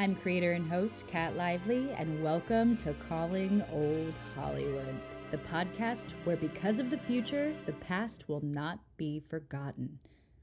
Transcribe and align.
I'm 0.00 0.16
creator 0.16 0.52
and 0.52 0.66
host 0.66 1.06
Kat 1.08 1.36
Lively, 1.36 1.90
and 1.90 2.22
welcome 2.22 2.74
to 2.78 2.94
Calling 2.94 3.62
Old 3.70 4.14
Hollywood, 4.34 4.98
the 5.30 5.36
podcast 5.36 6.12
where, 6.24 6.38
because 6.38 6.78
of 6.78 6.88
the 6.88 6.96
future, 6.96 7.54
the 7.66 7.74
past 7.74 8.26
will 8.26 8.42
not 8.42 8.78
be 8.96 9.20
forgotten. 9.28 9.98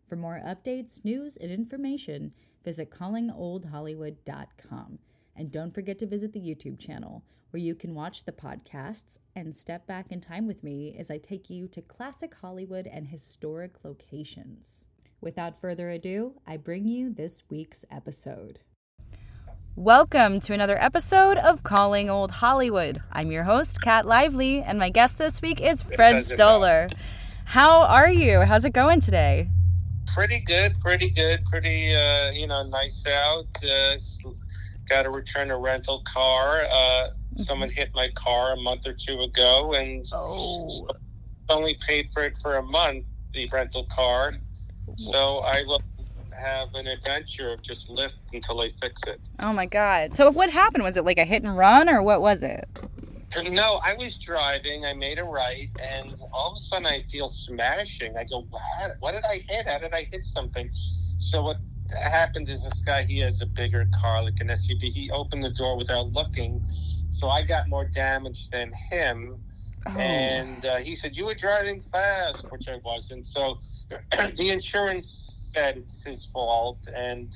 For 0.07 0.15
more 0.15 0.43
updates, 0.45 1.03
news, 1.03 1.37
and 1.37 1.51
information, 1.51 2.33
visit 2.63 2.91
callingoldhollywood.com. 2.91 4.99
And 5.35 5.51
don't 5.51 5.73
forget 5.73 5.97
to 5.97 6.05
visit 6.05 6.33
the 6.33 6.39
YouTube 6.39 6.77
channel, 6.77 7.23
where 7.49 7.63
you 7.63 7.73
can 7.73 7.95
watch 7.95 8.25
the 8.25 8.31
podcasts 8.31 9.17
and 9.35 9.55
step 9.55 9.87
back 9.87 10.11
in 10.11 10.21
time 10.21 10.45
with 10.45 10.63
me 10.63 10.95
as 10.99 11.09
I 11.09 11.17
take 11.17 11.49
you 11.49 11.67
to 11.69 11.81
classic 11.81 12.35
Hollywood 12.35 12.85
and 12.85 13.07
historic 13.07 13.83
locations. 13.83 14.87
Without 15.19 15.59
further 15.59 15.89
ado, 15.89 16.35
I 16.45 16.57
bring 16.57 16.87
you 16.87 17.11
this 17.11 17.41
week's 17.49 17.83
episode. 17.89 18.59
Welcome 19.79 20.39
to 20.39 20.53
another 20.55 20.75
episode 20.81 21.37
of 21.37 21.61
Calling 21.61 22.09
Old 22.09 22.31
Hollywood. 22.31 22.99
I'm 23.11 23.31
your 23.31 23.43
host, 23.43 23.79
Kat 23.79 24.07
Lively, 24.07 24.63
and 24.63 24.79
my 24.79 24.89
guest 24.89 25.19
this 25.19 25.39
week 25.39 25.61
is 25.61 25.83
Fred 25.83 26.25
Stoller. 26.25 26.87
How 27.45 27.83
are 27.83 28.09
you? 28.09 28.39
How's 28.41 28.65
it 28.65 28.71
going 28.73 29.01
today? 29.01 29.49
Pretty 30.15 30.41
good, 30.47 30.81
pretty 30.81 31.11
good, 31.11 31.45
pretty 31.45 31.93
uh, 31.93 32.31
you 32.31 32.47
know 32.47 32.63
nice 32.63 33.05
out. 33.07 33.45
Uh, 33.63 34.29
got 34.89 35.03
to 35.03 35.11
return 35.11 35.51
a 35.51 35.59
rental 35.59 36.01
car. 36.11 36.63
Uh, 36.71 37.09
someone 37.35 37.69
hit 37.69 37.91
my 37.93 38.09
car 38.15 38.53
a 38.53 38.57
month 38.59 38.87
or 38.87 38.93
two 38.93 39.19
ago, 39.19 39.73
and 39.73 40.03
Oh. 40.11 40.87
only 41.49 41.77
paid 41.85 42.09
for 42.13 42.23
it 42.23 42.35
for 42.41 42.55
a 42.55 42.63
month. 42.63 43.05
The 43.35 43.47
rental 43.53 43.85
car, 43.93 44.33
so 44.95 45.37
I 45.45 45.61
will 45.67 45.83
have 46.37 46.73
an 46.75 46.87
adventure 46.87 47.51
of 47.51 47.61
just 47.61 47.89
Lyft 47.89 48.13
until 48.33 48.57
they 48.57 48.71
fix 48.81 49.03
it. 49.07 49.19
Oh 49.39 49.53
my 49.53 49.65
god. 49.65 50.13
So 50.13 50.31
what 50.31 50.49
happened? 50.49 50.83
Was 50.83 50.97
it 50.97 51.05
like 51.05 51.17
a 51.17 51.25
hit 51.25 51.43
and 51.43 51.57
run 51.57 51.89
or 51.89 52.01
what 52.01 52.21
was 52.21 52.43
it? 52.43 52.67
No, 53.43 53.79
I 53.83 53.93
was 53.99 54.17
driving. 54.17 54.85
I 54.85 54.93
made 54.93 55.19
a 55.19 55.23
right, 55.23 55.69
and 55.81 56.15
all 56.31 56.51
of 56.51 56.57
a 56.57 56.59
sudden 56.59 56.85
I 56.85 57.03
feel 57.11 57.27
smashing. 57.27 58.15
I 58.15 58.23
go, 58.23 58.47
what? 58.49 58.95
What 58.99 59.13
did 59.13 59.25
I 59.25 59.43
hit? 59.47 59.67
How 59.67 59.79
did 59.79 59.93
I 59.93 60.07
hit 60.11 60.23
something? 60.23 60.69
So 61.17 61.43
what 61.43 61.57
happened 61.91 62.49
is 62.49 62.63
this 62.63 62.81
guy, 62.85 63.03
he 63.03 63.19
has 63.19 63.41
a 63.41 63.45
bigger 63.45 63.87
car, 63.99 64.23
like 64.23 64.39
an 64.39 64.47
SUV. 64.47 64.83
He 64.83 65.11
opened 65.11 65.43
the 65.43 65.51
door 65.51 65.77
without 65.77 66.13
looking, 66.13 66.63
so 67.11 67.27
I 67.29 67.43
got 67.43 67.67
more 67.67 67.85
damage 67.85 68.49
than 68.49 68.71
him. 68.73 69.37
Oh. 69.85 69.99
And 69.99 70.65
uh, 70.65 70.77
he 70.77 70.95
said, 70.95 71.15
"You 71.15 71.25
were 71.25 71.35
driving 71.35 71.83
fast," 71.93 72.49
which 72.51 72.67
I 72.67 72.77
wasn't. 72.77 73.27
So 73.27 73.59
the 74.35 74.49
insurance 74.49 75.26
said 75.53 75.77
it's 75.77 76.03
his 76.03 76.25
fault, 76.25 76.79
and 76.95 77.35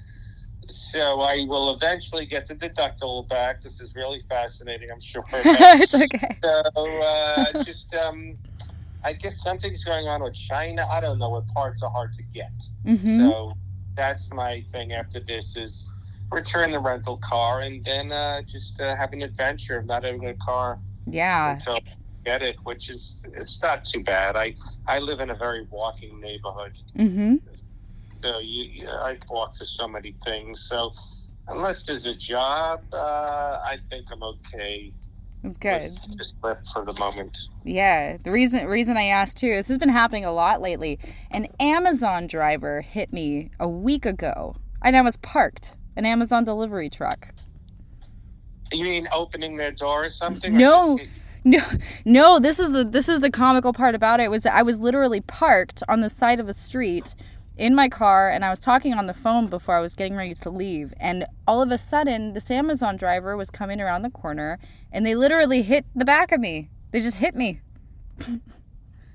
so 0.67 1.21
I 1.21 1.45
will 1.47 1.73
eventually 1.75 2.25
get 2.25 2.47
the 2.47 2.55
deductible 2.55 3.27
back. 3.27 3.61
This 3.61 3.79
is 3.81 3.95
really 3.95 4.21
fascinating. 4.29 4.89
I'm 4.91 4.99
sure. 4.99 5.23
it's 5.33 5.93
okay. 5.93 6.37
So 6.43 7.01
uh, 7.01 7.63
just, 7.63 7.93
um, 7.95 8.37
I 9.03 9.13
guess 9.13 9.41
something's 9.43 9.83
going 9.83 10.07
on 10.07 10.23
with 10.23 10.33
China. 10.33 10.85
I 10.91 11.01
don't 11.01 11.19
know 11.19 11.29
what 11.29 11.47
parts 11.47 11.83
are 11.83 11.91
hard 11.91 12.13
to 12.13 12.23
get. 12.23 12.51
Mm-hmm. 12.85 13.19
So 13.19 13.53
that's 13.95 14.31
my 14.31 14.63
thing 14.71 14.93
after 14.93 15.19
this 15.19 15.57
is 15.57 15.87
return 16.31 16.71
the 16.71 16.79
rental 16.79 17.17
car 17.17 17.61
and 17.61 17.83
then 17.83 18.11
uh, 18.11 18.41
just 18.43 18.79
uh, 18.79 18.95
have 18.95 19.11
an 19.11 19.21
adventure 19.21 19.77
of 19.79 19.85
not 19.85 20.05
having 20.05 20.27
a 20.27 20.33
car 20.35 20.79
Yeah. 21.05 21.51
until 21.51 21.75
I 21.75 21.81
get 22.23 22.41
it, 22.41 22.55
which 22.63 22.89
is 22.89 23.15
it's 23.33 23.61
not 23.61 23.83
too 23.83 24.01
bad. 24.03 24.37
I 24.37 24.55
I 24.87 24.99
live 24.99 25.19
in 25.19 25.29
a 25.31 25.35
very 25.35 25.67
walking 25.69 26.21
neighborhood, 26.21 26.79
Mm-hmm. 26.97 27.35
So 28.23 28.39
you, 28.39 28.63
you 28.65 28.87
I 28.89 29.17
walk 29.29 29.53
to 29.55 29.65
so 29.65 29.87
many 29.87 30.15
things. 30.25 30.59
So 30.61 30.91
unless 31.47 31.83
there's 31.83 32.07
a 32.07 32.15
job, 32.15 32.81
uh, 32.93 33.59
I 33.63 33.77
think 33.89 34.07
I'm 34.11 34.23
okay. 34.23 34.93
That's 35.43 35.57
good. 35.57 35.97
Just 36.17 36.35
live 36.43 36.59
for 36.71 36.85
the 36.85 36.93
moment. 36.93 37.35
Yeah. 37.63 38.17
The 38.23 38.31
reason 38.31 38.65
reason 38.67 38.95
I 38.97 39.05
asked 39.05 39.37
too, 39.37 39.49
this 39.55 39.67
has 39.69 39.77
been 39.79 39.89
happening 39.89 40.23
a 40.25 40.31
lot 40.31 40.61
lately. 40.61 40.99
An 41.31 41.47
Amazon 41.59 42.27
driver 42.27 42.81
hit 42.81 43.11
me 43.11 43.49
a 43.59 43.67
week 43.67 44.05
ago. 44.05 44.55
And 44.83 44.95
I 44.95 45.01
was 45.01 45.17
parked. 45.17 45.75
An 45.95 46.05
Amazon 46.05 46.43
delivery 46.43 46.89
truck. 46.89 47.29
You 48.71 48.83
mean 48.83 49.07
opening 49.13 49.57
their 49.57 49.71
door 49.71 50.05
or 50.05 50.09
something? 50.09 50.55
or 50.55 50.57
No. 50.59 50.97
just- 50.97 51.09
No, 51.43 51.59
no. 52.05 52.39
This 52.39 52.59
is 52.59 52.71
the 52.71 52.83
this 52.83 53.09
is 53.09 53.19
the 53.21 53.31
comical 53.31 53.73
part 53.73 53.95
about 53.95 54.19
it. 54.19 54.29
Was 54.29 54.45
I 54.45 54.61
was 54.61 54.79
literally 54.79 55.21
parked 55.21 55.81
on 55.89 56.01
the 56.01 56.09
side 56.09 56.39
of 56.39 56.47
a 56.47 56.53
street 56.53 57.15
in 57.57 57.75
my 57.75 57.89
car, 57.89 58.29
and 58.29 58.43
I 58.43 58.49
was 58.49 58.59
talking 58.59 58.93
on 58.93 59.07
the 59.07 59.13
phone 59.13 59.47
before 59.47 59.75
I 59.75 59.81
was 59.81 59.93
getting 59.93 60.15
ready 60.15 60.33
to 60.35 60.49
leave, 60.49 60.93
and 60.99 61.25
all 61.47 61.61
of 61.61 61.71
a 61.71 61.77
sudden, 61.77 62.33
this 62.33 62.49
Amazon 62.49 62.97
driver 62.97 63.37
was 63.37 63.49
coming 63.49 63.81
around 63.81 64.01
the 64.01 64.09
corner, 64.09 64.59
and 64.91 65.05
they 65.05 65.15
literally 65.15 65.61
hit 65.61 65.85
the 65.95 66.05
back 66.05 66.31
of 66.31 66.39
me. 66.39 66.69
They 66.91 67.01
just 67.01 67.17
hit 67.17 67.35
me. 67.35 67.61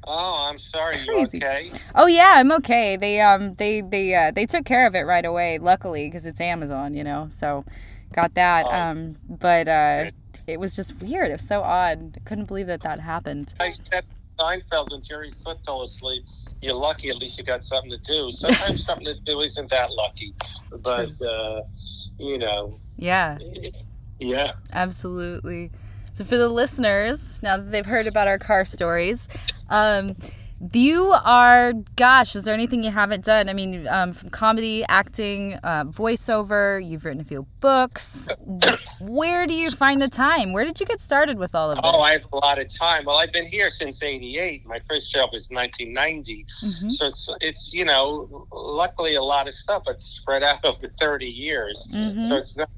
Oh, 0.08 0.46
I'm 0.48 0.58
sorry. 0.58 1.00
You 1.00 1.18
okay? 1.22 1.70
Oh 1.94 2.06
yeah, 2.06 2.34
I'm 2.36 2.52
okay. 2.52 2.96
They 2.96 3.20
um 3.20 3.54
they 3.54 3.80
they 3.80 4.14
uh, 4.14 4.30
they 4.30 4.46
took 4.46 4.64
care 4.64 4.86
of 4.86 4.94
it 4.94 5.00
right 5.00 5.24
away. 5.24 5.58
Luckily, 5.58 6.06
because 6.06 6.26
it's 6.26 6.40
Amazon, 6.40 6.94
you 6.94 7.02
know. 7.02 7.26
So 7.28 7.64
got 8.12 8.34
that. 8.34 8.66
Oh. 8.66 8.72
Um, 8.72 9.16
but 9.28 9.66
uh, 9.66 10.10
it 10.46 10.60
was 10.60 10.76
just 10.76 11.00
weird. 11.00 11.30
It 11.30 11.32
was 11.32 11.46
so 11.46 11.62
odd. 11.62 12.16
I 12.16 12.20
couldn't 12.20 12.44
believe 12.44 12.68
that 12.68 12.82
that 12.82 13.00
happened. 13.00 13.54
I 13.60 13.72
Seinfeld 14.38 14.90
when 14.90 15.02
Jerry 15.02 15.30
Foot 15.44 15.58
fell 15.64 15.82
asleep. 15.82 16.24
You're 16.60 16.74
lucky. 16.74 17.10
At 17.10 17.16
least 17.16 17.38
you 17.38 17.44
got 17.44 17.64
something 17.64 17.90
to 17.90 17.98
do. 17.98 18.30
Sometimes 18.32 18.84
something 18.86 19.06
to 19.06 19.18
do 19.20 19.40
isn't 19.40 19.70
that 19.70 19.90
lucky, 19.92 20.34
but 20.82 21.10
uh, 21.22 21.62
you 22.18 22.38
know, 22.38 22.78
Yeah. 22.96 23.38
yeah. 24.18 24.52
Absolutely. 24.72 25.70
So, 26.14 26.24
for 26.24 26.36
the 26.38 26.48
listeners, 26.48 27.42
now 27.42 27.58
that 27.58 27.70
they've 27.70 27.84
heard 27.84 28.06
about 28.06 28.26
our 28.26 28.38
car 28.38 28.64
stories, 28.64 29.28
um, 29.68 30.16
you 30.72 31.12
are, 31.12 31.72
gosh, 31.96 32.34
is 32.34 32.44
there 32.44 32.54
anything 32.54 32.82
you 32.82 32.90
haven't 32.90 33.24
done? 33.24 33.48
I 33.48 33.52
mean, 33.52 33.86
um, 33.88 34.12
from 34.12 34.30
comedy, 34.30 34.84
acting, 34.88 35.54
uh, 35.62 35.84
voiceover, 35.84 36.84
you've 36.84 37.04
written 37.04 37.20
a 37.20 37.24
few 37.24 37.46
books. 37.60 38.28
Where 39.00 39.46
do 39.46 39.54
you 39.54 39.70
find 39.70 40.00
the 40.00 40.08
time? 40.08 40.52
Where 40.52 40.64
did 40.64 40.80
you 40.80 40.86
get 40.86 41.00
started 41.00 41.38
with 41.38 41.54
all 41.54 41.70
of 41.70 41.76
this? 41.76 41.84
Oh, 41.92 42.00
I 42.00 42.12
have 42.12 42.26
a 42.32 42.36
lot 42.36 42.58
of 42.58 42.72
time. 42.74 43.04
Well, 43.04 43.18
I've 43.18 43.32
been 43.32 43.46
here 43.46 43.70
since 43.70 44.02
'88. 44.02 44.66
My 44.66 44.78
first 44.88 45.12
job 45.12 45.30
was 45.32 45.48
1990. 45.50 46.46
Mhm. 46.64 46.92
So 46.92 47.06
it's 47.06 47.30
it's 47.40 47.74
you 47.74 47.84
know, 47.84 48.46
luckily 48.52 49.14
a 49.16 49.22
lot 49.22 49.48
of 49.48 49.54
stuff, 49.54 49.82
but 49.84 50.00
spread 50.00 50.42
out 50.42 50.60
over 50.64 50.88
30 50.98 51.26
years. 51.26 51.86
Mhm. 51.92 52.28
So 52.28 52.36
it's 52.36 52.56
not 52.56 52.70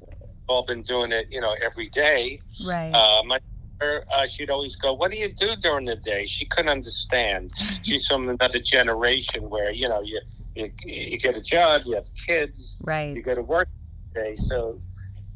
all 0.47 0.63
been 0.63 0.81
doing 0.81 1.11
it, 1.11 1.27
you 1.31 1.39
know, 1.39 1.55
every 1.61 1.89
day. 1.89 2.41
Right. 2.67 2.91
Uh, 2.91 3.21
my 3.23 3.39
mother, 3.79 4.03
uh, 4.13 4.27
she'd 4.27 4.49
always 4.49 4.75
go, 4.75 4.93
"What 4.93 5.11
do 5.11 5.17
you 5.17 5.29
do 5.33 5.55
during 5.55 5.85
the 5.85 5.95
day?" 5.95 6.25
She 6.25 6.45
couldn't 6.45 6.69
understand. 6.69 7.51
She's 7.83 8.07
from 8.07 8.29
another 8.29 8.59
generation 8.59 9.49
where 9.49 9.71
you 9.71 9.87
know 9.87 10.01
you 10.01 10.19
you, 10.55 10.71
you 10.85 11.17
get 11.17 11.35
a 11.35 11.41
job, 11.41 11.83
you 11.85 11.95
have 11.95 12.09
kids, 12.27 12.81
right? 12.85 13.15
you 13.15 13.21
go 13.21 13.35
to 13.35 13.41
work 13.41 13.69
day. 14.15 14.35
So 14.35 14.81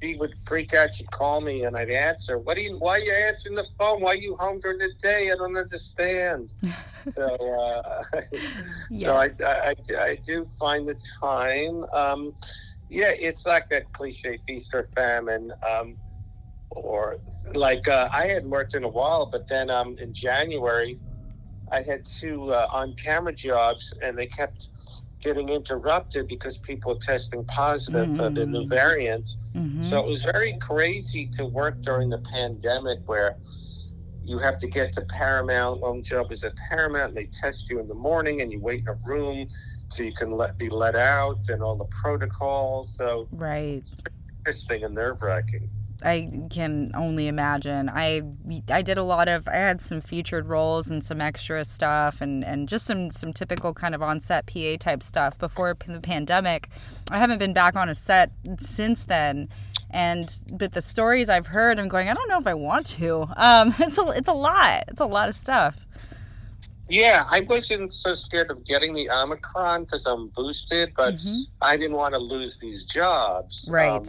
she 0.02 0.16
would 0.16 0.34
freak 0.46 0.74
out. 0.74 0.96
She'd 0.96 1.12
call 1.12 1.42
me, 1.42 1.64
and 1.64 1.78
I'd 1.78 1.90
answer. 1.90 2.38
What 2.38 2.58
do 2.58 2.64
you? 2.64 2.78
Why 2.78 2.94
are 2.94 3.00
you 3.00 3.14
answering 3.28 3.56
the 3.56 3.68
phone? 3.78 4.02
Why 4.02 4.12
are 4.12 4.16
you 4.16 4.36
home 4.40 4.60
during 4.60 4.80
the 4.80 4.92
day? 5.02 5.32
I 5.32 5.36
don't 5.36 5.58
understand. 5.58 6.54
so 7.04 7.36
uh, 7.60 8.04
so 8.98 9.16
I, 9.16 9.30
I, 9.46 9.76
I, 9.90 10.02
I 10.02 10.16
do 10.16 10.46
find 10.60 10.88
the 10.88 11.00
time. 11.22 11.84
Um, 11.94 12.34
yeah, 12.90 13.12
it's 13.18 13.46
like 13.46 13.70
that 13.70 13.92
cliche 13.94 14.40
feast 14.46 14.72
or 14.74 14.88
famine. 14.96 15.52
Um, 15.68 15.98
or 16.76 17.18
like 17.54 17.88
uh, 17.88 18.10
I 18.14 18.28
hadn't 18.28 18.50
worked 18.50 18.76
in 18.76 18.84
a 18.84 18.90
while, 18.90 19.30
but 19.32 19.48
then 19.50 19.70
um, 19.70 19.96
in 20.00 20.14
January, 20.14 21.00
I 21.72 21.82
had 21.82 22.02
two 22.06 22.52
uh, 22.52 22.68
on-camera 22.72 23.34
jobs, 23.34 23.94
and 24.02 24.18
they 24.18 24.28
kept 24.28 24.70
getting 25.22 25.50
interrupted 25.50 26.28
because 26.28 26.58
people 26.58 26.94
were 26.94 27.00
testing 27.00 27.44
positive 27.46 28.08
for 28.16 28.30
the 28.30 28.46
new 28.46 28.66
Mm. 28.66 28.70
variant. 28.70 29.36
Mhm. 29.56 29.84
So 29.84 30.00
it 30.00 30.08
was 30.08 30.24
very 30.24 30.54
crazy 30.60 31.28
to 31.38 31.46
work 31.46 31.82
during 31.84 32.10
the 32.10 32.22
pandemic 32.32 33.00
where 33.06 33.38
you 34.22 34.38
have 34.40 34.58
to 34.60 34.68
get 34.68 34.94
to 34.94 35.02
Paramount. 35.02 35.82
One 35.82 36.02
job 36.04 36.32
is 36.32 36.44
at 36.44 36.54
Paramount, 36.70 37.10
and 37.10 37.18
they 37.18 37.26
test 37.28 37.70
you 37.70 37.80
in 37.80 37.88
the 37.88 37.96
morning, 37.96 38.42
and 38.42 38.52
you 38.52 38.60
wait 38.60 38.84
in 38.88 38.94
a 38.94 38.98
room 39.06 39.48
so 39.90 40.04
you 40.04 40.14
can 40.14 40.32
let 40.32 40.58
be 40.58 40.70
let 40.70 40.96
out, 40.96 41.40
and 41.50 41.62
all 41.62 41.76
the 41.78 41.86
protocols. 41.86 42.96
So 42.96 43.28
right. 43.32 43.84
interesting 44.46 44.84
and 44.84 44.94
nerve 44.94 45.22
wracking. 45.22 45.70
I 46.04 46.28
can 46.50 46.92
only 46.96 47.28
imagine. 47.28 47.90
I 47.90 48.22
I 48.70 48.82
did 48.82 48.98
a 48.98 49.04
lot 49.04 49.28
of 49.28 49.48
I 49.48 49.56
had 49.56 49.82
some 49.82 50.02
featured 50.02 50.48
roles 50.48 50.90
and 50.92 51.04
some 51.04 51.22
extra 51.22 51.64
stuff 51.66 52.22
and 52.22 52.44
and 52.44 52.68
just 52.68 52.86
some 52.86 53.12
some 53.12 53.34
typical 53.34 53.74
kind 53.74 53.96
of 53.96 54.02
on 54.02 54.20
set 54.20 54.46
PA 54.46 54.76
type 54.80 55.02
stuff 55.02 55.38
before 55.38 55.76
the 55.88 56.02
pandemic. 56.02 56.70
I 57.10 57.18
haven't 57.18 57.40
been 57.40 57.54
back 57.54 57.76
on 57.76 57.90
a 57.90 57.96
set 57.96 58.32
since 58.60 59.06
then. 59.06 59.50
And 59.90 60.38
but 60.52 60.74
the 60.74 60.82
stories 60.82 61.30
I've 61.30 61.48
heard, 61.48 61.80
I'm 61.80 61.88
going. 61.88 62.10
I 62.10 62.14
don't 62.14 62.28
know 62.28 62.40
if 62.40 62.48
I 62.48 62.54
want 62.56 62.86
to. 62.88 63.28
Um, 63.38 63.74
it's 63.80 63.98
a 63.98 64.08
it's 64.10 64.28
a 64.28 64.34
lot. 64.34 64.84
It's 64.88 65.02
a 65.02 65.06
lot 65.06 65.30
of 65.30 65.36
stuff. 65.36 65.78
Yeah, 66.90 67.26
I 67.30 67.42
wasn't 67.42 67.94
so 67.94 68.14
scared 68.14 68.52
of 68.52 68.66
getting 68.66 68.94
the 68.94 69.10
Omicron 69.10 69.86
because 69.86 70.06
I'm 70.06 70.28
boosted, 70.30 70.94
but 70.96 71.16
Mhm. 71.16 71.44
I 71.62 71.78
didn't 71.78 71.96
want 71.96 72.14
to 72.14 72.20
lose 72.20 72.58
these 72.60 72.84
jobs. 72.84 73.70
Right. 73.72 73.90
Um, 73.90 74.04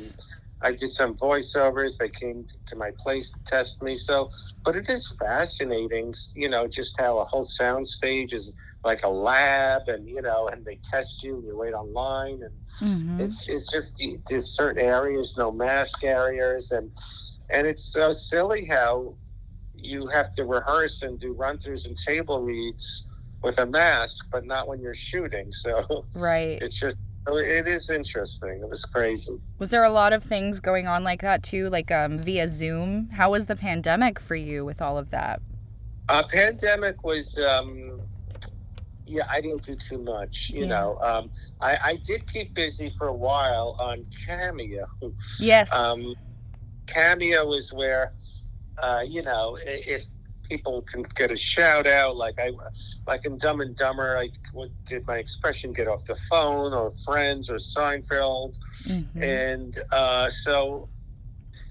I 0.64 0.72
did 0.72 0.92
some 0.92 1.16
voiceovers. 1.16 1.98
They 1.98 2.08
came 2.08 2.46
to 2.66 2.76
my 2.76 2.90
place 2.98 3.30
to 3.30 3.40
test 3.46 3.82
me. 3.82 3.96
So, 3.96 4.30
but 4.64 4.76
it 4.76 4.88
is 4.90 5.14
fascinating, 5.18 6.14
you 6.34 6.48
know, 6.48 6.66
just 6.66 6.94
how 6.98 7.18
a 7.20 7.24
whole 7.24 7.44
sound 7.44 7.88
stage 7.88 8.32
is 8.34 8.52
like 8.84 9.02
a 9.04 9.08
lab, 9.08 9.82
and 9.88 10.08
you 10.08 10.22
know, 10.22 10.48
and 10.48 10.64
they 10.64 10.80
test 10.90 11.22
you, 11.24 11.36
and 11.36 11.46
you 11.46 11.56
wait 11.58 11.74
online, 11.74 12.42
and 12.42 12.54
Mm-hmm. 12.82 13.24
it's 13.24 13.48
it's 13.48 13.72
just 13.72 14.02
there's 14.28 14.54
certain 14.56 14.84
areas, 14.84 15.34
no 15.38 15.52
mask 15.52 16.04
areas, 16.04 16.72
and 16.72 16.90
and 17.50 17.66
it's 17.66 17.92
so 17.92 18.12
silly 18.12 18.66
how 18.66 19.16
you 19.74 20.06
have 20.08 20.34
to 20.34 20.44
rehearse 20.44 21.02
and 21.02 21.18
do 21.18 21.34
run 21.34 21.58
throughs 21.58 21.86
and 21.86 21.96
table 21.96 22.42
reads 22.42 23.06
with 23.42 23.58
a 23.58 23.66
mask, 23.66 24.26
but 24.32 24.46
not 24.46 24.68
when 24.68 24.80
you're 24.80 24.94
shooting. 24.94 25.52
So 25.52 26.06
Right. 26.14 26.62
it's 26.62 26.78
just 26.78 26.98
it 27.26 27.66
is 27.66 27.90
interesting. 27.90 28.60
It 28.62 28.68
was 28.68 28.84
crazy. 28.84 29.40
Was 29.58 29.70
there 29.70 29.84
a 29.84 29.90
lot 29.90 30.12
of 30.12 30.22
things 30.22 30.60
going 30.60 30.86
on 30.86 31.04
like 31.04 31.22
that 31.22 31.42
too, 31.42 31.70
like 31.70 31.90
um, 31.90 32.18
via 32.18 32.48
Zoom? 32.48 33.08
How 33.10 33.30
was 33.30 33.46
the 33.46 33.56
pandemic 33.56 34.18
for 34.20 34.34
you 34.36 34.64
with 34.64 34.82
all 34.82 34.98
of 34.98 35.10
that? 35.10 35.40
Uh, 36.08 36.22
pandemic 36.30 37.02
was, 37.02 37.38
um, 37.38 38.00
yeah, 39.06 39.24
I 39.30 39.40
didn't 39.40 39.62
do 39.62 39.74
too 39.74 39.98
much. 39.98 40.50
You 40.50 40.62
Yeah. 40.62 40.66
know, 40.66 40.98
um, 41.00 41.30
I, 41.60 41.78
I 41.82 41.96
did 42.04 42.30
keep 42.30 42.52
busy 42.54 42.92
for 42.98 43.08
a 43.08 43.14
while 43.14 43.76
on 43.80 44.04
Cameo. 44.26 44.86
Yes. 45.38 45.72
Um, 45.74 46.14
Cameo 46.86 47.52
is 47.52 47.72
where, 47.72 48.12
uh, 48.82 49.02
you 49.06 49.22
know, 49.22 49.56
if 49.62 50.04
people 50.48 50.82
can 50.82 51.04
get 51.14 51.30
a 51.30 51.36
shout 51.36 51.86
out, 51.86 52.16
like 52.16 52.34
I, 52.38 52.52
like 53.06 53.24
in 53.24 53.38
Dumb 53.38 53.60
and 53.60 53.74
Dumber, 53.76 54.16
I 54.16 54.30
did 54.86 55.06
my 55.06 55.16
expression 55.16 55.72
get 55.72 55.88
off 55.88 56.04
the 56.04 56.16
phone, 56.30 56.72
or 56.72 56.90
Friends, 57.04 57.50
or 57.50 57.56
Seinfeld, 57.56 58.58
Mhm. 58.86 59.22
and 59.22 59.78
uh, 59.90 60.28
so 60.30 60.88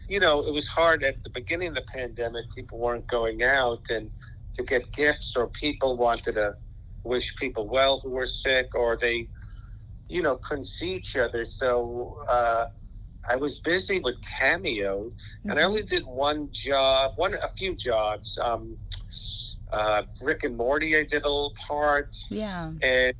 you 0.07 0.19
know 0.19 0.41
it 0.41 0.53
was 0.53 0.67
hard 0.67 1.03
at 1.03 1.23
the 1.23 1.29
beginning 1.29 1.69
of 1.69 1.75
the 1.75 1.85
pandemic 1.93 2.45
people 2.55 2.77
weren't 2.79 3.07
going 3.07 3.43
out 3.43 3.89
and 3.89 4.11
to 4.53 4.63
get 4.63 4.91
gifts 4.91 5.35
or 5.35 5.47
people 5.47 5.97
wanted 5.97 6.33
to 6.33 6.55
wish 7.03 7.35
people 7.37 7.67
well 7.67 7.99
who 8.03 8.09
were 8.11 8.25
sick 8.25 8.75
or 8.75 8.97
they 8.97 9.27
you 10.09 10.21
know 10.21 10.35
couldn't 10.35 10.67
see 10.67 10.93
each 10.93 11.15
other 11.15 11.45
so 11.45 12.17
uh, 12.29 12.65
i 13.29 13.35
was 13.35 13.59
busy 13.59 13.99
with 13.99 14.15
cameo 14.39 15.11
and 15.45 15.59
i 15.59 15.63
Mhm. 15.63 15.67
only 15.67 15.83
did 15.83 16.05
one 16.05 16.49
job 16.51 17.11
one 17.15 17.33
a 17.33 17.49
few 17.57 17.75
jobs 17.75 18.37
um, 18.41 18.77
uh, 19.71 20.03
rick 20.21 20.43
and 20.43 20.55
morty 20.57 20.95
i 20.97 21.03
did 21.03 21.23
a 21.23 21.29
little 21.29 21.53
part 21.67 22.15
Yeah. 22.29 22.71
and 22.81 23.13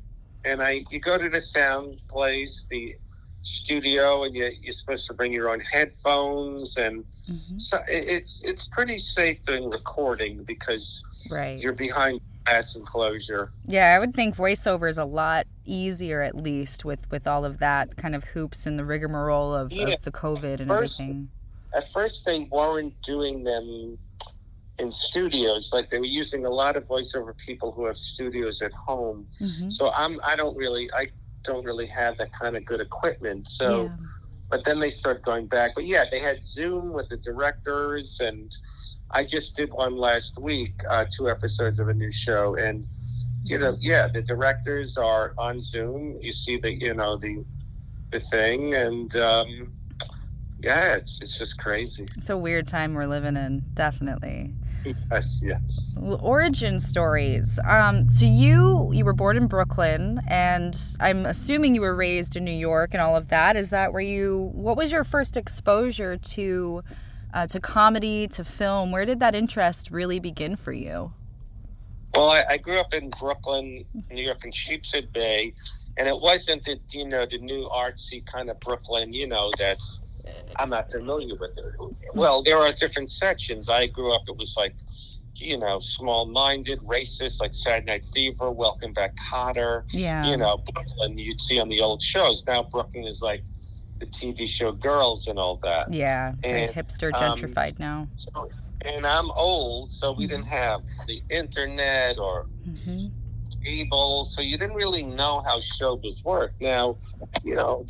and 0.44 0.62
I 0.62 0.84
you 0.90 1.00
go 1.00 1.16
to 1.18 1.28
the 1.28 1.40
sound 1.40 2.00
place, 2.10 2.66
the 2.70 2.94
studio, 3.42 4.24
and 4.24 4.34
you, 4.34 4.50
you're 4.62 4.72
supposed 4.72 5.06
to 5.06 5.14
bring 5.14 5.32
your 5.32 5.48
own 5.48 5.60
headphones, 5.60 6.76
and 6.76 7.04
hmm 7.26 7.58
so 7.58 7.78
it, 7.88 8.04
it's 8.08 8.44
it's 8.44 8.66
pretty 8.66 8.98
safe 8.98 9.42
doing 9.44 9.70
recording 9.70 10.44
because 10.44 11.02
Right. 11.30 11.62
you're 11.62 11.72
behind 11.72 12.20
glass 12.44 12.76
closure. 12.84 13.50
Yeah, 13.66 13.94
I 13.94 13.98
would 13.98 14.14
think 14.14 14.36
voiceover 14.36 14.88
is 14.88 14.98
a 14.98 15.04
lot 15.04 15.46
easier, 15.64 16.22
at 16.22 16.36
least 16.36 16.84
with 16.84 17.10
with 17.10 17.26
all 17.26 17.44
of 17.44 17.58
that 17.58 17.96
kind 17.96 18.14
of 18.14 18.24
hoops 18.24 18.66
and 18.66 18.78
the 18.78 18.84
rigmarole 18.84 19.54
of, 19.54 19.72
Yeah. 19.72 19.88
of 19.88 20.02
the 20.02 20.12
COVID 20.12 20.60
and 20.60 20.68
First- 20.68 21.00
everything. 21.00 21.28
At 21.74 21.90
first, 21.92 22.24
they 22.24 22.48
weren't 22.52 22.94
doing 23.02 23.42
them 23.42 23.98
in 24.78 24.92
studios; 24.92 25.72
like 25.72 25.90
they 25.90 25.98
were 25.98 26.04
using 26.04 26.46
a 26.46 26.50
lot 26.50 26.76
of 26.76 26.84
voiceover 26.86 27.36
people 27.36 27.72
who 27.72 27.86
have 27.86 27.96
studios 27.96 28.62
at 28.62 28.72
home. 28.72 29.26
hmm 29.38 29.70
So 29.70 29.90
I'm 29.94 30.20
I 30.24 30.36
don't 30.36 30.56
really 30.56 30.90
I 30.92 31.08
don't 31.42 31.64
really 31.64 31.86
have 31.86 32.16
that 32.18 32.32
kind 32.32 32.56
of 32.56 32.64
good 32.64 32.80
equipment. 32.80 33.46
So. 33.48 33.84
yeah. 33.84 33.96
but 34.50 34.62
then 34.64 34.78
they 34.78 34.90
started 34.90 35.24
going 35.24 35.46
back. 35.46 35.72
But 35.74 35.84
yeah, 35.84 36.04
they 36.08 36.20
had 36.20 36.44
Zoom 36.44 36.92
with 36.92 37.08
the 37.08 37.16
directors, 37.16 38.20
and 38.20 38.54
I 39.14 39.24
just 39.24 39.54
did 39.54 39.72
one 39.72 39.96
last 39.96 40.38
week, 40.40 40.74
uh, 40.90 41.06
two 41.08 41.30
episodes 41.30 41.78
of 41.78 41.88
a 41.88 41.94
new 41.94 42.10
show, 42.10 42.56
and 42.56 42.86
you 43.44 43.58
know, 43.58 43.76
yeah, 43.78 44.08
the 44.08 44.22
directors 44.22 44.96
are 44.96 45.34
on 45.38 45.60
Zoom. 45.60 46.18
You 46.20 46.32
see 46.32 46.58
the, 46.58 46.74
you 46.74 46.94
know, 46.94 47.16
the 47.16 47.44
the 48.10 48.20
thing, 48.20 48.74
and 48.74 49.14
um, 49.16 49.72
yeah, 50.60 50.96
it's 50.96 51.20
it's 51.22 51.38
just 51.38 51.58
crazy. 51.58 52.08
It's 52.16 52.30
a 52.30 52.36
weird 52.36 52.66
time 52.66 52.94
we're 52.94 53.06
living 53.06 53.36
in, 53.36 53.62
definitely. 53.74 54.52
Yes, 54.84 55.40
yes. 55.42 55.96
Origin 56.20 56.80
stories. 56.80 57.58
Um, 57.66 58.10
so 58.10 58.24
you 58.24 58.90
you 58.92 59.04
were 59.04 59.12
born 59.12 59.36
in 59.36 59.46
Brooklyn, 59.46 60.20
and 60.26 60.76
I'm 60.98 61.24
assuming 61.24 61.74
you 61.74 61.82
were 61.82 61.94
raised 61.94 62.34
in 62.34 62.44
New 62.44 62.50
York 62.50 62.94
and 62.94 63.00
all 63.00 63.14
of 63.14 63.28
that. 63.28 63.56
Is 63.56 63.70
that 63.70 63.92
where 63.92 64.02
you? 64.02 64.50
What 64.52 64.76
was 64.76 64.90
your 64.90 65.04
first 65.04 65.36
exposure 65.36 66.16
to 66.16 66.82
uh, 67.34 67.46
to 67.48 67.60
comedy, 67.60 68.26
to 68.28 68.44
film? 68.44 68.90
Where 68.90 69.04
did 69.04 69.20
that 69.20 69.34
interest 69.34 69.90
really 69.90 70.20
begin 70.20 70.56
for 70.56 70.72
you? 70.72 71.12
Well, 72.14 72.30
I, 72.30 72.44
I 72.50 72.58
grew 72.58 72.78
up 72.78 72.94
in 72.94 73.10
Brooklyn, 73.18 73.84
New 74.10 74.22
York, 74.22 74.44
in 74.44 74.52
Sheepshead 74.52 75.12
Bay, 75.12 75.52
and 75.96 76.08
it 76.08 76.18
wasn't 76.18 76.64
the 76.64 76.78
you 76.90 77.06
know 77.06 77.26
the 77.26 77.38
new 77.38 77.68
artsy 77.68 78.24
kind 78.24 78.48
of 78.48 78.58
Brooklyn, 78.60 79.12
you 79.12 79.26
know 79.26 79.50
that's 79.58 80.00
I'm 80.56 80.70
not 80.70 80.90
familiar 80.90 81.34
with 81.34 81.58
it. 81.58 81.64
Well, 82.14 82.42
there 82.42 82.58
are 82.58 82.72
different 82.72 83.10
sections. 83.10 83.68
I 83.68 83.86
grew 83.86 84.12
up; 84.12 84.22
it 84.28 84.36
was 84.36 84.54
like 84.56 84.74
you 85.34 85.58
know 85.58 85.80
small-minded, 85.80 86.80
racist, 86.80 87.40
like 87.40 87.54
Saturday 87.54 87.86
Night 87.86 88.06
Fever, 88.14 88.50
Welcome 88.50 88.92
Back, 88.92 89.16
Kotter. 89.16 89.84
Yeah. 89.90 90.24
You 90.24 90.36
know, 90.36 90.58
Brooklyn 90.72 91.18
you'd 91.18 91.40
see 91.40 91.58
on 91.58 91.68
the 91.68 91.80
old 91.80 92.02
shows. 92.02 92.44
Now 92.46 92.62
Brooklyn 92.62 93.04
is 93.04 93.22
like 93.22 93.42
the 94.00 94.06
TV 94.06 94.46
show 94.46 94.72
Girls 94.72 95.26
and 95.26 95.38
all 95.38 95.58
that. 95.62 95.92
Yeah. 95.92 96.34
And, 96.42 96.70
hipster 96.70 97.12
um, 97.14 97.38
gentrified 97.38 97.78
now. 97.78 98.08
So, 98.16 98.48
and 98.84 99.06
I'm 99.06 99.30
old, 99.32 99.92
so 99.92 100.12
we 100.12 100.26
didn't 100.26 100.46
have 100.46 100.82
the 101.06 101.22
internet 101.30 102.18
or 102.18 102.46
hmm 102.64 103.08
cable, 103.64 104.24
so 104.24 104.42
you 104.42 104.58
didn't 104.58 104.76
really 104.76 105.02
know 105.02 105.42
how 105.46 105.58
showbiz 105.58 106.24
worked. 106.24 106.60
Now, 106.60 106.98
you 107.42 107.54
know, 107.54 107.86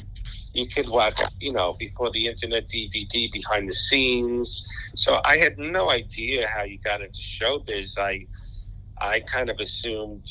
you 0.53 0.67
could 0.67 0.89
watch, 0.89 1.21
you 1.41 1.53
know, 1.53 1.77
before 1.79 2.11
the 2.12 2.27
internet 2.29 2.69
DVD 2.69 3.31
behind 3.33 3.69
the 3.69 3.73
scenes. 3.73 4.65
So 4.95 5.21
I 5.25 5.37
had 5.39 5.59
no 5.59 5.91
idea 5.91 6.49
how 6.55 6.62
you 6.62 6.79
got 6.85 7.03
into 7.03 7.19
showbiz. 7.21 7.99
I, 7.99 8.27
I 9.01 9.21
kind 9.21 9.51
of 9.51 9.59
assumed. 9.59 10.25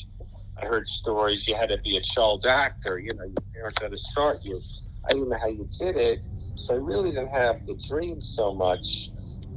I 0.62 0.66
heard 0.66 0.86
stories 0.86 1.48
you 1.48 1.56
had 1.56 1.68
to 1.70 1.78
be 1.78 1.96
a 1.96 2.00
child 2.00 2.46
actor. 2.46 2.98
You 2.98 3.12
know, 3.14 3.24
your 3.24 3.42
parents 3.54 3.82
had 3.82 3.90
to 3.90 3.98
start 3.98 4.44
you. 4.44 4.60
I 5.08 5.12
didn't 5.14 5.28
know 5.30 5.38
how 5.40 5.48
you 5.48 5.68
did 5.78 5.96
it, 5.96 6.26
so 6.54 6.74
I 6.74 6.78
really 6.78 7.10
didn't 7.10 7.28
have 7.32 7.56
the 7.66 7.76
dream 7.88 8.20
so 8.20 8.52
much. 8.54 9.10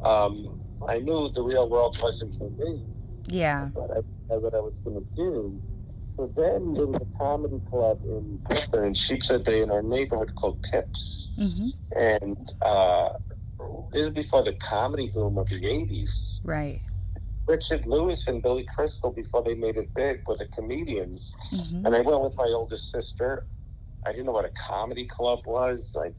Um, 0.03 0.59
I 0.87 0.99
knew 0.99 1.29
the 1.33 1.41
real 1.43 1.69
world 1.69 1.97
wasn't 2.01 2.35
for 2.37 2.49
me 2.49 2.85
Yeah. 3.27 3.69
but 3.75 3.89
I 3.91 4.01
didn't 4.29 4.43
what 4.43 4.53
I 4.53 4.59
was 4.59 4.79
going 4.83 4.97
to 4.97 5.07
do. 5.15 5.61
So 6.17 6.31
then 6.35 6.73
there 6.73 6.87
was 6.87 7.01
a 7.01 7.07
comedy 7.23 7.61
club 7.69 7.99
in 8.03 8.39
Brooklyn, 8.47 8.85
in 8.85 8.93
Sheepshead 8.93 9.43
Bay, 9.43 9.61
in 9.61 9.71
our 9.71 9.81
neighborhood 9.83 10.33
called 10.35 10.61
Pips. 10.63 11.29
hmm 11.37 11.67
And 11.95 12.37
uh, 12.61 13.09
this 13.91 14.03
is 14.03 14.09
before 14.09 14.43
the 14.43 14.53
comedy 14.53 15.11
boom 15.13 15.37
of 15.37 15.47
the 15.49 15.61
80s. 15.61 16.41
Right. 16.43 16.81
Richard 17.47 17.85
Lewis 17.85 18.27
and 18.27 18.41
Billy 18.41 18.65
Crystal, 18.65 19.11
before 19.11 19.43
they 19.43 19.55
made 19.55 19.77
it 19.77 19.93
big, 19.95 20.21
were 20.27 20.35
the 20.35 20.47
comedians. 20.47 21.33
hmm 21.49 21.85
And 21.85 21.95
I 21.95 22.01
went 22.01 22.21
with 22.21 22.35
my 22.37 22.51
oldest 22.53 22.91
sister. 22.91 23.45
I 24.07 24.11
didn't 24.11 24.27
know 24.27 24.33
what 24.33 24.45
a 24.45 24.51
comedy 24.69 25.05
club 25.05 25.41
was. 25.45 25.97
I 26.01 26.13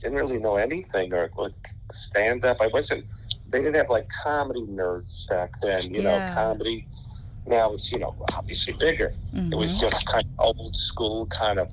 didn't 0.00 0.16
really 0.18 0.38
know 0.38 0.56
anything 0.56 1.12
or 1.14 1.30
like 1.36 1.52
stand 1.92 2.44
up. 2.44 2.58
I 2.60 2.68
wasn't. 2.68 3.06
They 3.48 3.58
didn't 3.60 3.76
have 3.76 3.90
like 3.90 4.08
comedy 4.24 4.62
nerds 4.66 5.28
back 5.28 5.52
then. 5.62 5.92
You 5.94 6.02
Yeah. 6.02 6.10
know, 6.10 6.22
comedy. 6.34 6.88
Now 7.46 7.74
it's 7.74 7.92
you 7.92 7.98
know 7.98 8.14
obviously 8.36 8.74
bigger. 8.80 9.12
It 9.52 9.56
was 9.56 9.74
hmm 9.74 9.80
just 9.80 10.06
kind 10.06 10.24
of 10.38 10.54
old 10.56 10.76
school, 10.76 11.26
kind 11.26 11.58
of 11.58 11.68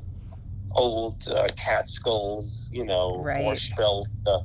old 0.76 1.24
uh, 1.30 1.48
Catskills. 1.56 2.70
You 2.72 2.86
know, 2.86 3.26
Right. 3.26 3.38
Borscht 3.40 3.72
Uh, 4.26 4.40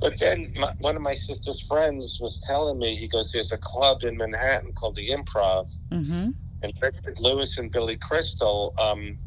but 0.00 0.18
then 0.18 0.50
my, 0.56 0.72
one 0.78 0.96
of 0.96 1.02
my 1.02 1.14
sister's 1.14 1.60
friends 1.60 2.18
was 2.20 2.40
telling 2.40 2.78
me, 2.78 2.96
he 2.96 3.08
goes, 3.08 3.32
"There's 3.32 3.52
a 3.52 3.58
club 3.58 4.02
in 4.02 4.16
Manhattan 4.16 4.72
called 4.72 4.96
the 4.96 5.10
Improv." 5.10 5.78
hmm 5.90 6.30
and 6.62 6.72
Richard 6.82 7.20
Lewis 7.20 7.58
and 7.58 7.70
Billy 7.72 7.96
Crystal. 7.96 8.74
Um, 8.78 9.18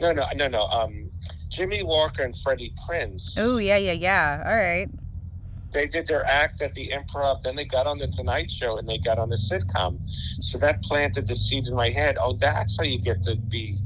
no, 0.00 0.12
no, 0.12 0.24
no, 0.34 0.48
no. 0.48 0.66
Um, 0.66 1.10
Jimmie 1.50 1.82
Walker 1.82 2.22
and 2.24 2.36
Freddie 2.36 2.74
Prinze. 2.88 3.34
Oh 3.36 3.58
yeah, 3.58 3.76
yeah, 3.76 3.92
yeah. 3.92 4.42
All 4.46 4.56
right. 4.56 4.88
They 5.72 5.88
did 5.88 6.06
their 6.06 6.26
act 6.28 6.60
at 6.60 6.74
the 6.74 6.90
Improv. 6.92 7.42
Then 7.42 7.56
they 7.56 7.64
got 7.64 7.86
on 7.86 7.96
the 7.96 8.06
Tonight 8.08 8.50
Show 8.50 8.76
and 8.76 8.86
they 8.86 8.98
got 8.98 9.18
on 9.18 9.30
the 9.30 9.36
sitcom. 9.36 9.98
So 10.06 10.58
that 10.58 10.82
planted 10.82 11.26
the 11.26 11.34
seed 11.34 11.66
in 11.66 11.74
my 11.74 11.88
head. 11.88 12.18
Oh, 12.20 12.34
that's 12.34 12.76
how 12.78 12.84
you 12.84 13.00
get 13.00 13.22
to 13.22 13.36
be. 13.36 13.78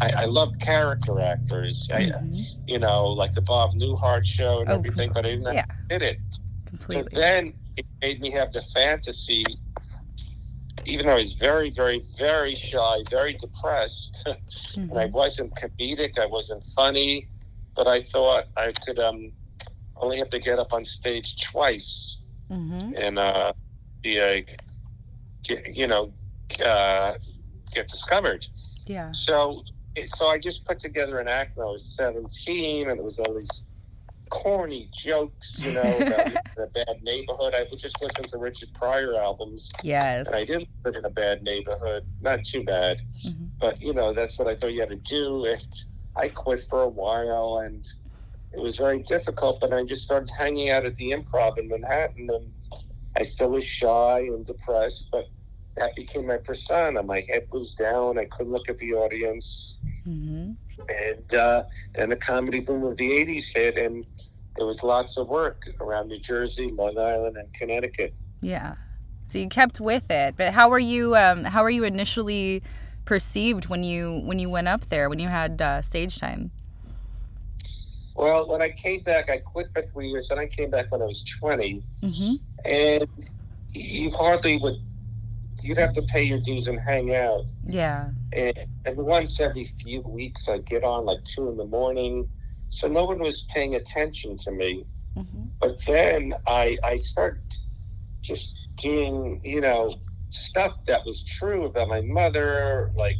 I, 0.00 0.12
I 0.16 0.24
love 0.24 0.52
character 0.58 1.20
actors. 1.20 1.86
I, 1.92 2.04
Mhm. 2.04 2.44
you 2.66 2.78
know, 2.78 3.06
like 3.08 3.34
the 3.34 3.42
Bob 3.42 3.74
Newhart 3.74 4.24
show 4.24 4.60
and 4.60 4.70
Oh, 4.70 4.76
everything. 4.76 5.10
But 5.12 5.26
I 5.26 5.30
didn't 5.36 5.52
yeah. 5.52 5.66
did 5.90 6.02
it. 6.02 6.18
So 6.32 6.40
Completely. 6.66 7.10
then 7.20 7.52
it 7.76 7.86
made 8.00 8.20
me 8.22 8.30
have 8.30 8.52
the 8.52 8.62
fantasy, 8.62 9.44
even 10.84 11.06
though 11.06 11.12
I 11.12 11.16
was 11.16 11.34
very, 11.34 11.70
very, 11.70 12.04
very 12.18 12.54
shy, 12.54 12.98
very 13.10 13.34
depressed, 13.34 14.22
and 14.26 14.98
I 14.98 15.06
Mhm. 15.06 15.12
wasn't 15.12 15.54
comedic, 15.54 16.18
I 16.18 16.26
wasn't 16.26 16.64
funny. 16.66 17.28
but 17.76 17.88
I 17.88 18.02
thought 18.02 18.44
I 18.56 18.72
could 18.72 19.00
um, 19.00 19.32
only 19.96 20.18
have 20.18 20.30
to 20.30 20.38
get 20.38 20.58
up 20.60 20.72
on 20.72 20.84
stage 20.84 21.36
twice 21.42 22.18
Mm-hmm. 22.50 22.94
and 22.96 23.18
uh, 23.18 23.52
be 24.02 24.18
a, 24.18 24.46
you 25.72 25.86
know, 25.88 26.12
uh, 26.64 27.14
get 27.72 27.88
discovered. 27.88 28.46
Yeah. 28.86 29.10
So, 29.12 29.62
so 30.06 30.28
I 30.28 30.38
just 30.38 30.64
put 30.66 30.78
together 30.78 31.18
an 31.18 31.28
act 31.28 31.56
when 31.56 31.66
I 31.66 31.70
was 31.70 31.84
17, 31.84 32.88
and 32.88 32.98
it 32.98 33.02
was 33.02 33.18
all 33.18 33.34
these 33.34 33.64
corny 34.34 34.90
jokes, 34.92 35.54
you 35.58 35.72
know, 35.72 35.96
about 35.96 36.26
a 36.58 36.66
bad 36.66 36.96
neighborhood. 37.02 37.54
I 37.54 37.64
would 37.70 37.78
just 37.78 37.96
listen 38.02 38.26
to 38.26 38.38
Richard 38.38 38.70
Pryor 38.74 39.14
albums, 39.16 39.70
Yes. 39.82 40.26
and 40.26 40.36
I 40.36 40.44
didn't 40.44 40.68
live 40.84 40.96
in 40.96 41.04
a 41.04 41.10
bad 41.10 41.42
neighborhood, 41.42 42.02
not 42.20 42.44
too 42.44 42.64
bad, 42.64 43.00
Mhm. 43.24 43.50
but 43.60 43.80
you 43.80 43.94
know, 43.94 44.12
that's 44.12 44.38
what 44.38 44.48
I 44.48 44.56
thought 44.56 44.72
you 44.72 44.80
had 44.80 44.90
to 44.90 44.96
do. 44.96 45.44
And 45.46 45.66
I 46.16 46.28
quit 46.28 46.62
for 46.68 46.82
a 46.82 46.88
while, 46.88 47.58
and 47.64 47.86
it 48.52 48.60
was 48.60 48.76
very 48.76 49.02
difficult. 49.04 49.60
But 49.60 49.72
I 49.72 49.84
just 49.84 50.02
started 50.02 50.30
hanging 50.36 50.70
out 50.70 50.84
at 50.84 50.96
the 50.96 51.12
Improv 51.12 51.56
in 51.58 51.68
Manhattan, 51.68 52.28
and 52.30 52.52
I 53.16 53.22
still 53.22 53.50
was 53.50 53.64
shy 53.64 54.20
and 54.20 54.44
depressed, 54.44 55.08
but 55.12 55.26
that 55.76 55.94
became 55.96 56.26
my 56.26 56.36
persona. 56.38 57.02
My 57.02 57.20
head 57.20 57.46
was 57.50 57.72
down. 57.72 58.18
I 58.18 58.26
couldn't 58.26 58.52
look 58.52 58.68
at 58.68 58.78
the 58.78 58.94
audience. 58.94 59.74
Mm-hmm. 60.06 60.52
And 60.88 61.34
uh, 61.34 61.64
then 61.94 62.10
the 62.10 62.16
comedy 62.16 62.60
boom 62.60 62.84
of 62.84 62.96
the 62.96 63.10
80s 63.10 63.54
hit, 63.54 63.76
and 63.76 64.04
there 64.56 64.66
was 64.66 64.82
lots 64.82 65.16
of 65.16 65.28
work 65.28 65.68
around 65.80 66.08
New 66.08 66.18
Jersey, 66.18 66.68
Long 66.68 66.98
Island, 66.98 67.36
and 67.36 67.52
Connecticut. 67.54 68.14
Yeah. 68.40 68.74
So 69.24 69.38
you 69.38 69.48
kept 69.48 69.80
with 69.80 70.10
it, 70.10 70.36
but 70.36 70.52
how 70.52 70.68
were 70.68 70.78
you? 70.78 71.16
Um, 71.16 71.44
how 71.44 71.62
were 71.62 71.70
you 71.70 71.84
initially 71.84 72.62
perceived 73.04 73.66
when 73.68 73.82
you 73.82 74.20
when 74.24 74.38
you 74.38 74.50
went 74.50 74.68
up 74.68 74.86
there 74.86 75.08
when 75.08 75.18
you 75.18 75.28
had 75.28 75.62
uh, 75.62 75.80
stage 75.80 76.18
time? 76.18 76.50
Well, 78.14 78.48
when 78.48 78.62
I 78.62 78.70
came 78.70 79.02
back, 79.02 79.28
I 79.28 79.38
quit 79.38 79.72
for 79.72 79.82
three 79.82 80.08
years, 80.08 80.30
and 80.30 80.38
I 80.38 80.46
came 80.46 80.70
back 80.70 80.92
when 80.92 81.02
I 81.02 81.06
was 81.06 81.24
20. 81.24 81.82
Mm-hmm. 82.02 82.34
And 82.64 83.08
you 83.72 84.10
hardly 84.12 84.58
would, 84.58 84.80
you'd 85.64 85.78
have 85.78 85.94
to 85.94 86.02
pay 86.02 86.22
your 86.22 86.40
dues 86.40 86.66
and 86.66 86.78
hang 86.78 87.14
out. 87.14 87.44
Yeah. 87.66 88.10
And, 88.32 88.58
and 88.84 88.96
once 88.96 89.40
every 89.40 89.72
few 89.80 90.00
weeks, 90.02 90.48
I'd 90.48 90.66
get 90.66 90.84
on 90.84 91.04
like 91.04 91.24
two 91.24 91.48
in 91.48 91.56
the 91.56 91.64
morning. 91.64 92.28
So 92.68 92.88
no 92.88 93.04
one 93.04 93.18
was 93.18 93.44
paying 93.54 93.74
attention 93.74 94.36
to 94.38 94.50
me. 94.50 94.84
Mm-hmm. 95.16 95.44
But 95.60 95.76
then 95.86 96.34
I 96.46 96.76
I 96.82 96.96
started 96.96 97.42
just 98.20 98.68
doing 98.76 99.40
you 99.44 99.60
know 99.60 99.96
stuff 100.30 100.72
that 100.86 101.06
was 101.06 101.22
true 101.22 101.64
about 101.64 101.88
my 101.88 102.00
mother. 102.00 102.90
Like 102.96 103.16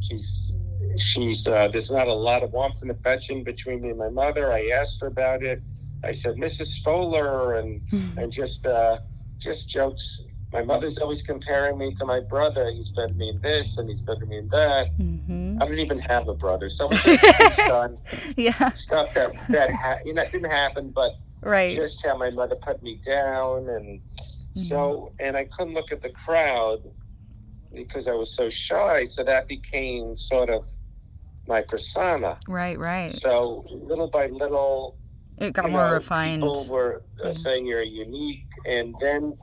she's 0.00 0.52
she's 0.96 1.46
uh, 1.46 1.68
there's 1.68 1.90
not 1.90 2.08
a 2.08 2.14
lot 2.14 2.42
of 2.42 2.52
warmth 2.52 2.82
and 2.82 2.90
affection 2.90 3.44
between 3.44 3.82
me 3.82 3.90
and 3.90 3.98
my 3.98 4.08
mother. 4.08 4.50
I 4.50 4.68
asked 4.68 5.00
her 5.02 5.06
about 5.06 5.42
it. 5.42 5.62
I 6.02 6.12
said, 6.12 6.36
Mrs. 6.36 6.66
Stoller, 6.66 7.54
and 7.54 7.82
and 8.18 8.32
just 8.32 8.66
uh, 8.66 8.98
just 9.38 9.68
jokes. 9.68 10.20
My 10.52 10.62
mother's 10.62 10.98
always 10.98 11.22
comparing 11.22 11.78
me 11.78 11.94
to 11.94 12.04
my 12.04 12.18
brother. 12.20 12.70
He's 12.70 12.88
better 12.90 13.08
than 13.08 13.18
me 13.18 13.28
in 13.28 13.40
this, 13.40 13.78
and 13.78 13.88
he's 13.88 14.02
better 14.02 14.20
than 14.20 14.28
me 14.30 14.38
in 14.38 14.48
that. 14.48 14.88
Mm-hmm. 14.98 15.62
I 15.62 15.66
don't 15.66 15.78
even 15.78 16.00
have 16.00 16.26
a 16.28 16.34
brother, 16.34 16.68
so 16.68 16.88
it's 16.92 17.56
done 17.68 17.98
Yeah. 18.36 18.68
stuff 18.70 19.14
that 19.14 19.32
that 19.50 19.70
ha- 19.72 19.98
you 20.04 20.12
know 20.14 20.24
didn't 20.24 20.50
happen, 20.50 20.90
but 20.90 21.12
Right. 21.42 21.74
just 21.74 22.04
how 22.04 22.16
my 22.18 22.30
mother 22.30 22.56
put 22.56 22.82
me 22.82 22.96
down 23.04 23.68
and 23.68 24.00
Mm-hmm. 24.56 24.62
so 24.62 25.12
and 25.20 25.36
i 25.36 25.44
couldn't 25.44 25.74
look 25.74 25.92
at 25.92 26.02
the 26.02 26.08
crowd 26.10 26.80
because 27.72 28.08
i 28.08 28.12
was 28.12 28.34
so 28.34 28.50
shy 28.50 29.04
so 29.04 29.22
that 29.22 29.46
became 29.46 30.16
sort 30.16 30.50
of 30.50 30.66
my 31.46 31.62
persona 31.62 32.36
Right. 32.48 32.76
Right. 32.76 33.12
so 33.12 33.64
little 33.70 34.08
by 34.10 34.26
little 34.26 34.98
It 35.38 35.52
got 35.52 35.70
more 35.70 35.86
know, 35.86 35.94
refined. 35.94 36.42
people 36.42 36.66
were 36.68 37.04
uh, 37.22 37.28
Mhm. 37.28 37.38
saying 37.38 37.66
you're 37.66 37.82
unique 37.84 38.42
and 38.66 38.92
then 39.00 39.38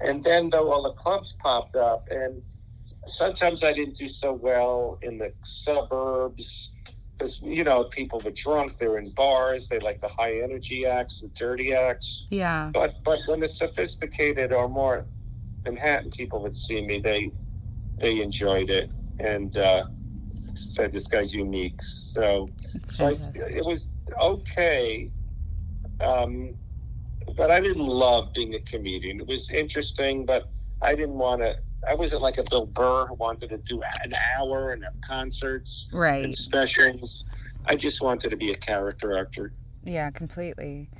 and 0.00 0.22
then 0.22 0.50
though 0.50 0.72
all 0.72 0.82
the 0.82 0.92
clubs 0.92 1.36
popped 1.42 1.76
up 1.76 2.04
and 2.10 2.42
sometimes 3.06 3.64
i 3.64 3.72
didn't 3.72 3.96
do 3.96 4.08
so 4.08 4.32
well 4.32 4.98
in 5.02 5.18
the 5.18 5.32
suburbs 5.42 6.70
because 7.18 7.38
you 7.42 7.64
know 7.64 7.84
people 7.84 8.20
were 8.20 8.32
drunk 8.34 8.76
they 8.78 8.88
were 8.88 8.98
in 8.98 9.10
bars 9.10 9.68
they 9.68 9.78
like 9.78 10.00
the 10.00 10.08
high 10.08 10.40
energy 10.40 10.86
acts 10.86 11.22
and 11.22 11.32
dirty 11.34 11.74
acts. 11.74 12.26
Yeah. 12.30 12.70
but 12.72 12.94
but 13.04 13.20
when 13.26 13.40
the 13.40 13.48
sophisticated 13.48 14.52
or 14.52 14.68
more 14.68 15.06
manhattan 15.64 16.10
people 16.10 16.42
would 16.42 16.56
see 16.56 16.80
me 16.84 17.00
they 17.00 17.30
they 18.00 18.20
enjoyed 18.20 18.70
it 18.70 18.92
and 19.18 19.56
uh 19.56 19.84
said 20.32 20.92
this 20.92 21.06
guy's 21.06 21.34
unique. 21.34 21.80
So 21.80 22.48
so 22.84 23.06
I, 23.06 23.14
it 23.34 23.64
was 23.64 23.88
okay, 24.20 25.10
um, 26.00 26.54
but 27.36 27.50
I 27.50 27.60
didn't 27.60 27.86
love 27.86 28.32
being 28.34 28.54
a 28.54 28.60
comedian. 28.60 29.20
It 29.20 29.26
was 29.26 29.50
interesting, 29.50 30.24
but 30.26 30.48
I 30.82 30.94
didn't 30.94 31.14
want 31.18 31.40
to. 31.42 31.56
I 31.88 31.94
wasn't 31.94 32.22
like 32.22 32.36
a 32.38 32.44
Bill 32.48 32.66
Burr 32.66 33.06
who 33.06 33.14
wanted 33.14 33.48
to 33.50 33.58
do 33.58 33.82
an 34.04 34.14
hour 34.36 34.72
and 34.72 34.84
have 34.84 34.94
concerts 35.06 35.88
and 35.92 36.00
Right. 36.00 36.36
specials. 36.36 37.24
I 37.66 37.76
just 37.76 38.02
wanted 38.02 38.30
to 38.30 38.36
be 38.36 38.50
a 38.50 38.56
character 38.56 39.16
actor. 39.18 39.52
Yeah, 39.84 40.10
completely. 40.10 40.90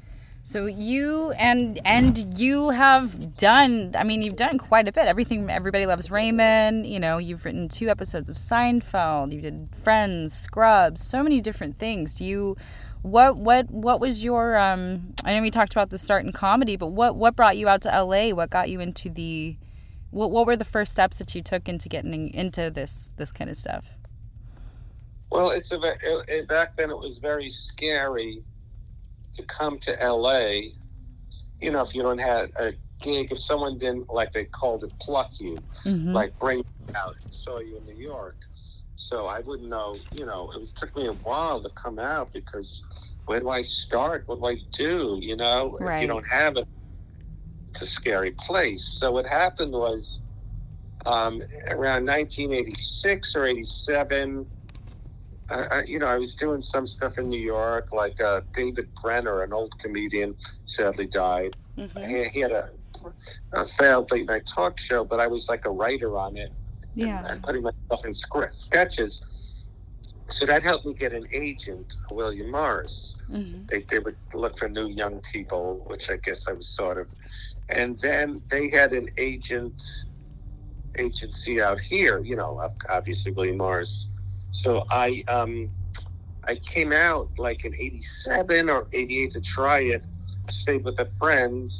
So 0.43 0.65
you 0.67 1.33
and 1.33 1.79
and 1.85 2.17
you 2.41 2.71
have 2.71 3.37
done 3.37 3.93
I 3.95 4.05
mean 4.05 4.23
you've 4.23 4.37
done 4.37 4.57
quite 4.57 4.89
a 4.89 4.93
bit. 4.93 5.05
Everything 5.07 5.51
Everybody 5.51 5.85
Loves 5.85 6.11
Raymond, 6.11 6.87
you 6.87 6.99
know, 6.99 7.19
you've 7.19 7.45
written 7.45 7.69
two 7.69 7.89
episodes 7.91 8.31
of 8.31 8.37
Seinfeld, 8.37 9.33
you 9.33 9.41
did 9.43 9.69
Friends, 9.75 10.33
Scrubs, 10.33 11.03
so 11.03 11.23
many 11.23 11.43
different 11.43 11.79
things. 11.79 12.15
Do 12.15 12.25
you 12.25 12.57
what 13.03 13.37
what 13.37 13.71
what 13.71 14.01
was 14.01 14.23
your 14.23 14.57
um 14.59 15.15
I 15.25 15.35
know 15.35 15.43
we 15.43 15.51
talked 15.51 15.73
about 15.73 15.91
the 15.91 15.99
start 15.99 16.25
in 16.25 16.33
comedy, 16.33 16.77
but 16.77 16.89
what 16.89 17.17
what 17.17 17.37
brought 17.37 17.57
you 17.57 17.69
out 17.69 17.83
to 17.83 17.89
LA? 17.89 18.31
What 18.31 18.51
got 18.51 18.69
you 18.71 18.81
into 18.81 19.09
the 19.11 19.57
what 20.11 20.31
what 20.31 20.47
were 20.47 20.57
the 20.57 20.65
first 20.65 20.93
steps 20.93 21.19
that 21.19 21.35
you 21.35 21.43
took 21.43 21.69
into 21.69 21.89
getting 21.89 22.33
into 22.35 22.71
this 22.71 23.11
this 23.17 23.33
kind 23.33 23.49
of 23.51 23.57
stuff? 23.57 23.91
Well, 25.31 25.51
it's 25.51 25.71
a 25.73 25.81
it, 25.81 26.29
it, 26.29 26.49
back 26.49 26.77
then. 26.77 26.91
It 26.91 26.99
was 26.99 27.19
very 27.19 27.49
scary 27.51 28.43
to 29.37 29.43
come 29.45 29.79
to 29.81 30.01
L.A. 30.03 30.73
You 31.61 31.71
know, 31.71 31.83
if 31.83 31.95
you 31.95 32.03
don't 32.03 32.19
have 32.19 32.51
a 32.57 32.73
gig, 33.01 33.31
if 33.31 33.39
someone 33.39 33.79
didn't 33.79 34.13
like 34.13 34.33
they 34.33 34.45
called 34.47 34.83
it 34.83 34.93
pluck 34.99 35.39
you, 35.41 35.57
Mhm. 35.87 36.13
like 36.13 36.37
bring 36.39 36.59
you 36.59 36.95
out 36.97 37.15
and 37.23 37.33
saw 37.33 37.61
you 37.61 37.77
in 37.77 37.85
New 37.85 37.95
York. 38.03 38.37
So 39.03 39.27
I 39.27 39.41
wouldn't 39.41 39.71
know, 39.71 40.03
you 40.13 40.27
know, 40.27 40.51
it 40.55 40.69
took 40.77 40.95
me 40.95 41.07
a 41.07 41.15
while 41.15 41.63
to 41.63 41.71
come 41.71 41.99
out 41.99 42.35
because 42.35 42.83
where 43.25 43.41
do 43.41 43.49
I 43.49 43.63
start? 43.63 44.25
What 44.27 44.41
do 44.41 44.47
I 44.47 44.59
do? 44.77 45.19
You 45.23 45.37
know, 45.37 45.79
if 45.81 46.03
you 46.03 46.07
don't 46.07 46.29
have 46.31 46.59
it, 46.59 46.69
it's 47.73 47.81
a 47.81 47.87
scary 47.87 48.33
place. 48.33 48.85
So 48.85 49.11
what 49.11 49.25
happened 49.25 49.73
was 49.73 50.21
um, 51.07 51.43
around 51.71 52.05
1986 52.05 53.37
or 53.37 53.47
87, 53.47 54.47
I, 55.49 55.65
I, 55.71 55.83
you 55.85 55.99
know, 55.99 56.07
I 56.07 56.19
was 56.19 56.35
doing 56.35 56.61
some 56.61 56.87
stuff 56.87 57.17
in 57.17 57.31
New 57.31 57.41
York, 57.41 57.89
like 57.93 58.21
uh, 58.21 58.43
David 58.55 58.89
Brenner, 59.03 59.43
an 59.45 59.55
old 59.55 59.73
comedian, 59.79 60.37
sadly 60.67 61.07
died 61.07 61.57
Mhm. 61.79 62.07
he, 62.07 62.25
he 62.29 62.41
had 62.41 62.53
a, 62.53 62.69
a 63.53 63.65
failed 63.65 64.11
late 64.13 64.27
night 64.27 64.47
talk 64.47 64.79
show, 64.79 65.05
but 65.05 65.21
I 65.21 65.27
was 65.27 65.49
like 65.49 65.65
a 65.65 65.71
writer 65.71 66.19
on 66.19 66.37
it 66.37 66.53
Yeah. 66.95 67.25
and 67.29 67.43
putting 67.43 67.63
myself 67.63 68.05
in 68.05 68.15
script, 68.15 68.55
sketches. 68.55 69.23
So 70.29 70.47
that 70.47 70.63
helped 70.63 70.87
me 70.87 70.95
get 70.95 71.13
an 71.13 71.27
agent, 71.33 71.93
William 72.11 72.51
Morris. 72.51 73.17
Mhm. 73.31 73.69
They, 73.69 73.85
they 73.91 73.99
would 73.99 74.17
look 74.35 74.57
for 74.59 74.69
new 74.69 74.89
young 74.89 75.21
people, 75.33 75.85
which 75.87 76.11
I 76.11 76.17
guess 76.17 76.47
I 76.49 76.53
was 76.53 76.69
sort 76.69 76.99
of. 76.99 77.11
And 77.69 77.99
then 77.99 78.43
they 78.51 78.69
had 78.71 78.93
an 78.93 79.09
agent 79.19 79.83
agency 80.99 81.61
out 81.61 81.81
here, 81.81 82.21
you 82.23 82.37
know, 82.37 82.61
obviously 82.89 83.33
William 83.33 83.59
Morris. 83.59 84.09
So 84.51 84.85
I 84.91 85.23
um, 85.29 85.71
I 86.47 86.57
came 86.57 86.93
out 86.93 87.31
like 87.39 87.65
in 87.65 87.75
'87 87.79 88.69
or 88.69 88.89
'88 88.93 89.31
to 89.33 89.41
try 89.41 89.81
it. 89.81 90.07
Stayed 90.49 90.85
with 90.85 90.99
a 90.99 91.07
friend 91.07 91.71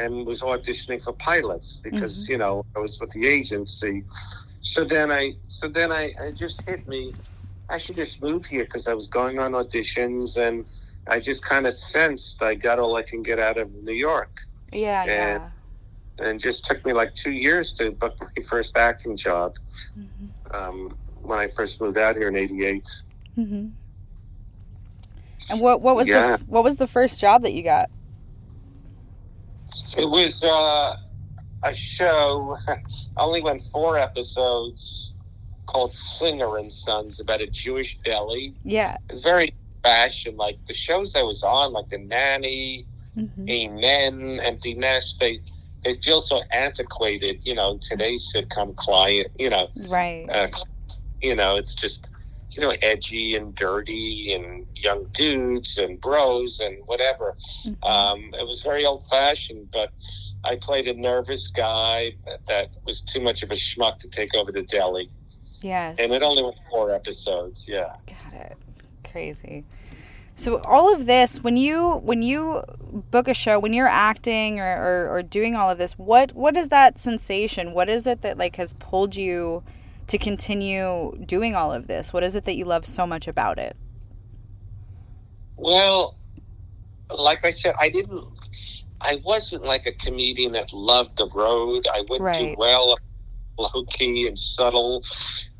and 0.00 0.24
was 0.26 0.40
auditioning 0.42 1.02
for 1.02 1.12
pilots 1.12 1.80
because 1.82 2.28
you 2.28 2.38
know 2.38 2.64
I 2.76 2.78
was 2.80 3.00
with 3.00 3.10
the 3.10 3.26
agency. 3.26 4.04
So 4.60 4.84
then 4.84 5.10
I 5.10 5.32
so 5.44 5.68
then 5.68 5.92
I 5.92 6.12
it 6.20 6.32
just 6.36 6.62
hit 6.68 6.86
me. 6.88 7.14
I 7.70 7.76
should 7.78 7.96
just 7.96 8.22
move 8.22 8.46
here 8.46 8.64
because 8.64 8.88
I 8.88 8.94
was 8.94 9.06
going 9.08 9.38
on 9.38 9.52
auditions 9.52 10.36
and 10.38 10.64
I 11.06 11.20
just 11.20 11.44
kind 11.44 11.66
of 11.66 11.72
sensed 11.74 12.40
I 12.42 12.54
got 12.54 12.78
all 12.78 12.96
I 12.96 13.02
can 13.02 13.22
get 13.22 13.38
out 13.38 13.58
of 13.58 13.72
New 13.74 13.92
York. 13.92 14.40
Yeah, 14.72 15.02
And- 15.02 15.10
yeah. 15.10 15.50
And 16.20 16.40
just 16.40 16.64
took 16.64 16.84
me 16.84 16.92
like 16.92 17.14
two 17.14 17.30
years 17.30 17.70
to 17.74 17.92
book 17.92 18.16
my 18.20 18.42
first 18.42 18.76
acting 18.76 19.16
job 19.16 19.54
Mhm. 19.96 20.52
um, 20.52 20.96
when 21.22 21.38
I 21.38 21.46
first 21.46 21.80
moved 21.80 21.96
out 21.96 22.16
here 22.16 22.26
in 22.26 22.34
'88. 22.36 22.88
hmm 23.36 23.66
And 25.50 25.60
what 25.60 25.80
what 25.80 25.94
was 25.94 26.08
Yeah. 26.08 26.36
the 26.38 26.44
what 26.46 26.64
was 26.64 26.76
the 26.76 26.86
first 26.88 27.20
job 27.20 27.42
that 27.42 27.52
you 27.52 27.62
got? 27.62 27.88
It 29.96 30.08
was 30.08 30.42
uh, 30.42 30.94
a 31.64 31.72
show. 31.72 32.56
I 32.68 32.76
only 33.18 33.42
went 33.42 33.62
four 33.72 33.98
episodes 33.98 35.12
called 35.66 35.92
Singer 35.94 36.56
and 36.58 36.70
Sons 36.72 37.20
about 37.20 37.40
a 37.40 37.46
Jewish 37.46 37.98
deli. 38.04 38.54
Yeah. 38.64 38.96
It's 39.10 39.22
very 39.22 39.54
fashion. 39.84 40.36
Like 40.36 40.58
the 40.66 40.74
shows 40.74 41.14
I 41.14 41.22
was 41.22 41.42
on, 41.42 41.72
like 41.72 41.88
The 41.90 41.98
Nanny, 41.98 42.86
Mhm. 43.16 43.50
Amen, 43.50 44.40
Empty 44.44 44.74
Nest, 44.74 45.16
they 45.20 45.40
they 45.84 45.94
feel 45.96 46.22
so 46.22 46.42
antiquated. 46.52 47.40
You 47.44 47.54
know, 47.54 47.78
today's 47.78 48.28
sitcom 48.34 48.76
client. 48.76 49.28
You 49.38 49.50
know, 49.50 49.68
Right. 49.88 50.26
uh, 50.30 50.48
you 51.20 51.34
know, 51.34 51.56
it's 51.56 51.74
just 51.74 52.10
you 52.58 52.64
know 52.66 52.74
edgy 52.82 53.36
and 53.36 53.54
dirty 53.54 54.32
and 54.32 54.66
young 54.74 55.04
dudes 55.12 55.78
and 55.78 56.00
bros 56.00 56.60
and 56.60 56.76
whatever. 56.86 57.36
Mhm. 57.64 57.88
Um, 57.88 58.34
it 58.34 58.46
was 58.46 58.62
very 58.62 58.84
old 58.84 59.06
fashioned, 59.06 59.70
but 59.70 59.92
I 60.44 60.56
played 60.56 60.88
a 60.88 60.94
nervous 60.94 61.48
guy 61.48 62.14
that, 62.26 62.44
that 62.46 62.70
was 62.84 63.00
too 63.02 63.20
much 63.20 63.42
of 63.42 63.50
a 63.50 63.54
schmuck 63.54 63.98
to 63.98 64.08
take 64.08 64.34
over 64.34 64.50
the 64.50 64.62
deli, 64.62 65.08
yes. 65.62 65.96
and 65.98 66.12
it 66.12 66.22
only 66.22 66.42
went 66.42 66.56
four 66.70 66.90
episodes. 66.90 67.66
Yeah. 67.68 67.94
Got 68.06 68.40
it. 68.40 68.56
Crazy. 69.10 69.64
So 70.34 70.60
all 70.60 70.92
of 70.94 71.06
this, 71.06 71.42
when 71.42 71.56
you 71.56 71.94
when 71.96 72.22
you 72.22 72.62
book 73.10 73.26
a 73.26 73.34
show, 73.34 73.58
when 73.58 73.72
you're 73.72 73.88
acting 73.88 74.60
or, 74.60 74.64
or, 74.64 75.08
or 75.16 75.22
doing 75.22 75.56
all 75.56 75.68
of 75.68 75.78
this, 75.78 75.98
what 75.98 76.32
what 76.32 76.56
is 76.56 76.68
that 76.68 76.98
sensation? 76.98 77.72
What 77.72 77.88
is 77.88 78.06
it 78.06 78.22
that 78.22 78.38
like 78.38 78.54
has 78.56 78.74
pulled 78.74 79.16
you 79.16 79.64
to 80.08 80.18
continue 80.18 81.16
doing 81.24 81.54
all 81.54 81.72
of 81.72 81.86
this? 81.86 82.12
What 82.12 82.24
is 82.24 82.34
it 82.34 82.44
that 82.44 82.56
you 82.56 82.64
love 82.64 82.86
so 82.86 83.06
much 83.06 83.28
about 83.28 83.58
it? 83.58 83.76
Well, 85.56 86.16
like 87.10 87.44
I 87.44 87.50
said, 87.50 87.74
I 87.78 87.88
didn't. 87.88 88.24
I 89.00 89.20
wasn't 89.24 89.64
like 89.64 89.86
a 89.86 89.92
comedian 89.92 90.52
that 90.52 90.72
loved 90.72 91.16
the 91.18 91.28
road. 91.34 91.86
I 91.92 92.00
wouldn't 92.08 92.18
do 92.18 92.24
Right. 92.24 92.58
well, 92.58 92.98
low 93.58 93.84
key 93.90 94.26
and 94.26 94.38
subtle, 94.38 95.04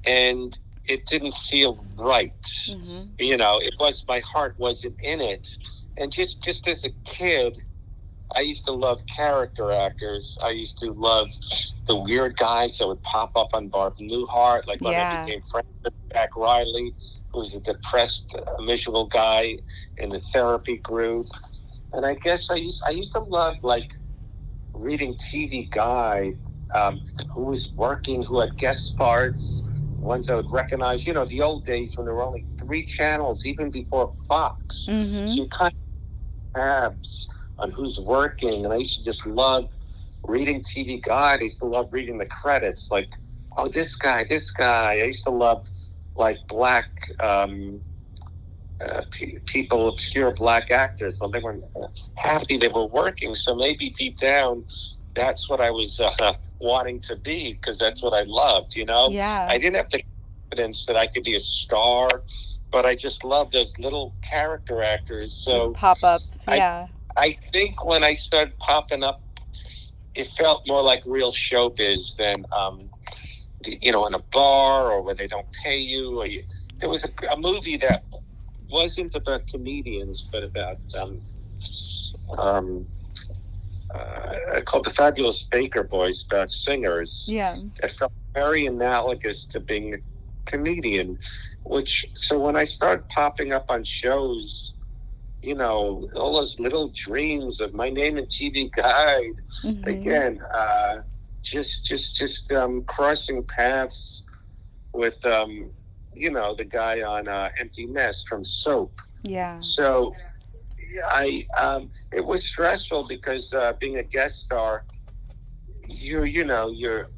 and 0.04 0.58
it 0.86 1.06
didn't 1.06 1.34
feel 1.34 1.84
right. 1.96 2.32
Mm-hmm. 2.42 3.02
You 3.18 3.36
know, 3.36 3.58
it 3.58 3.74
was 3.78 4.04
my 4.08 4.20
heart 4.20 4.54
wasn't 4.58 4.96
in 5.00 5.20
it, 5.20 5.56
and 5.96 6.10
just 6.10 6.42
just 6.42 6.66
as 6.68 6.84
a 6.84 6.90
kid, 7.04 7.60
I 8.36 8.40
used 8.40 8.66
to 8.66 8.72
love 8.72 9.02
character 9.06 9.72
actors. 9.72 10.38
I 10.44 10.50
used 10.50 10.78
to 10.80 10.92
love 10.92 11.30
the 11.86 11.96
weird 11.96 12.36
guys 12.36 12.76
that 12.78 12.86
would 12.86 13.02
pop 13.02 13.32
up 13.36 13.48
on 13.54 13.68
Bob 13.68 13.96
Newhart, 13.98 14.66
like 14.66 14.80
when 14.82 14.92
Yeah. 14.94 15.10
I 15.12 15.26
became 15.26 15.42
friends 15.42 15.68
with 15.84 15.94
Jack 16.12 16.36
Riley, 16.36 16.94
who 17.32 17.38
was 17.38 17.54
a 17.54 17.60
depressed, 17.60 18.34
uh, 18.34 18.60
miserable 18.62 19.06
guy 19.06 19.58
in 19.96 20.10
the 20.10 20.20
therapy 20.32 20.76
group. 20.76 21.26
And 21.92 22.04
I 22.04 22.14
guess 22.14 22.50
I 22.50 22.56
used 22.56 22.82
I 22.86 22.90
used 22.90 23.12
to 23.14 23.20
love 23.20 23.56
like 23.62 23.92
reading 24.74 25.14
TV 25.16 25.70
Guide, 25.70 26.36
um, 26.74 27.00
who 27.34 27.44
was 27.44 27.72
working, 27.76 28.22
who 28.22 28.40
had 28.40 28.56
guest 28.58 28.96
parts, 28.96 29.64
ones 30.00 30.28
I 30.28 30.34
would 30.34 30.50
recognize. 30.52 31.06
You 31.06 31.14
know, 31.14 31.24
the 31.24 31.40
old 31.42 31.64
days 31.64 31.96
when 31.96 32.06
there 32.06 32.14
were 32.14 32.22
only 32.22 32.46
three 32.58 32.84
channels, 32.84 33.46
even 33.46 33.70
before 33.70 34.12
Fox. 34.28 34.86
Mm-hmm. 34.88 35.28
you 35.28 35.48
kind 35.48 35.72
of 36.54 36.60
tabs 36.60 37.28
on 37.58 37.70
who's 37.70 37.98
working, 37.98 38.64
and 38.64 38.72
I 38.72 38.76
used 38.76 38.98
to 38.98 39.04
just 39.04 39.26
love 39.26 39.68
reading 40.26 40.62
TV 40.62 41.02
Guide. 41.02 41.40
I 41.40 41.44
used 41.44 41.58
to 41.60 41.66
love 41.66 41.88
reading 41.92 42.18
the 42.18 42.26
credits, 42.26 42.90
like, 42.90 43.10
oh, 43.56 43.68
this 43.68 43.94
guy, 43.96 44.24
this 44.28 44.50
guy. 44.50 45.00
I 45.00 45.04
used 45.04 45.24
to 45.24 45.30
love 45.30 45.66
like 46.16 46.38
black 46.48 46.86
um, 47.20 47.80
uh, 48.84 49.02
pe- 49.10 49.38
people, 49.46 49.88
obscure 49.88 50.32
black 50.32 50.70
actors. 50.70 51.18
Well, 51.20 51.30
they 51.30 51.40
weren't 51.40 51.64
happy 52.14 52.56
they 52.58 52.68
were 52.68 52.86
working, 52.86 53.34
so 53.34 53.54
maybe 53.54 53.90
deep 53.90 54.18
down, 54.18 54.64
that's 55.16 55.48
what 55.50 55.60
I 55.60 55.70
was 55.70 55.98
uh, 56.00 56.32
wanting 56.60 57.00
to 57.02 57.16
be 57.16 57.54
because 57.54 57.78
that's 57.78 58.02
what 58.02 58.14
I 58.14 58.22
loved. 58.22 58.76
You 58.76 58.84
know, 58.84 59.08
Yeah. 59.10 59.46
I 59.48 59.58
didn't 59.58 59.76
have 59.76 59.90
the 59.90 60.02
confidence 60.50 60.86
that 60.86 60.96
I 60.96 61.06
could 61.06 61.24
be 61.24 61.34
a 61.34 61.40
star, 61.40 62.22
but 62.70 62.86
I 62.86 62.94
just 62.94 63.24
loved 63.24 63.52
those 63.52 63.76
little 63.78 64.14
character 64.22 64.82
actors. 64.82 65.34
So 65.34 65.72
Pop 65.72 66.02
up. 66.04 66.20
Yeah. 66.46 66.86
I 66.86 66.88
think 67.26 67.84
when 67.84 68.02
I 68.04 68.14
started 68.14 68.48
popping 68.58 69.02
up, 69.02 69.22
it 70.14 70.28
felt 70.36 70.62
more 70.66 70.82
like 70.82 71.02
real 71.06 71.30
showbiz 71.30 72.16
than, 72.16 72.44
um, 72.52 72.90
the, 73.62 73.78
you 73.82 73.92
know, 73.92 74.06
in 74.06 74.14
a 74.14 74.18
bar 74.32 74.90
or 74.90 75.02
where 75.02 75.14
they 75.14 75.26
don't 75.26 75.46
pay 75.64 75.78
you. 75.78 76.20
Or 76.20 76.26
you, 76.26 76.42
there 76.80 76.88
was 76.88 77.04
a, 77.04 77.10
a 77.32 77.36
movie 77.36 77.76
that 77.78 78.04
wasn't 78.70 79.14
about 79.14 79.46
comedians, 79.46 80.26
but 80.32 80.42
about 80.42 80.78
um, 80.98 81.20
um, 82.36 82.86
uh, 83.94 84.60
called 84.64 84.84
The 84.84 84.90
Fabulous 84.90 85.46
Baker 85.50 85.82
Boys, 85.82 86.24
about 86.30 86.50
singers 86.50 87.26
Yeah. 87.30 87.56
it 87.82 87.90
felt 87.90 88.12
very 88.34 88.66
analogous 88.66 89.44
to 89.46 89.60
being 89.60 89.94
a 89.94 89.98
comedian 90.46 91.18
which 91.64 92.06
so 92.14 92.38
when 92.38 92.56
i 92.56 92.64
started 92.64 93.06
popping 93.08 93.52
up 93.52 93.66
on 93.68 93.84
shows 93.84 94.74
you 95.42 95.54
know 95.54 96.08
all 96.14 96.34
those 96.36 96.58
little 96.58 96.90
dreams 96.94 97.60
of 97.60 97.74
my 97.74 97.88
name 97.90 98.16
and 98.16 98.28
tv 98.28 98.70
guide 98.74 99.34
Mhm. 99.64 99.82
again 99.86 100.40
uh 100.54 100.96
just 101.42 101.84
just 101.86 102.16
just 102.16 102.52
um 102.52 102.82
crossing 102.86 103.44
paths 103.44 104.24
with 104.92 105.24
um 105.24 105.70
you 106.14 106.30
know 106.30 106.54
the 106.54 106.64
guy 106.64 107.02
on 107.02 107.28
uh 107.28 107.48
empty 107.58 107.86
nest 107.86 108.28
from 108.28 108.44
soap 108.44 109.00
Yeah. 109.22 109.60
so 109.60 110.12
I 111.10 111.46
um, 111.58 111.90
it 112.12 112.24
was 112.24 112.46
stressful 112.46 113.06
because 113.08 113.52
uh, 113.52 113.72
being 113.80 113.98
a 113.98 114.02
guest 114.02 114.38
star, 114.40 114.84
you 115.88 116.24
you 116.24 116.44
know 116.44 116.70
you're 116.70 117.08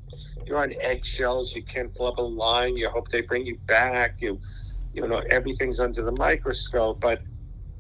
you're 0.46 0.58
on 0.58 0.72
eggshells. 0.80 1.54
You 1.54 1.62
can't 1.62 1.94
flub 1.94 2.18
a 2.18 2.22
line. 2.22 2.76
You 2.76 2.88
hope 2.90 3.08
they 3.10 3.22
bring 3.22 3.46
you 3.46 3.58
back. 3.66 4.16
You 4.20 4.38
you 4.92 5.06
know 5.06 5.22
everything's 5.30 5.80
under 5.80 6.02
the 6.02 6.12
microscope. 6.12 7.00
But 7.00 7.22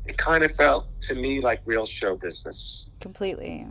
it 0.06 0.16
kind 0.18 0.42
of 0.44 0.54
felt 0.54 0.88
to 1.02 1.14
me 1.14 1.40
like 1.40 1.60
real 1.66 1.86
show 1.86 2.16
business. 2.16 2.88
Completely. 3.00 3.66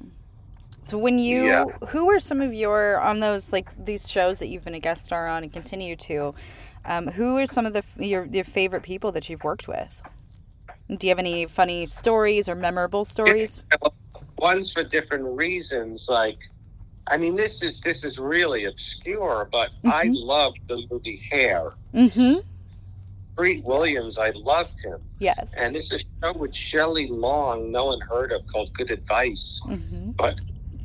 So 0.81 0.97
when 0.97 1.19
you 1.19 1.45
Yeah. 1.47 1.65
who 1.89 2.09
are 2.09 2.19
some 2.19 2.41
of 2.41 2.53
your 2.53 2.99
on 3.01 3.19
those 3.19 3.51
like 3.51 3.69
these 3.83 4.09
shows 4.09 4.39
that 4.39 4.47
you've 4.47 4.63
been 4.63 4.75
a 4.75 4.79
guest 4.79 5.03
star 5.03 5.27
on 5.27 5.43
and 5.43 5.51
continue 5.51 5.95
to 5.97 6.33
um, 6.85 7.07
who 7.07 7.37
are 7.37 7.45
some 7.45 7.65
of 7.65 7.73
the 7.73 7.83
your 7.97 8.25
your 8.25 8.45
favorite 8.45 8.83
people 8.83 9.11
that 9.11 9.29
you've 9.29 9.43
worked 9.43 9.67
with? 9.67 10.01
Do 10.89 11.05
you 11.05 11.11
have 11.11 11.19
any 11.19 11.45
funny 11.45 11.85
stories 11.87 12.49
or 12.49 12.55
memorable 12.55 13.05
stories? 13.05 13.61
One's 14.39 14.71
for 14.71 14.83
different 14.83 15.25
reasons. 15.25 16.07
Like, 16.09 16.39
I 17.07 17.17
mean, 17.17 17.35
this 17.35 17.61
is 17.61 17.79
this 17.81 18.03
is 18.03 18.17
really 18.17 18.65
obscure, 18.65 19.49
but 19.51 19.71
I 19.85 20.05
Mhm. 20.07 20.13
loved 20.15 20.59
the 20.67 20.81
movie 20.89 21.21
Hair. 21.29 21.73
Mm-hmm. 21.93 22.39
Treat 23.39 23.63
Williams, 23.63 24.17
I 24.17 24.31
loved 24.31 24.83
him. 24.83 24.99
Yes. 25.19 25.53
And 25.57 25.77
it's 25.77 25.93
a 25.93 25.99
show 25.99 26.33
with 26.37 26.53
Shelley 26.53 27.07
Long, 27.07 27.71
no 27.71 27.85
one 27.85 28.01
heard 28.01 28.33
of, 28.33 28.45
called 28.47 28.73
Good 28.73 28.91
Advice. 28.91 29.61
Mm-hmm. 29.65 30.11
But 30.11 30.35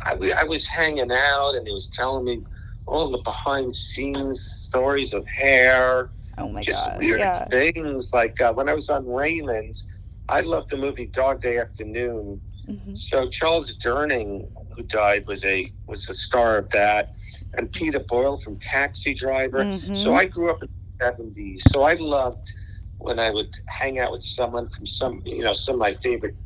I 0.07 0.45
was 0.45 0.65
hanging 0.69 1.11
out, 1.11 1.55
and 1.57 1.67
he 1.67 1.73
was 1.73 1.89
telling 1.89 2.25
me 2.25 2.43
all 2.87 3.11
the 3.11 3.19
behind 3.19 3.75
scenes 3.75 4.41
stories 4.41 5.13
of 5.15 5.27
hair, 5.27 6.11
Oh 6.39 6.49
my 6.49 6.61
just 6.61 6.85
god. 6.85 6.99
weird 7.01 7.19
Yeah. 7.21 7.45
things. 7.47 8.13
Like 8.13 8.41
uh, 8.41 8.53
when 8.53 8.69
I 8.69 8.75
was 8.75 8.89
on 8.89 9.05
Raymond, 9.07 9.83
I 10.29 10.41
loved 10.43 10.71
the 10.71 10.77
movie 10.77 11.07
Dog 11.07 11.41
Day 11.41 11.59
Afternoon. 11.59 12.41
Mm-hmm. 12.69 12.95
So 12.95 13.29
Charles 13.29 13.77
Durning, 13.79 14.49
who 14.77 14.83
died, 14.85 15.27
was 15.27 15.45
a 15.45 15.73
was 15.87 16.09
a 16.09 16.15
star 16.15 16.57
of 16.59 16.69
that, 16.71 17.15
and 17.55 17.71
Peter 17.73 17.99
Boyle 18.01 18.37
from 18.37 18.57
Taxi 18.59 19.13
Driver. 19.15 19.65
Mhm. 19.65 19.97
So 19.97 20.13
I 20.15 20.27
grew 20.27 20.51
up 20.51 20.63
in 20.63 20.69
the 20.99 21.05
seventies. 21.05 21.63
So 21.71 21.83
I 21.83 21.95
loved 21.95 22.53
when 22.99 23.19
I 23.19 23.31
would 23.31 23.55
hang 23.67 23.99
out 23.99 24.13
with 24.13 24.23
someone 24.23 24.69
from 24.69 24.87
some, 24.87 25.23
you 25.25 25.45
know, 25.45 25.53
some 25.53 25.75
of 25.75 25.81
my 25.81 25.95
favorite 25.95 26.37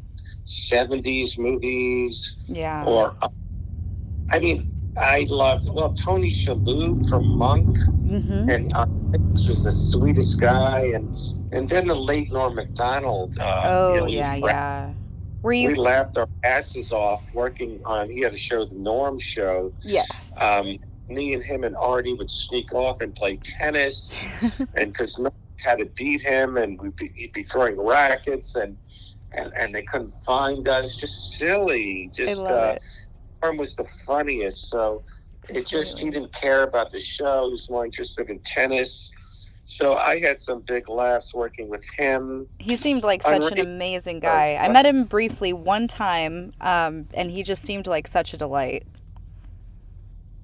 seventies 0.45 1.39
movies, 1.39 2.37
Yeah. 2.49 2.85
or 2.85 3.17
I 4.31 4.39
mean, 4.39 4.71
I 4.97 5.27
loved 5.29 5.69
well 5.69 5.95
Tony 5.95 6.31
Shalhoub 6.31 7.09
from 7.09 7.27
Monk, 7.37 7.77
Mm-hmm. 8.09 8.49
and 8.49 8.73
uh, 8.75 8.87
this 9.33 9.49
was 9.49 9.65
the 9.65 9.71
sweetest 9.71 10.41
guy, 10.41 10.81
and 10.95 11.15
and 11.53 11.69
then 11.69 11.87
the 11.87 11.95
late 11.95 12.33
Norm 12.33 12.55
Macdonald. 12.55 13.39
Uh, 13.39 13.45
you 13.45 13.71
Oh 13.71 13.97
know, 14.01 14.07
yeah, 14.07 14.35
yeah. 14.37 14.93
Were 15.43 15.53
you... 15.53 15.69
we 15.69 15.75
laughed 15.75 16.17
our 16.19 16.29
asses 16.43 16.91
off 16.93 17.23
working 17.35 17.81
on. 17.85 18.11
He 18.11 18.21
had 18.21 18.33
a 18.33 18.37
show, 18.39 18.65
the 18.65 18.75
Norm 18.75 19.19
Show. 19.19 19.73
Yes. 19.83 20.33
Um, 20.41 20.79
me 21.09 21.35
and 21.35 21.43
him 21.43 21.65
and 21.65 21.77
Artie 21.77 22.15
would 22.15 22.31
sneak 22.31 22.73
off 22.75 23.01
and 23.01 23.15
play 23.15 23.37
tennis, 23.37 24.25
and 24.75 24.93
because 24.93 25.19
Norm 25.19 25.33
had 25.57 25.79
to 25.79 25.87
beat 25.87 26.21
him, 26.21 26.57
and 26.57 26.81
we'd 26.81 26.97
be, 26.97 27.09
he'd 27.15 27.33
be 27.33 27.43
throwing 27.43 27.81
rackets, 27.81 28.55
and, 28.57 28.77
and 29.33 29.53
and 29.55 29.75
they 29.75 29.83
couldn't 29.83 30.13
find 30.25 30.69
us. 30.69 30.97
Just 30.97 31.39
silly. 31.39 32.11
Just 32.13 32.41
uh. 32.41 32.77
Norm 33.43 33.57
was 33.57 33.75
the 33.75 33.87
funniest. 34.07 34.71
So 34.71 35.03
it 35.49 35.67
just 35.67 35.99
he 35.99 36.11
didn't 36.11 36.33
care 36.33 36.63
about 36.63 36.91
the 36.91 37.01
show. 37.01 37.47
He 37.47 37.53
was 37.53 37.71
more 37.71 37.85
interested 37.85 38.29
in 38.31 38.39
tennis. 38.41 39.11
So 39.65 39.95
I 39.95 40.19
had 40.19 40.41
some 40.41 40.63
big 40.63 40.89
laughs 40.89 41.35
working 41.35 41.69
with 41.69 41.85
him. 41.85 42.49
He 42.59 42.75
seemed 42.75 43.03
like 43.03 43.23
such 43.23 43.53
an 43.53 43.59
amazing 43.59 44.19
guy. 44.21 44.57
I 44.57 44.69
met 44.69 44.87
him 44.87 45.05
briefly 45.05 45.53
one 45.53 45.89
time, 45.89 46.53
um, 46.63 47.07
and 47.13 47.31
he 47.31 47.43
just 47.43 47.65
seemed 47.67 47.87
like 47.87 48.07
such 48.07 48.33
a 48.33 48.39
delight. 48.39 48.87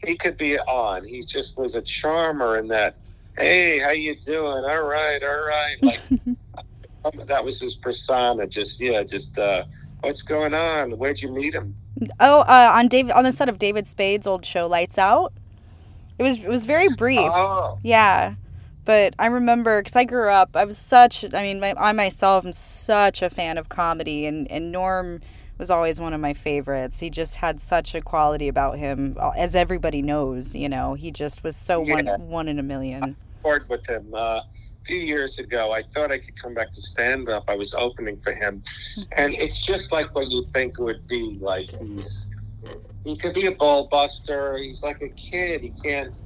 He 0.07 0.17
could 0.17 0.37
be 0.37 0.59
on. 0.59 1.05
He 1.05 1.23
just 1.23 1.57
was 1.57 1.75
a 1.75 1.83
charmer 1.83 2.59
in 2.59 2.69
that. 2.69 2.97
Hey, 3.37 3.81
how 3.81 3.91
you 3.91 4.15
doing? 4.15 4.65
All 4.65 4.83
right, 4.83 5.23
all 5.23 5.47
right. 5.47 5.77
Like 5.83 6.01
that 7.27 7.45
was 7.45 7.61
his 7.61 7.75
persona. 7.75 8.47
Just 8.47 8.81
yeah, 8.81 9.03
just 9.03 9.39
uh, 9.39 9.65
what's 10.01 10.23
going 10.23 10.55
on? 10.55 10.93
Where'd 10.99 11.21
you 11.21 11.33
meet 11.33 11.55
him? 11.55 11.75
Oh, 12.21 12.41
uh, 12.41 12.73
on 12.75 12.89
David 12.89 13.13
on 13.13 13.25
the 13.25 13.33
set 13.33 13.49
of 13.49 13.59
David 13.59 13.87
Spade's 13.87 14.27
old 14.27 14.45
show 14.45 14.67
Lights 14.67 14.99
Out. 14.99 15.33
It 16.19 16.23
was 16.23 16.39
it 16.39 16.49
was 16.49 16.65
very 16.65 16.89
brief. 16.89 17.21
Oh, 17.21 17.79
Yeah. 17.83 18.35
But 18.85 19.15
I 19.19 19.27
remember 19.27 19.81
because 19.81 19.97
I 19.97 20.05
grew 20.05 20.29
up, 20.29 20.57
I 20.57 20.65
was 20.67 20.77
such, 20.77 21.25
I 21.33 21.43
mean, 21.43 21.59
my, 21.59 21.73
I 21.77 21.93
myself 21.93 22.45
am 22.45 22.53
such 22.53 23.23
a 23.23 23.31
fan 23.31 23.57
of 23.57 23.71
comedy, 23.71 24.27
and, 24.27 24.51
and 24.51 24.71
Norm 24.71 25.23
was 25.59 25.71
always 25.71 26.01
one 26.01 26.13
of 26.13 26.21
my 26.21 26.35
favorites. 26.35 26.99
He 26.99 27.11
just 27.11 27.37
had 27.37 27.61
such 27.61 27.95
a 27.95 28.01
quality 28.01 28.49
about 28.49 28.79
him, 28.79 29.17
uh, 29.21 29.31
as 29.37 29.55
everybody 29.55 30.03
knows, 30.03 30.55
you 30.55 30.69
know. 30.69 30.95
He 30.95 31.11
just 31.11 31.45
was 31.45 31.57
so 31.57 31.83
Yeah. 31.83 31.95
one, 31.95 32.29
one 32.29 32.49
in 32.49 32.59
a 32.59 32.63
million. 32.63 33.17
toured 33.45 33.69
with 33.69 33.87
him 33.87 34.09
uh, 34.15 34.19
a 34.41 34.45
few 34.85 34.97
years 34.99 35.39
ago. 35.39 35.71
I 35.71 35.83
thought 35.95 36.11
I 36.11 36.19
could 36.19 36.41
come 36.41 36.55
back 36.55 36.73
to 36.73 36.81
stand 36.81 37.29
up. 37.29 37.45
I 37.49 37.55
was 37.57 37.75
opening 37.75 38.17
for 38.19 38.33
him, 38.33 38.63
and 39.13 39.35
it's 39.35 39.61
just 39.61 39.93
like 39.93 40.15
what 40.15 40.29
you 40.29 40.47
think 40.55 40.79
it 40.79 40.83
would 40.83 41.07
be. 41.07 41.39
Like 41.41 41.69
he's 41.79 42.31
he 43.05 43.17
could 43.19 43.35
be 43.35 43.45
a 43.45 43.53
ball 43.53 43.89
buster. 43.91 44.57
He's 44.57 44.83
like 44.83 45.03
a 45.03 45.11
kid. 45.11 45.61
He 45.61 45.71
can't 45.83 46.19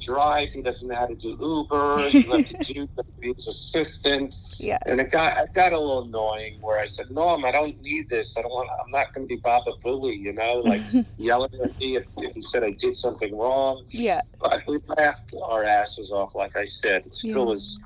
drive. 0.00 0.50
He 0.52 0.62
doesn't 0.62 0.88
know 0.88 0.94
how 0.94 1.06
to 1.06 1.14
do 1.14 1.36
Uber. 1.40 2.08
He 2.10 2.24
left 2.28 2.48
to 2.48 2.72
do 2.74 2.88
his 3.22 3.46
assistant. 3.46 4.34
Yeah. 4.58 4.78
And 4.86 5.00
it 5.00 5.10
got 5.10 5.38
it 5.38 5.50
got 5.54 5.72
a 5.72 5.78
little 5.78 6.04
annoying 6.04 6.58
where 6.60 6.80
I 6.80 6.86
said, 6.86 7.06
"Norm, 7.10 7.44
I 7.44 7.52
don't 7.52 7.80
need 7.82 8.08
this. 8.08 8.36
I 8.36 8.42
don't 8.42 8.50
want. 8.50 8.68
I'm 8.84 8.90
not 8.90 9.12
going 9.14 9.26
to 9.26 9.34
be 9.34 9.40
Baba 9.42 9.72
Booey, 9.84 10.18
you 10.18 10.32
know, 10.32 10.54
like 10.64 10.82
yelling 11.18 11.50
at 11.62 11.78
me 11.80 11.96
if, 11.96 12.04
if 12.18 12.34
he 12.34 12.40
said 12.42 12.62
I 12.64 12.70
did 12.78 12.96
something 12.96 13.36
wrong." 13.36 13.84
yeah. 13.90 14.20
But 14.40 14.62
we 14.68 14.78
laughed 14.86 15.34
our 15.48 15.64
asses 15.64 16.10
off, 16.10 16.34
like 16.34 16.56
I 16.56 16.64
said. 16.64 17.06
It 17.06 17.14
still 17.14 17.38
Yeah. 17.38 17.44
was, 17.44 17.80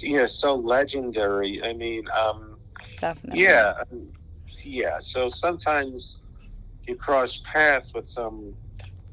yeah, 0.00 0.26
so 0.26 0.54
legendary. 0.54 1.60
I 1.64 1.72
mean, 1.72 2.04
um, 2.16 2.56
Definitely. 3.00 3.42
yeah, 3.42 3.72
um, 3.90 4.12
yeah. 4.64 4.98
So 5.00 5.28
sometimes 5.28 6.20
you 6.86 6.94
cross 6.94 7.40
paths 7.52 7.92
with 7.94 8.08
some 8.08 8.54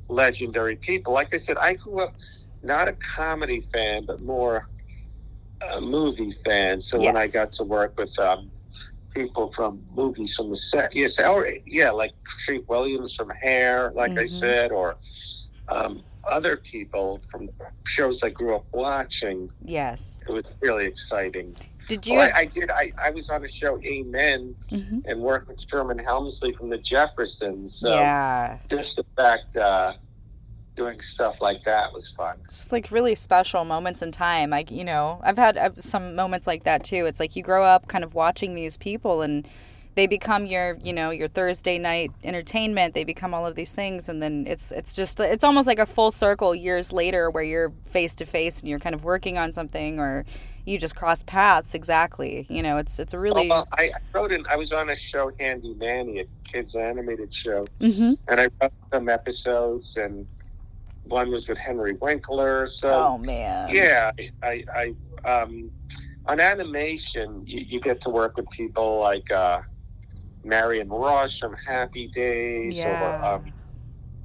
legendary 0.10 0.76
people. 0.76 1.14
Like 1.14 1.34
I 1.34 1.38
said, 1.38 1.58
I 1.58 1.76
grew 1.76 2.02
up 2.02 2.14
not 2.62 2.88
a 2.88 2.94
comedy 3.16 3.62
fan, 3.74 4.06
but 4.06 4.22
more 4.22 4.66
a 5.74 5.82
movie 5.82 6.32
fan. 6.46 6.82
So 6.82 7.00
when 7.02 7.16
I 7.16 7.28
got 7.28 7.52
to 7.54 7.64
work 7.64 7.98
with 7.98 8.18
um, 8.20 8.52
people 9.14 9.52
from 9.52 9.84
movies 9.94 10.36
from 10.36 10.50
the 10.50 10.56
set, 10.56 10.96
yes, 10.96 11.20
or 11.20 11.48
yeah, 11.66 11.92
like 11.92 12.14
Treat 12.46 12.68
Williams 12.68 13.16
from 13.16 13.30
Hair, 13.42 13.92
like 13.96 14.18
I 14.18 14.24
Mhm. 14.24 14.30
said, 14.30 14.72
or 14.72 14.98
um, 15.70 16.04
other 16.30 16.58
people 16.58 17.22
from 17.32 17.50
shows 17.86 18.24
I 18.24 18.30
grew 18.30 18.56
up 18.56 18.66
watching. 18.74 19.50
Yes. 19.64 20.22
It 20.28 20.32
was 20.32 20.44
really 20.62 20.86
exciting. 20.86 21.56
Did 21.88 22.08
you? 22.08 22.20
I, 22.20 22.32
I 22.40 22.46
did. 22.46 22.70
I, 22.70 22.92
I 23.04 23.10
was 23.12 23.30
on 23.30 23.44
a 23.44 23.48
show, 23.48 23.80
Amen, 23.84 24.56
Mhm. 24.72 25.04
and 25.06 25.20
worked 25.22 25.48
with 25.50 25.60
Sherman 25.70 25.98
Hemsley 26.00 26.56
from 26.56 26.70
the 26.70 26.78
Jeffersons. 26.78 27.76
So 27.76 27.94
yeah. 27.94 28.58
just 28.70 28.96
the 28.96 29.06
fact 29.18 29.58
uh, 29.58 29.94
doing 30.76 31.00
stuff 31.02 31.40
like 31.42 31.64
that 31.66 31.94
was 31.94 32.10
fun. 32.10 32.38
just 32.50 32.72
like 32.72 32.90
really 32.92 33.14
special 33.16 33.64
moments 33.64 34.02
in 34.02 34.12
time 34.12 34.50
like 34.50 34.72
you 34.72 34.84
know 34.84 35.22
i've 35.24 35.38
had 35.38 35.56
uh, 35.56 35.70
some 35.76 36.16
moments 36.16 36.48
like 36.48 36.64
that 36.64 36.84
too 36.84 37.06
it's 37.06 37.20
like 37.20 37.36
you 37.36 37.44
grow 37.44 37.64
up 37.64 37.88
kind 37.88 38.04
of 38.04 38.16
watching 38.16 38.56
these 38.56 38.76
people 38.76 39.22
and 39.22 39.48
they 39.96 40.08
become 40.08 40.46
your 40.46 40.78
you 40.84 40.92
know 40.94 41.10
your 41.12 41.28
thursday 41.28 41.78
night 41.78 42.12
entertainment 42.24 42.94
they 42.94 43.04
become 43.04 43.34
all 43.34 43.46
of 43.46 43.56
these 43.56 43.72
things 43.72 44.10
and 44.10 44.22
then 44.22 44.46
it's 44.48 44.72
it's 44.72 44.94
just 44.96 45.20
it's 45.20 45.44
almost 45.44 45.68
like 45.68 45.80
a 45.80 45.86
full 45.86 46.12
circle 46.12 46.56
years 46.56 46.92
later 46.92 47.30
where 47.30 47.44
you're 47.44 47.72
face 47.86 48.16
to 48.16 48.26
face 48.26 48.60
and 48.60 48.70
you're 48.70 48.80
kind 48.80 48.96
of 48.96 49.04
working 49.04 49.38
on 49.38 49.54
something 49.54 50.00
or 50.00 50.26
you 50.66 50.78
just 50.80 50.96
cross 50.96 51.24
paths 51.24 51.74
exactly 51.76 52.46
you 52.50 52.64
know 52.64 52.78
it's 52.78 52.98
it's 53.00 53.14
a 53.14 53.20
really 53.20 53.50
Well, 53.50 53.68
I, 53.74 53.84
I 53.84 53.92
wrote 54.14 54.32
in. 54.32 54.46
I 54.50 54.56
was 54.56 54.72
on 54.72 54.90
a 54.90 54.96
show, 54.96 55.32
Handy 55.40 55.74
Manny, 55.76 56.20
a 56.20 56.26
kids 56.44 56.76
animated 56.76 57.34
show, 57.34 57.66
Mhm. 57.82 58.18
and 58.28 58.40
I 58.40 58.48
wrote 58.62 58.72
some 58.92 59.10
episodes, 59.10 59.98
and 59.98 60.26
one 61.04 61.30
was 61.30 61.50
with 61.50 61.58
Henry 61.58 61.94
Winkler. 61.94 62.66
So 62.68 62.90
oh 62.90 63.18
man 63.18 63.70
yeah, 63.74 64.12
I, 64.42 64.64
I 64.74 64.94
um, 65.26 65.70
on 66.26 66.40
animation, 66.40 67.44
you, 67.46 67.66
you 67.68 67.80
get 67.82 68.00
to 68.02 68.10
work 68.10 68.38
with 68.38 68.50
people 68.50 69.00
like 69.00 69.30
uh, 69.32 69.62
Marion 70.44 70.90
Ross 70.90 71.38
from 71.40 71.56
Happy 71.66 72.08
Days, 72.08 72.84
or 72.86 73.26
um, 73.26 73.54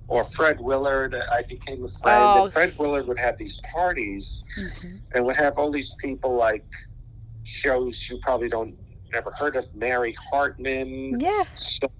or 0.08 0.24
Fred 0.24 0.60
Willard. 0.60 1.14
I 1.14 1.42
became 1.42 1.84
a 1.84 1.88
friend. 1.88 2.24
Oh. 2.36 2.44
And 2.44 2.52
Fred 2.52 2.74
Willard 2.78 3.06
would 3.06 3.18
have 3.18 3.36
these 3.38 3.60
parties 3.72 4.42
Mhm. 4.58 5.00
and 5.14 5.24
would 5.26 5.36
have 5.36 5.56
all 5.58 5.70
these 5.70 5.94
people 5.98 6.34
like 6.34 6.66
shows 7.44 8.08
you 8.10 8.18
probably 8.22 8.48
don't 8.48 8.76
never 9.12 9.30
heard 9.32 9.56
of. 9.56 9.72
Mary 9.74 10.14
Hartman, 10.30 11.18
yeah 11.20 11.44
so, 11.54 11.90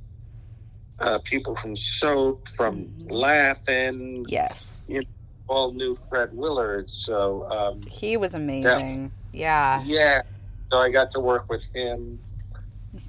uh, 0.99 1.19
people 1.21 1.55
from 1.57 1.75
Soap, 1.75 2.49
from 2.49 2.87
Mhm. 2.87 3.13
Laughing, 3.13 4.25
yes 4.29 4.87
you 4.91 5.03
all 5.49 5.73
knew 5.73 5.97
Fred 6.09 6.31
Willard. 6.33 6.91
So. 6.91 7.51
Um, 7.51 7.83
he 7.89 8.17
was 8.17 8.35
amazing 8.35 9.13
yeah, 9.33 9.83
Yeah. 9.85 10.23
So 10.71 10.79
I 10.79 10.91
got 10.91 11.11
to 11.13 11.21
work 11.21 11.49
with 11.49 11.63
him. 11.75 12.19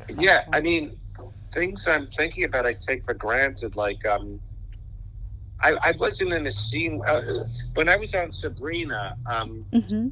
Yeah, 0.09 0.43
I 0.51 0.61
mean, 0.61 0.97
things 1.53 1.87
I'm 1.87 2.07
thinking 2.07 2.43
about, 2.43 2.65
I 2.65 2.73
take 2.73 3.05
for 3.05 3.13
granted. 3.13 3.75
Like, 3.75 4.05
um, 4.05 4.39
I, 5.61 5.77
I 5.83 5.93
wasn't 5.99 6.33
in 6.33 6.45
a 6.47 6.51
scene 6.51 7.01
uh, 7.07 7.21
when 7.75 7.89
I 7.89 7.97
was 7.97 8.13
on 8.13 8.31
Sabrina. 8.31 9.15
Um, 9.25 9.65
hmm 9.73 10.07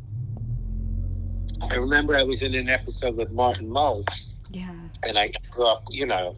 I 1.70 1.76
remember 1.76 2.16
I 2.16 2.24
was 2.24 2.44
in 2.44 2.54
an 2.54 2.70
episode 2.70 3.16
with 3.16 3.32
Martin 3.32 3.68
Mull, 3.70 4.04
yeah 4.52 4.74
and 5.04 5.18
I 5.18 5.32
grew 5.52 5.66
up, 5.66 5.84
you 5.90 6.06
know. 6.06 6.36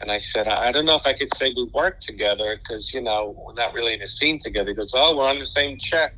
And 0.00 0.10
I 0.10 0.16
said, 0.16 0.48
I 0.48 0.72
don't 0.72 0.86
know 0.86 0.96
if 0.96 1.06
I 1.06 1.12
could 1.12 1.34
say 1.36 1.52
we 1.54 1.68
worked 1.74 2.02
together 2.02 2.56
because, 2.56 2.94
you 2.94 3.02
know, 3.02 3.36
we're 3.36 3.52
not 3.52 3.74
really 3.74 3.92
in 3.92 4.00
a 4.00 4.06
scene 4.06 4.38
together. 4.38 4.70
He 4.70 4.74
goes, 4.74 4.92
Oh, 4.94 5.16
we're 5.16 5.28
on 5.28 5.38
the 5.38 5.44
same 5.44 5.76
check 5.78 6.12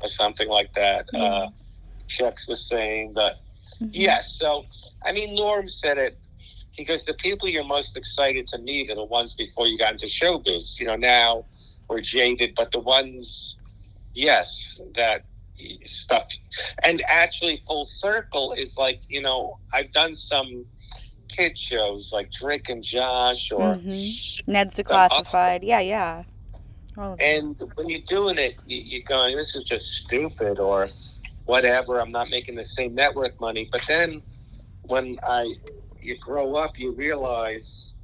or 0.00 0.08
something 0.08 0.48
like 0.48 0.72
that. 0.74 1.06
Uh, 1.14 1.48
check's 2.06 2.46
the 2.46 2.56
same, 2.56 3.12
but 3.12 3.36
Mhm. 3.80 3.90
Yes. 3.92 4.36
So, 4.38 4.64
I 5.04 5.12
mean, 5.12 5.34
Norm 5.34 5.66
said 5.68 5.98
it. 5.98 6.18
because 6.76 7.04
the 7.04 7.14
people 7.14 7.48
you're 7.48 7.64
most 7.64 7.96
excited 7.96 8.46
to 8.46 8.58
meet 8.58 8.88
are 8.88 8.94
the 8.94 9.04
ones 9.04 9.34
before 9.34 9.66
you 9.66 9.76
got 9.76 9.92
into 9.92 10.06
showbiz. 10.06 10.78
You 10.78 10.86
know, 10.86 10.94
now 10.96 11.44
we're 11.88 12.00
jaded, 12.00 12.54
but 12.54 12.70
the 12.70 12.78
ones, 12.78 13.56
yes, 14.14 14.80
that 14.94 15.24
stuck. 15.82 16.28
And 16.84 17.02
actually, 17.08 17.60
full 17.66 17.84
circle 17.84 18.52
is 18.52 18.78
like, 18.78 19.02
you 19.08 19.20
know, 19.20 19.58
I've 19.72 19.90
done 19.90 20.14
some 20.14 20.64
kid 21.28 21.58
shows 21.58 22.10
like 22.12 22.30
Drake 22.30 22.68
and 22.68 22.82
Josh 22.82 23.50
or. 23.50 23.74
Mhm. 23.74 24.40
Ned's 24.46 24.76
Declassified. 24.78 25.60
Yeah, 25.62 25.80
yeah. 25.80 26.22
All 26.96 27.14
of 27.14 27.18
them. 27.18 27.26
And 27.28 27.72
when 27.74 27.88
you're 27.88 28.00
doing 28.06 28.38
it, 28.38 28.54
you're 28.66 29.02
going, 29.02 29.36
this 29.36 29.56
is 29.56 29.64
just 29.64 29.86
stupid 29.96 30.60
or 30.60 30.88
whatever. 31.48 32.00
I'm 32.00 32.10
not 32.12 32.30
making 32.30 32.56
the 32.56 32.64
same 32.64 32.94
network 32.94 33.40
money. 33.40 33.68
But 33.72 33.82
then 33.88 34.22
when 34.82 35.18
I 35.26 35.54
you 36.00 36.16
grow 36.18 36.56
up, 36.56 36.78
you 36.78 36.92
realize 36.92 37.96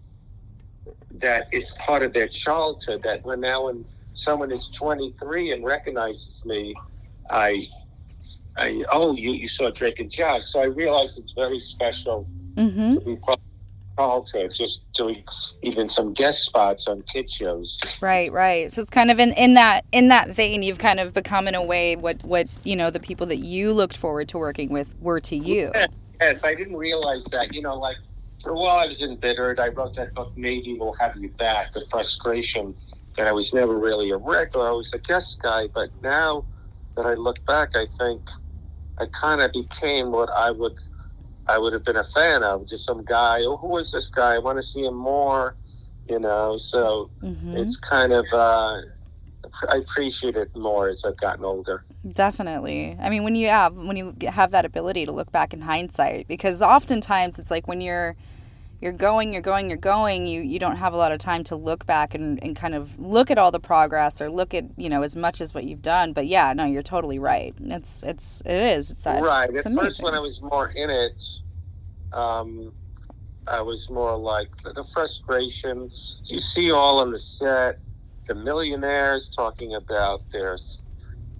that 1.12 1.46
it's 1.52 1.76
part 1.78 2.02
of 2.02 2.12
their 2.12 2.28
childhood. 2.28 3.02
That 3.04 3.24
when 3.24 3.40
now 3.40 3.66
when 3.66 3.84
someone 4.14 4.50
is 4.52 4.68
23 4.68 5.52
and 5.52 5.64
recognizes 5.64 6.42
me, 6.46 6.74
I, 7.30 7.68
I 8.56 8.84
oh 8.92 9.14
you 9.14 9.32
you 9.32 9.48
saw 9.48 9.70
Drake 9.70 10.00
and 10.00 10.10
Josh, 10.10 10.44
so 10.46 10.60
I 10.60 10.64
realize 10.66 11.18
it's 11.18 11.34
very 11.34 11.60
special 11.60 12.28
Mhm. 12.58 12.94
to 12.94 13.00
be 13.00 13.16
part 13.16 13.40
Oh, 13.96 14.20
of 14.20 14.26
childhood. 14.26 14.56
Just 14.56 14.80
doing 14.94 15.24
even 15.62 15.88
some 15.88 16.12
guest 16.12 16.42
spots 16.44 16.88
on 16.88 17.02
kid 17.02 17.30
shows. 17.30 17.80
Right, 18.00 18.32
right. 18.32 18.72
So 18.72 18.82
it's 18.82 18.90
kind 18.90 19.10
of 19.10 19.20
in, 19.20 19.32
in 19.34 19.54
that 19.54 19.84
in 19.92 20.08
that 20.08 20.30
vein 20.30 20.62
you've 20.62 20.78
kind 20.78 20.98
of 20.98 21.12
become 21.12 21.46
in 21.46 21.54
a 21.54 21.62
way 21.62 21.94
what 21.96 22.22
what, 22.24 22.48
you 22.64 22.74
know, 22.74 22.90
the 22.90 23.00
people 23.00 23.26
that 23.28 23.38
you 23.38 23.72
looked 23.72 23.96
forward 23.96 24.28
to 24.28 24.38
working 24.38 24.70
with 24.70 24.94
were 25.00 25.20
to 25.20 25.36
you. 25.36 25.70
Yes, 26.20 26.44
I 26.44 26.54
didn't 26.54 26.76
realize 26.76 27.24
that. 27.26 27.54
You 27.54 27.62
know, 27.62 27.76
like 27.76 27.96
for 28.42 28.50
a 28.50 28.54
while 28.54 28.78
I 28.78 28.86
was 28.86 29.02
embittered. 29.02 29.60
I 29.60 29.68
wrote 29.68 29.94
that 29.94 30.14
book, 30.14 30.32
Maybe 30.36 30.76
We'll 30.78 30.94
Have 30.94 31.16
You 31.16 31.30
Back. 31.30 31.72
The 31.72 31.86
frustration 31.90 32.74
that 33.16 33.26
I 33.26 33.32
was 33.32 33.52
never 33.54 33.78
really 33.78 34.10
a 34.10 34.16
regular. 34.16 34.68
I 34.68 34.72
was 34.72 34.92
a 34.92 34.98
guest 34.98 35.38
guy, 35.42 35.68
but 35.72 35.90
now 36.02 36.44
that 36.96 37.06
I 37.06 37.14
look 37.14 37.44
back, 37.46 37.70
I 37.74 37.86
think 37.98 38.22
I 38.98 39.06
kind 39.06 39.40
of 39.40 39.52
became 39.52 40.12
what 40.12 40.30
I 40.36 40.50
would 40.50 40.74
I 41.46 41.58
would 41.58 41.72
have 41.72 41.84
been 41.84 41.96
a 41.96 42.04
fan 42.04 42.42
of. 42.42 42.66
Just 42.66 42.84
some 42.86 43.04
guy. 43.04 43.42
Oh, 43.42 43.56
who 43.56 43.76
is 43.78 43.90
this 43.92 44.06
guy? 44.08 44.34
I 44.34 44.38
want 44.38 44.58
to 44.58 44.62
see 44.62 44.84
him 44.84 44.94
more. 44.94 45.56
You 46.08 46.18
know, 46.18 46.56
so 46.56 47.10
Mhm. 47.22 47.56
it's 47.56 47.76
kind 47.78 48.12
of. 48.12 48.26
Uh, 48.32 48.80
I 49.70 49.76
appreciate 49.76 50.36
it 50.36 50.54
more 50.56 50.88
as 50.88 51.04
I've 51.04 51.16
gotten 51.16 51.44
older. 51.44 51.84
Definitely. 52.12 52.96
I 53.00 53.08
mean, 53.08 53.24
when 53.24 53.34
you 53.34 53.48
have 53.48 53.74
when 53.76 53.96
you 53.96 54.14
have 54.28 54.50
that 54.50 54.64
ability 54.64 55.06
to 55.06 55.12
look 55.12 55.30
back 55.32 55.54
in 55.54 55.60
hindsight, 55.62 56.28
because 56.28 56.60
oftentimes 56.60 57.38
it's 57.38 57.50
like 57.50 57.66
when 57.68 57.80
you're 57.80 58.16
you're 58.80 58.92
going, 58.92 59.32
you're 59.32 59.42
going, 59.42 59.68
you're 59.68 59.78
going, 59.78 60.26
you 60.26 60.42
you 60.42 60.58
don't 60.58 60.76
have 60.76 60.92
a 60.92 60.96
lot 60.96 61.12
of 61.12 61.18
time 61.18 61.42
to 61.44 61.56
look 61.56 61.86
back 61.86 62.14
and, 62.14 62.42
and 62.42 62.54
kind 62.54 62.74
of 62.74 62.98
look 62.98 63.30
at 63.30 63.38
all 63.38 63.50
the 63.50 63.60
progress 63.60 64.20
or 64.20 64.28
look 64.28 64.52
at, 64.52 64.64
you 64.76 64.88
know, 64.88 65.02
as 65.02 65.16
much 65.16 65.40
as 65.40 65.54
what 65.54 65.64
you've 65.64 65.82
done. 65.82 66.12
But 66.12 66.26
yeah, 66.26 66.52
no, 66.52 66.64
you're 66.64 66.82
totally 66.82 67.18
right. 67.18 67.54
It's 67.60 68.02
it's 68.02 68.42
it 68.44 68.60
is. 68.60 68.90
It's 68.90 69.04
that, 69.04 69.22
right. 69.22 69.48
It's 69.50 69.64
At 69.64 69.72
amazing. 69.72 69.86
first, 69.90 70.02
when 70.02 70.14
I 70.14 70.18
was 70.18 70.42
more 70.42 70.68
in 70.68 70.90
it, 70.90 71.22
um, 72.12 72.72
I 73.46 73.60
was 73.60 73.88
more 73.90 74.16
like 74.16 74.50
the, 74.62 74.72
the 74.72 74.84
frustration. 74.84 75.90
You 76.24 76.38
see 76.38 76.70
all 76.70 77.00
on 77.00 77.10
the 77.10 77.18
set, 77.18 77.78
the 78.26 78.34
millionaires 78.34 79.28
talking 79.28 79.74
about 79.74 80.22
their, 80.32 80.56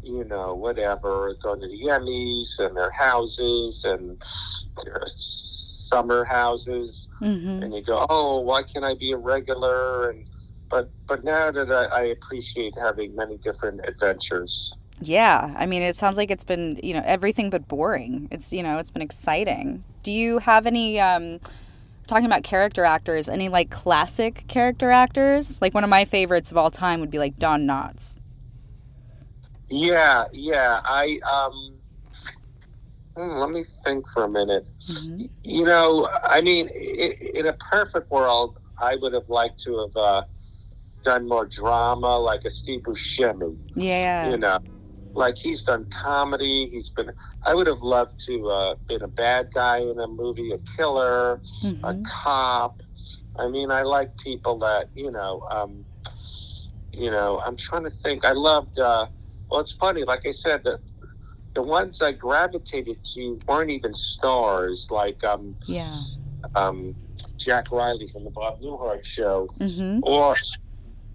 you 0.03 0.25
know, 0.25 0.55
whatever, 0.55 1.35
going 1.43 1.61
to 1.61 1.69
the 1.69 1.83
Emmys 1.89 2.59
and 2.59 2.77
their 2.77 2.91
houses 2.91 3.85
and 3.85 4.23
their 4.85 5.05
summer 5.95 6.25
houses, 6.25 7.09
hmm 7.19 7.63
and 7.63 7.73
you 7.73 7.83
go, 7.83 8.07
oh, 8.11 8.41
why 8.41 8.63
can't 8.63 8.85
I 8.85 8.95
be 8.95 9.13
a 9.13 9.17
regular? 9.17 10.11
And 10.11 10.27
but 10.69 10.91
but 11.07 11.23
now 11.25 11.51
that 11.53 11.71
I, 11.71 11.85
I 11.85 12.03
appreciate 12.17 12.75
having 12.79 13.15
many 13.15 13.37
different 13.39 13.81
adventures. 13.87 14.75
Yeah, 15.01 15.55
I 15.57 15.67
mean, 15.67 15.83
it 15.83 15.97
sounds 15.97 16.17
like 16.17 16.31
it's 16.31 16.45
been, 16.45 16.79
you 16.83 16.95
know, 16.95 17.03
everything 17.05 17.51
but 17.51 17.67
boring. 17.67 18.29
It's, 18.31 18.53
you 18.53 18.63
know, 18.63 18.79
it's 18.79 18.91
been 18.91 19.03
exciting. 19.03 19.83
Do 20.05 20.13
you 20.13 20.39
have 20.39 20.67
any, 20.67 21.01
um, 21.01 21.41
talking 22.07 22.27
about 22.27 22.45
character 22.45 22.85
actors, 22.85 23.29
any 23.29 23.49
like 23.49 23.71
classic 23.71 24.45
character 24.47 24.93
actors? 24.93 25.61
Like 25.61 25.75
one 25.75 25.85
of 25.85 25.91
my 25.91 26.05
favorites 26.05 26.53
of 26.53 26.57
all 26.57 26.71
time 26.71 27.01
would 27.01 27.11
be 27.11 27.19
like 27.19 27.37
Don 27.39 27.67
Knotts. 27.67 28.19
Yeah, 29.69 30.27
yeah. 30.33 30.81
I 30.85 31.19
um. 31.29 31.75
Hmm, 33.17 33.39
let 33.39 33.51
me 33.51 33.65
think 33.85 34.05
for 34.13 34.25
a 34.25 34.29
minute. 34.29 34.69
hmm 34.87 35.23
You 35.43 35.65
know, 35.65 36.09
I 36.25 36.41
mean, 36.41 36.69
in 36.69 37.47
a 37.47 37.55
perfect 37.71 38.11
world, 38.11 38.57
I 38.81 38.97
would 38.97 39.13
have 39.13 39.29
liked 39.29 39.61
to 39.65 39.79
have 39.81 39.97
uh, 39.97 40.23
done 41.05 41.29
more 41.29 41.47
drama, 41.47 42.19
like 42.19 42.43
a 42.45 42.51
Steve 42.51 42.83
Buscemi. 42.83 43.57
Yeah. 43.77 44.31
You 44.31 44.39
know, 44.39 44.59
like 45.15 45.37
he's 45.37 45.63
done 45.63 45.87
comedy. 45.91 46.69
He's 46.71 46.91
been. 46.91 47.11
I 47.45 47.55
would 47.55 47.67
have 47.67 47.81
loved 47.83 48.13
to 48.27 48.49
uh, 48.49 48.75
been 48.89 49.03
a 49.03 49.09
bad 49.09 49.49
guy 49.55 49.79
in 49.79 49.99
a 49.99 50.07
movie, 50.07 50.53
a 50.53 50.59
killer, 50.77 51.41
a 51.85 51.95
Mhm. 51.95 52.05
cop. 52.05 52.83
I 53.39 53.49
mean, 53.49 53.71
I 53.71 53.83
like 53.83 54.13
people 54.23 54.59
that 54.61 54.91
you 54.95 55.11
know. 55.11 55.43
Um, 55.51 55.85
you 56.93 57.11
know, 57.11 57.41
I'm 57.45 57.57
trying 57.57 57.85
to 57.85 57.91
think. 57.91 58.25
I 58.25 58.33
loved. 58.33 58.79
Uh, 58.79 59.07
well, 59.51 59.61
it's 59.61 59.73
funny. 59.73 60.05
Like 60.05 60.27
I 60.27 60.33
said, 60.33 60.63
the 60.65 60.79
the 61.55 61.63
ones 61.63 62.03
I 62.03 62.13
gravitated 62.13 62.99
to 63.15 63.39
weren't 63.49 63.71
even 63.71 63.95
stars. 63.95 64.89
Like 64.91 65.23
um, 65.25 65.55
Yeah. 65.67 66.03
um, 66.55 66.95
Jack 67.39 67.71
Riley 67.73 68.09
from 68.09 68.25
the 68.25 68.31
Bob 68.31 68.61
Newhart 68.61 69.05
Show, 69.05 69.49
hmm 69.59 70.01
or 70.03 70.35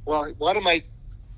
well, 0.06 0.32
one 0.38 0.58
of 0.58 0.64
my. 0.64 0.84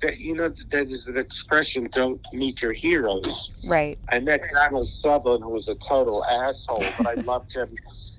That, 0.00 0.18
you 0.18 0.34
know, 0.34 0.52
there's 0.70 1.06
an 1.06 1.16
expression: 1.16 1.88
"Don't 1.92 2.20
meet 2.32 2.60
your 2.62 2.72
heroes." 2.72 3.52
Right. 3.64 3.96
I 4.10 4.18
met 4.18 4.40
Donald 4.52 4.86
Sutherland, 4.86 5.44
who 5.44 5.50
was 5.50 5.68
a 5.68 5.76
total 5.76 6.24
asshole, 6.24 6.92
but 6.96 7.06
I 7.06 7.14
loved 7.14 7.54
him. 7.54 7.68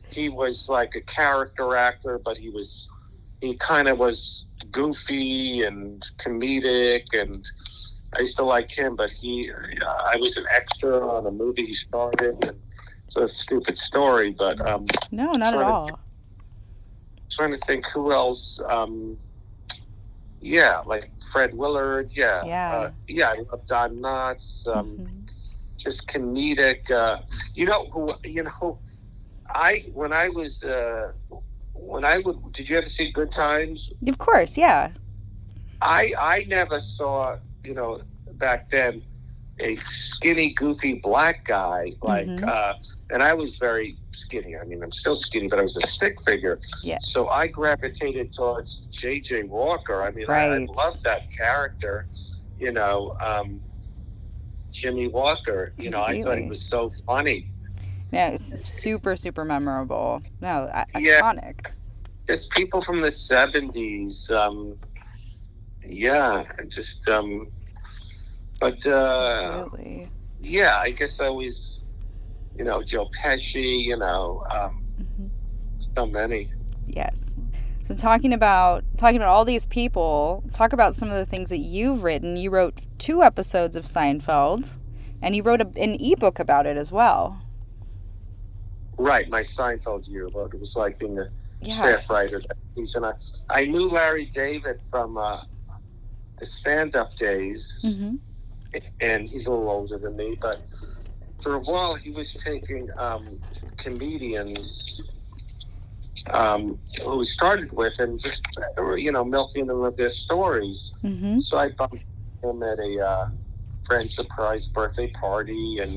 He 0.10 0.30
was 0.30 0.68
like 0.70 0.94
a 0.96 1.02
character 1.02 1.76
actor, 1.76 2.22
but 2.24 2.38
he 2.38 2.50
was 2.52 2.88
he 3.42 3.58
kind 3.58 3.88
of 3.88 3.98
was 3.98 4.46
goofy 4.72 5.64
and 5.64 6.06
comedic, 6.20 7.06
and 7.14 7.44
I 8.16 8.20
used 8.22 8.38
to 8.38 8.44
like 8.44 8.70
him. 8.70 8.96
But 8.96 9.12
he, 9.12 9.52
uh, 9.52 9.86
I 9.86 10.18
was 10.18 10.38
an 10.38 10.46
extra 10.52 11.06
on 11.08 11.26
a 11.26 11.32
movie 11.32 11.66
he 11.66 11.74
starred 11.74 12.22
in. 12.22 12.38
It's 13.08 13.16
a 13.16 13.28
stupid 13.28 13.78
story, 13.78 14.32
but 14.38 14.60
um, 14.66 14.88
No, 15.12 15.34
not 15.34 15.54
at 15.54 15.62
all. 15.64 16.00
trying 17.30 17.52
to 17.52 17.58
think 17.66 17.86
who 17.88 18.12
else. 18.12 18.60
Um, 18.70 19.18
yeah, 20.42 20.80
like 20.86 21.12
Fred 21.32 21.54
Willard. 21.54 22.12
Yeah, 22.14 22.44
Yeah. 22.46 22.72
uh, 22.74 22.92
yeah. 23.08 23.30
I 23.30 23.44
love 23.52 23.66
Don 23.68 23.96
Knotts. 23.98 24.68
Um, 24.68 24.98
Mhm. 25.00 25.30
just 25.78 26.08
comedic. 26.08 26.90
Uh, 26.92 27.20
you 27.54 27.66
know 27.66 27.86
who? 27.92 28.14
You 28.24 28.44
know, 28.44 28.80
I 29.50 29.86
when 29.94 30.14
I 30.14 30.30
was 30.30 30.64
uh, 30.64 31.12
when 31.74 32.04
I 32.06 32.20
would. 32.20 32.52
Did 32.52 32.70
you 32.70 32.78
ever 32.78 32.86
see 32.86 33.12
Good 33.12 33.32
Times? 33.32 33.92
Of 34.08 34.18
course. 34.18 34.58
Yeah. 34.58 34.92
I 35.82 36.14
I 36.20 36.46
never 36.48 36.80
saw. 36.80 37.38
You 37.64 37.74
know, 37.74 38.02
back 38.34 38.70
then, 38.70 39.02
a 39.60 39.76
skinny, 39.78 40.54
goofy 40.54 40.96
black 40.96 41.46
guy 41.46 41.94
like. 42.02 42.28
Mhm. 42.28 42.48
Uh, 42.48 42.74
and 43.12 43.22
I 43.24 43.34
was 43.34 43.58
very 43.58 43.98
skinny. 44.12 44.58
I 44.58 44.64
mean, 44.66 44.82
I'm 44.84 44.92
still 44.92 45.16
skinny, 45.16 45.48
but 45.48 45.60
I 45.60 45.62
was 45.62 45.78
a 45.78 45.88
stick 45.88 46.20
figure. 46.24 46.60
Yeah. 46.82 46.98
So 47.02 47.30
I 47.30 47.48
gravitated 47.48 48.34
towards 48.34 48.78
J.J. 48.90 49.44
Walker. 49.44 50.02
I 50.04 50.12
mean, 50.12 50.26
I, 50.30 50.34
I 50.34 50.50
Right. 50.58 50.70
loved 50.76 51.04
that 51.04 51.30
character. 51.32 52.08
You 52.60 52.72
know. 52.72 53.16
Um, 53.22 53.62
Jimmie 54.72 55.08
Walker, 55.08 55.72
you 55.78 55.92
know, 55.92 56.02
I 56.04 56.20
thought 56.24 56.40
he 56.40 56.48
was 56.48 56.60
so 56.60 56.90
funny. 57.06 57.48
Yeah. 58.10 58.30
It's 58.30 58.48
super, 58.60 59.16
super 59.16 59.46
memorable. 59.46 60.24
No, 60.42 60.68
i- 60.74 60.86
Yeah. 61.00 61.22
iconic. 61.22 61.68
just 62.28 62.50
people 62.52 62.82
from 62.82 63.02
the 63.02 63.12
70s 63.12 64.32
um 64.32 64.76
yeah 65.88 66.44
just 66.68 67.08
um 67.10 67.48
but 68.60 68.86
uh 68.88 69.66
yeah 70.42 70.78
i 70.80 70.90
guess 70.92 71.20
i 71.20 71.30
was, 71.30 71.82
you 72.58 72.64
know 72.64 72.82
joe 72.84 73.10
pesci 73.22 73.84
you 73.84 73.98
know 73.98 74.44
um 74.52 74.80
Mhm. 75.02 75.30
so 75.96 76.06
many 76.06 76.52
Yes. 76.86 77.36
So 77.86 77.96
talking 77.96 78.34
about 78.34 78.84
talking 78.98 79.18
about 79.18 79.30
all 79.30 79.44
these 79.46 79.66
people, 79.66 80.42
let's 80.44 80.56
talk 80.56 80.72
about 80.74 80.94
some 80.96 81.10
of 81.10 81.16
the 81.16 81.26
things 81.26 81.50
that 81.50 81.58
you've 81.58 82.04
written. 82.04 82.38
You 82.38 82.50
wrote 82.52 82.86
two 83.00 83.24
episodes 83.24 83.76
of 83.76 83.86
Seinfeld, 83.86 84.78
and 85.22 85.36
you 85.36 85.42
wrote 85.44 85.60
a, 85.62 85.68
an 85.78 85.96
ebook 86.00 86.40
about 86.40 86.66
it 86.66 86.78
as 86.78 86.92
well. 86.92 87.42
right 88.98 89.28
my 89.30 89.42
seinfeld 89.42 90.08
yearbook 90.08 90.54
it 90.54 90.60
was 90.60 90.76
like 90.76 91.00
being 91.00 91.18
a 91.18 91.28
Yeah. 91.62 91.74
staff 91.74 92.10
writer 92.10 92.40
that 92.48 92.58
season 92.76 93.04
i, 93.06 93.14
I 93.50 93.66
knew 93.66 93.88
larry 93.90 94.26
david 94.26 94.78
from 94.92 95.18
uh 95.18 95.42
the 96.44 96.50
stand-up 96.50 97.16
days 97.16 97.98
hmm 98.02 98.16
and 99.00 99.30
he's 99.30 99.46
a 99.46 99.52
little 99.52 99.70
older 99.70 100.00
than 100.00 100.16
me, 100.18 100.36
but 100.42 100.58
for 101.42 101.54
a 101.56 101.60
while 101.60 101.94
he 101.94 102.10
was 102.10 102.34
taking 102.34 102.88
um, 102.98 103.40
comedians 103.78 105.06
um, 106.32 106.80
who 107.04 107.20
he 107.20 107.26
started 107.26 107.72
with 107.72 107.94
and 108.00 108.20
just 108.20 108.42
you 108.98 109.12
know 109.12 109.24
milking 109.24 109.68
them 109.68 109.84
of 109.84 109.96
their 109.96 110.10
stories. 110.10 110.92
hmm 111.04 111.38
So 111.40 111.58
I 111.58 111.70
bumped 111.78 112.04
him 112.44 112.64
at 112.64 112.80
a 112.80 113.06
uh, 113.12 113.26
friend 113.84 114.10
surprise 114.10 114.68
birthday 114.68 115.12
party, 115.22 115.80
and 115.80 115.94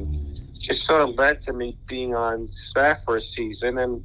just 0.60 0.84
sort 0.84 1.08
of 1.08 1.14
led 1.16 1.40
to 1.42 1.52
me 1.54 1.78
being 1.88 2.14
on 2.14 2.46
staff 2.48 3.04
for 3.04 3.16
a 3.16 3.20
season. 3.20 3.78
And 3.78 4.04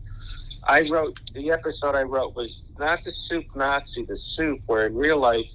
I 0.68 0.88
wrote 0.90 1.20
the 1.34 1.52
episode 1.52 1.96
I 1.96 2.04
wrote 2.04 2.36
was 2.36 2.72
not 2.80 3.04
the 3.04 3.12
soup 3.12 3.46
Nazi, 3.56 4.06
the 4.06 4.16
soup, 4.16 4.62
where 4.68 4.86
in 4.88 4.96
real 4.96 5.18
life 5.18 5.52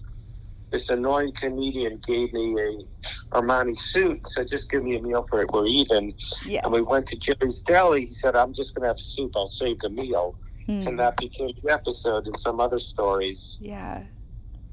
this 0.70 0.90
annoying 0.90 1.32
comedian 1.32 1.98
gave 2.06 2.32
me 2.32 2.54
a 2.60 3.34
Armani 3.36 3.76
suit, 3.76 4.26
said 4.26 4.48
just 4.48 4.70
give 4.70 4.82
me 4.82 4.96
a 4.96 5.02
meal 5.02 5.26
for 5.28 5.42
it, 5.42 5.50
we're 5.52 5.66
even. 5.66 6.12
Yes. 6.44 6.62
And 6.64 6.72
we 6.72 6.82
went 6.82 7.06
to 7.08 7.16
Jimmy's 7.18 7.60
Deli. 7.60 8.06
He 8.06 8.12
said, 8.12 8.34
I'm 8.34 8.52
just 8.52 8.74
going 8.74 8.82
to 8.82 8.88
have 8.88 8.98
soup. 9.00 9.32
I'll 9.36 9.48
save 9.48 9.78
the 9.80 9.88
meal. 9.90 10.36
Mm. 10.68 10.88
And 10.88 10.98
that 10.98 11.16
became 11.16 11.52
the 11.62 11.72
episode 11.72 12.26
and 12.26 12.38
some 12.38 12.58
other 12.60 12.78
stories. 12.78 13.58
Yeah. 13.62 14.02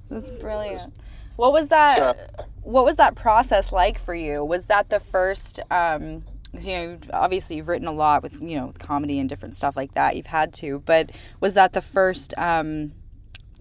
That's 0.10 0.32
brilliant. 0.32 0.94
What 1.36 1.54
was 1.54 1.70
that 1.70 1.98
So- 1.98 2.46
what 2.64 2.86
was 2.86 2.96
that 2.96 3.16
process 3.16 3.72
like 3.72 3.98
for 4.00 4.16
you? 4.16 4.44
Was 4.44 4.68
that 4.68 4.90
the 4.90 5.00
first 5.00 5.60
um 5.72 6.24
'cause, 6.52 6.68
you 6.68 6.76
know, 6.76 6.98
obviously 7.12 7.56
you've 7.58 7.68
written 7.68 7.88
a 7.88 7.92
lot 7.94 8.22
with, 8.24 8.40
you 8.42 8.56
know, 8.58 8.68
with 8.68 8.80
comedy 8.80 9.20
and 9.20 9.28
different 9.28 9.56
stuff 9.56 9.76
like 9.76 9.94
that. 9.96 10.16
You've 10.16 10.28
had 10.28 10.54
to, 10.56 10.80
but 10.86 11.12
was 11.40 11.56
that 11.56 11.74
the 11.74 11.82
first 11.82 12.34
um 12.38 12.94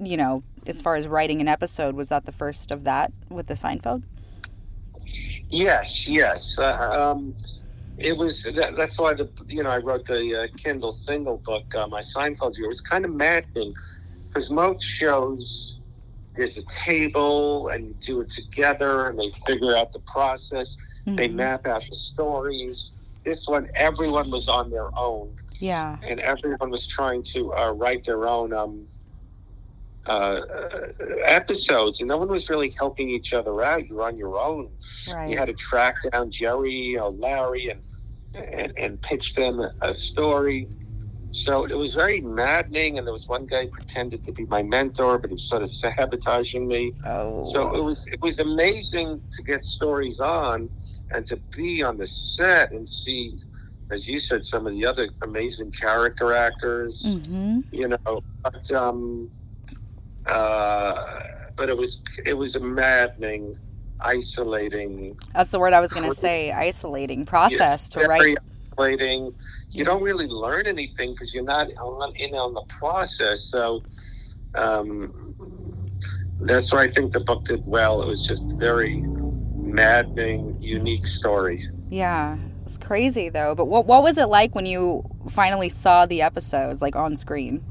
you 0.04 0.16
know, 0.16 0.42
as 0.66 0.80
far 0.80 0.94
as 0.96 1.08
writing 1.08 1.40
an 1.40 1.48
episode, 1.48 1.94
was 1.94 2.08
that 2.10 2.24
the 2.24 2.32
first 2.32 2.70
of 2.70 2.84
that 2.84 3.12
with 3.28 3.46
the 3.46 3.54
Seinfeld? 3.54 4.02
Yes, 5.48 6.08
yes. 6.08 6.58
Uh, 6.58 6.72
um, 7.12 7.34
it 7.98 8.16
was 8.16 8.42
that, 8.44 8.74
that's 8.76 8.98
why 8.98 9.14
the 9.14 9.28
you 9.48 9.62
know 9.62 9.70
I 9.70 9.78
wrote 9.78 10.06
the 10.06 10.42
uh, 10.44 10.46
Kindle 10.56 10.92
single 10.92 11.38
book, 11.44 11.74
uh, 11.74 11.86
my 11.86 12.00
Seinfeld 12.00 12.56
year. 12.56 12.66
It 12.66 12.68
was 12.68 12.80
kind 12.80 13.04
of 13.04 13.12
maddening 13.14 13.74
because 14.28 14.50
most 14.50 14.82
shows 14.82 15.78
there's 16.34 16.56
a 16.56 16.62
table 16.64 17.68
and 17.68 17.88
you 17.88 17.94
do 18.00 18.20
it 18.22 18.30
together 18.30 19.08
and 19.08 19.18
they 19.18 19.30
figure 19.46 19.76
out 19.76 19.92
the 19.92 19.98
process. 20.00 20.76
They 21.04 21.28
Mhm. 21.28 21.34
map 21.34 21.66
out 21.66 21.82
the 21.88 21.94
stories. 21.94 22.92
This 23.24 23.46
one, 23.46 23.68
everyone 23.74 24.30
was 24.30 24.48
on 24.48 24.70
their 24.70 24.88
own, 24.98 25.28
Yeah. 25.58 25.98
and 26.02 26.18
everyone 26.20 26.70
was 26.70 26.86
trying 26.86 27.22
to 27.34 27.52
uh, 27.54 27.72
write 27.72 28.06
their 28.06 28.26
own 28.26 28.52
um, 28.54 28.86
uh, 30.06 30.40
episodes, 31.24 32.00
and 32.00 32.08
no 32.08 32.16
one 32.16 32.28
was 32.28 32.48
really 32.50 32.70
helping 32.70 33.08
each 33.08 33.32
other 33.34 33.62
out. 33.62 33.86
You're 33.86 34.02
on 34.02 34.16
your 34.16 34.38
own 34.38 34.70
Right. 35.08 35.30
you 35.30 35.36
had 35.38 35.46
to 35.46 35.54
track 35.54 35.96
down 36.10 36.30
Jerry 36.30 36.96
or 36.98 37.10
Larry 37.10 37.68
and 37.70 37.80
and, 38.34 38.72
and 38.78 39.00
pitch 39.02 39.34
them 39.34 39.60
a 39.82 39.92
story. 39.94 40.66
so 41.32 41.64
it 41.64 41.76
was 41.76 41.94
very 41.94 42.20
maddening, 42.22 42.96
and 42.98 43.06
there 43.06 43.12
was 43.12 43.28
one 43.28 43.44
guy 43.46 43.64
who 43.66 43.70
pretended 43.70 44.24
to 44.24 44.32
be 44.32 44.44
my 44.46 44.62
mentor, 44.62 45.18
but 45.18 45.28
he 45.30 45.34
was 45.34 45.44
sort 45.48 45.62
of 45.62 45.70
sabotaging 45.70 46.66
me. 46.66 46.92
Oh. 47.06 47.44
So 47.44 47.74
it 47.74 47.82
was 47.82 48.06
it 48.06 48.20
was 48.22 48.38
amazing 48.40 49.20
to 49.32 49.42
get 49.42 49.64
stories 49.64 50.18
on 50.20 50.68
and 51.10 51.26
to 51.26 51.36
be 51.54 51.82
on 51.82 51.98
the 51.98 52.06
set 52.06 52.72
and 52.72 52.88
see, 52.88 53.36
as 53.90 54.08
you 54.08 54.18
said, 54.18 54.44
some 54.46 54.66
of 54.66 54.72
the 54.72 54.84
other 54.86 55.08
amazing 55.22 55.70
character 55.72 56.32
actors. 56.32 57.16
Mm-hmm. 57.16 57.60
You 57.70 57.88
know, 57.88 58.22
but 58.42 58.72
um, 58.72 59.30
uh, 60.26 61.20
but 61.56 61.68
it 61.68 61.76
was 61.76 62.02
it 62.24 62.34
was 62.34 62.56
a 62.56 62.60
maddening, 62.60 63.58
isolating, 64.00 65.16
That's 65.34 65.50
the 65.50 65.58
word 65.58 65.72
I 65.72 65.80
was 65.80 65.92
going 65.92 66.08
to 66.08 66.14
say. 66.14 66.52
Isolating 66.52 67.24
process 67.26 67.88
to 67.88 68.00
write. 68.00 68.36
isolating. 68.72 69.34
You 69.70 69.84
don't 69.84 70.02
really 70.02 70.26
learn 70.26 70.66
anything 70.66 71.12
because 71.12 71.34
you're 71.34 71.44
not 71.44 71.68
on, 71.76 72.14
in 72.16 72.34
on 72.34 72.54
the 72.54 72.64
process. 72.78 73.40
So 73.40 73.82
um, 74.54 75.34
that's 76.40 76.72
why 76.72 76.84
I 76.84 76.90
think 76.90 77.12
the 77.12 77.20
book 77.20 77.44
did 77.44 77.66
well. 77.66 78.02
It 78.02 78.06
was 78.06 78.26
just 78.26 78.58
very 78.58 79.02
maddening, 79.56 80.56
unique 80.60 81.06
story. 81.06 81.60
Yeah, 81.90 82.38
it's 82.64 82.78
crazy 82.78 83.28
though. 83.28 83.54
But 83.54 83.66
what 83.66 83.86
what 83.86 84.02
was 84.02 84.18
it 84.18 84.26
like 84.26 84.54
when 84.54 84.66
you 84.66 85.04
finally 85.30 85.68
saw 85.68 86.06
the 86.06 86.22
episodes 86.22 86.82
like 86.82 86.96
on 86.96 87.16
screen? 87.16 87.64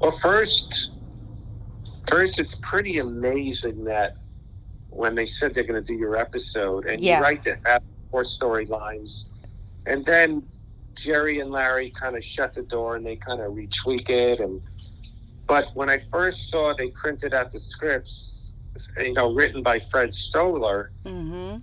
Well, 0.00 0.12
first, 0.18 0.92
first, 2.08 2.38
it's 2.38 2.56
pretty 2.62 2.98
amazing 2.98 3.84
that 3.84 4.16
when 4.88 5.14
they 5.14 5.26
said 5.26 5.54
they're 5.54 5.64
going 5.64 5.82
to 5.82 5.86
do 5.92 5.98
your 5.98 6.16
episode, 6.16 6.86
and 6.86 7.02
Yeah. 7.02 7.16
you 7.18 7.22
write 7.22 7.42
the 7.42 7.58
have 7.64 7.82
four 8.10 8.22
storylines, 8.22 9.24
and 9.86 10.04
then 10.06 10.46
Jerry 10.96 11.40
and 11.40 11.50
Larry 11.50 11.90
kind 11.90 12.16
of 12.16 12.24
shut 12.24 12.54
the 12.54 12.62
door 12.62 12.94
and 12.96 13.04
they 13.04 13.16
kind 13.16 13.40
of 13.40 13.52
retweak 13.52 14.08
it. 14.10 14.38
And 14.40 14.60
but 15.48 15.70
when 15.74 15.90
I 15.90 15.98
first 16.10 16.48
saw 16.48 16.72
they 16.72 16.88
printed 16.90 17.34
out 17.34 17.50
the 17.50 17.58
scripts, 17.58 18.54
you 18.98 19.12
know, 19.12 19.34
written 19.34 19.62
by 19.62 19.80
Fred 19.80 20.14
Stoller, 20.14 20.92
Mm-hmm. 21.04 21.58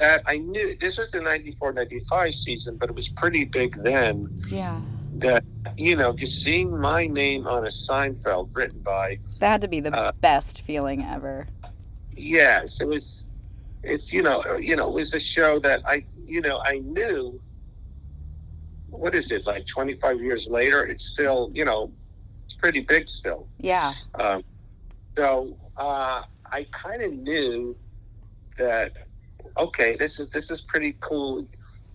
that 0.00 0.22
I 0.26 0.38
knew 0.38 0.74
this 0.80 0.98
was 0.98 1.10
the 1.10 1.20
94-95 1.20 2.34
season, 2.34 2.76
but 2.78 2.88
it 2.88 2.94
was 2.96 3.08
pretty 3.08 3.44
big 3.44 3.80
then. 3.82 4.28
Yeah, 4.50 4.80
That 5.18 5.44
you 5.76 5.96
know, 5.96 6.12
just 6.12 6.42
seeing 6.42 6.76
my 6.78 7.06
name 7.06 7.46
on 7.46 7.64
a 7.64 7.68
Seinfeld 7.70 8.50
written 8.54 8.80
by 8.80 9.18
that 9.40 9.48
had 9.48 9.60
to 9.62 9.68
be 9.68 9.80
the 9.80 9.94
Uh, 9.94 10.12
best 10.20 10.62
feeling 10.62 11.02
ever. 11.04 11.46
yes, 12.12 12.80
it 12.80 12.88
was. 12.88 13.24
It's 13.82 14.12
you 14.12 14.22
know 14.22 14.42
you 14.58 14.76
know 14.76 14.88
it 14.88 14.94
was 14.94 15.14
a 15.14 15.20
show 15.20 15.58
that 15.60 15.82
I 15.86 16.04
you 16.26 16.40
know 16.40 16.60
I 16.64 16.78
knew. 16.78 17.40
What 18.90 19.14
is 19.14 19.30
it 19.30 19.46
like? 19.46 19.66
Twenty 19.66 19.94
five 19.94 20.20
years 20.20 20.46
later, 20.48 20.84
it's 20.84 21.04
still 21.04 21.50
you 21.54 21.64
know, 21.64 21.92
it's 22.44 22.54
pretty 22.54 22.80
big 22.80 23.08
still. 23.08 23.46
Yeah. 23.58 23.92
Um, 24.18 24.42
so 25.16 25.56
uh, 25.76 26.22
I 26.50 26.66
kind 26.72 27.02
of 27.02 27.12
knew 27.12 27.76
that 28.58 28.92
okay, 29.58 29.96
this 29.96 30.18
is 30.18 30.28
this 30.30 30.50
is 30.50 30.60
pretty 30.62 30.96
cool, 31.00 31.46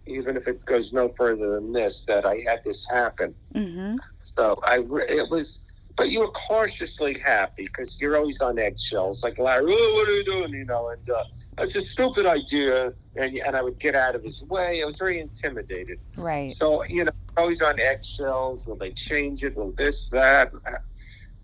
even 0.09 0.35
if 0.37 0.47
it 0.47 0.65
goes 0.65 0.91
no 0.93 1.07
further 1.09 1.55
than 1.55 1.71
this. 1.71 2.03
That 2.07 2.25
I 2.25 2.43
had 2.47 2.63
this 2.63 2.87
happen. 2.89 3.35
Mm-hmm. 3.53 3.95
So 4.23 4.59
I, 4.63 4.79
it 5.07 5.29
was, 5.29 5.61
but 5.95 6.09
you 6.09 6.19
were 6.21 6.31
cautiously 6.31 7.17
happy 7.19 7.63
because 7.65 7.99
you're 7.99 8.15
always 8.17 8.41
on 8.41 8.57
eggshells. 8.59 9.23
Like 9.23 9.37
Larry, 9.37 9.73
oh, 9.77 9.93
what 9.95 10.07
are 10.07 10.15
you 10.15 10.23
doing? 10.23 10.53
You 10.53 10.65
know, 10.65 10.89
and 10.89 11.09
uh, 11.09 11.23
it's 11.59 11.75
a 11.75 11.81
stupid 11.81 12.25
idea, 12.25 12.93
and 13.15 13.37
and 13.37 13.55
I 13.55 13.61
would 13.61 13.79
get 13.79 13.95
out 13.95 14.15
of 14.15 14.23
his 14.23 14.43
way. 14.43 14.81
I 14.81 14.85
was 14.85 14.97
very 14.97 15.19
intimidated. 15.19 15.99
Right. 16.17 16.51
So 16.51 16.83
you 16.85 17.05
know, 17.05 17.11
always 17.37 17.61
on 17.61 17.79
eggshells. 17.79 18.65
Will 18.67 18.75
they 18.75 18.91
change 18.91 19.43
it? 19.43 19.55
Will 19.55 19.71
this 19.71 20.07
that? 20.11 20.51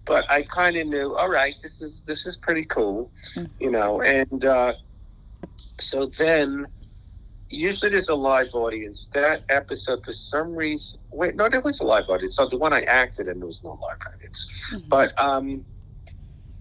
But 0.05 0.29
I 0.29 0.43
kind 0.43 0.77
of 0.77 0.87
knew. 0.87 1.15
All 1.15 1.29
right, 1.29 1.55
this 1.63 1.81
is 1.81 2.03
this 2.05 2.27
is 2.27 2.37
pretty 2.37 2.65
cool, 2.65 3.11
Mm. 3.35 3.49
you 3.59 3.71
know. 3.71 4.01
And 4.01 4.45
uh, 4.45 4.73
so 5.79 6.05
then, 6.05 6.67
usually 7.55 7.91
there's 7.91 8.09
a 8.09 8.15
live 8.15 8.49
audience. 8.53 9.09
That 9.13 9.43
episode, 9.49 10.03
for 10.03 10.13
some 10.13 10.55
reason, 10.55 10.99
wait, 11.11 11.35
no, 11.35 11.49
there 11.49 11.61
was 11.61 11.79
a 11.79 11.85
live 11.85 12.05
audience. 12.09 12.35
So 12.35 12.47
the 12.47 12.57
one 12.57 12.73
I 12.73 12.81
acted 12.81 13.27
in, 13.27 13.39
there 13.39 13.47
was 13.47 13.63
no 13.63 13.71
live 13.71 13.97
audience. 14.13 14.47
Mhm. 14.71 14.89
But 14.89 15.13
um, 15.21 15.65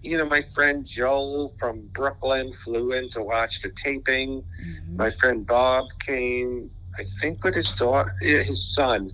you 0.01 0.17
know, 0.17 0.25
my 0.25 0.41
friend 0.41 0.85
Joel 0.85 1.49
from 1.59 1.89
Brooklyn 1.93 2.53
flew 2.53 2.91
in 2.93 3.09
to 3.11 3.21
watch 3.23 3.61
the 3.61 3.71
taping. 3.71 4.43
Mhm. 4.63 4.95
My 4.97 5.09
friend 5.09 5.45
Bob 5.45 5.87
came, 6.05 6.69
I 6.97 7.03
think, 7.21 7.43
with 7.43 7.55
his 7.55 7.71
daughter, 7.71 8.13
his 8.21 8.73
son. 8.73 9.11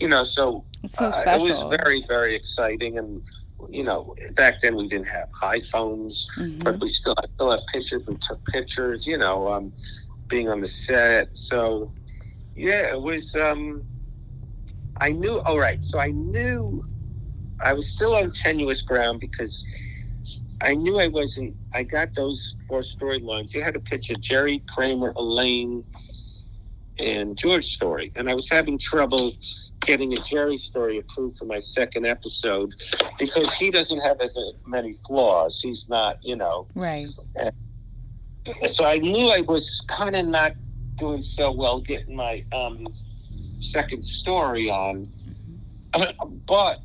You 0.00 0.08
know, 0.08 0.22
so, 0.24 0.66
so 0.86 1.06
uh, 1.06 1.22
it 1.26 1.40
was 1.40 1.62
very, 1.78 2.04
very 2.08 2.34
exciting. 2.34 2.98
And 2.98 3.22
you 3.70 3.84
know, 3.84 4.14
back 4.34 4.60
then 4.60 4.74
we 4.76 4.88
didn't 4.88 5.06
have 5.08 5.28
iPhones, 5.42 6.26
Mhm. 6.36 6.64
but 6.64 6.80
we 6.80 6.88
still, 6.88 7.14
I 7.18 7.26
still 7.34 7.50
have 7.52 7.60
pictures. 7.72 8.02
We 8.06 8.16
took 8.16 8.44
pictures. 8.46 9.06
You 9.06 9.18
know, 9.18 9.48
um, 9.52 9.72
being 10.32 10.48
on 10.48 10.60
the 10.60 10.66
set. 10.66 11.28
So, 11.34 11.92
yeah, 12.56 12.90
it 12.90 13.00
was. 13.00 13.36
Um, 13.36 13.84
I 15.00 15.10
knew. 15.10 15.40
All 15.42 15.60
right, 15.60 15.78
so 15.84 16.00
I 16.00 16.08
knew 16.08 16.82
I 17.62 17.74
was 17.74 17.88
still 17.88 18.16
on 18.16 18.32
tenuous 18.32 18.82
ground 18.82 19.20
because 19.20 19.62
I 20.60 20.74
knew 20.74 20.98
I 20.98 21.08
wasn't. 21.08 21.54
I 21.72 21.84
got 21.84 22.14
those 22.16 22.56
four 22.66 22.80
storylines. 22.80 23.54
You 23.54 23.62
had 23.62 23.76
a 23.76 23.80
picture 23.80 24.14
Jerry 24.20 24.64
Kramer, 24.68 25.12
Elaine, 25.16 25.84
and 26.98 27.36
George 27.36 27.66
story, 27.66 28.10
and 28.16 28.28
I 28.30 28.34
was 28.34 28.48
having 28.50 28.78
trouble 28.78 29.32
getting 29.82 30.14
a 30.14 30.20
Jerry 30.22 30.56
story 30.56 30.98
approved 30.98 31.36
for 31.36 31.44
my 31.44 31.58
second 31.58 32.06
episode 32.06 32.72
because 33.18 33.52
he 33.54 33.70
doesn't 33.70 34.00
have 34.00 34.20
as 34.20 34.38
many 34.66 34.94
flaws. 35.06 35.60
He's 35.60 35.88
not, 35.88 36.16
you 36.22 36.36
know. 36.36 36.68
Right. 36.74 37.08
So 38.68 38.84
I 38.84 38.98
knew 38.98 39.28
I 39.28 39.40
was 39.42 39.82
kind 39.88 40.16
of 40.16 40.26
not 40.26 40.52
doing 40.96 41.22
so 41.22 41.50
well 41.52 41.80
getting 41.80 42.16
my 42.16 42.42
um, 42.52 42.86
second 43.60 44.04
story 44.04 44.68
on, 44.70 45.08
but 46.46 46.80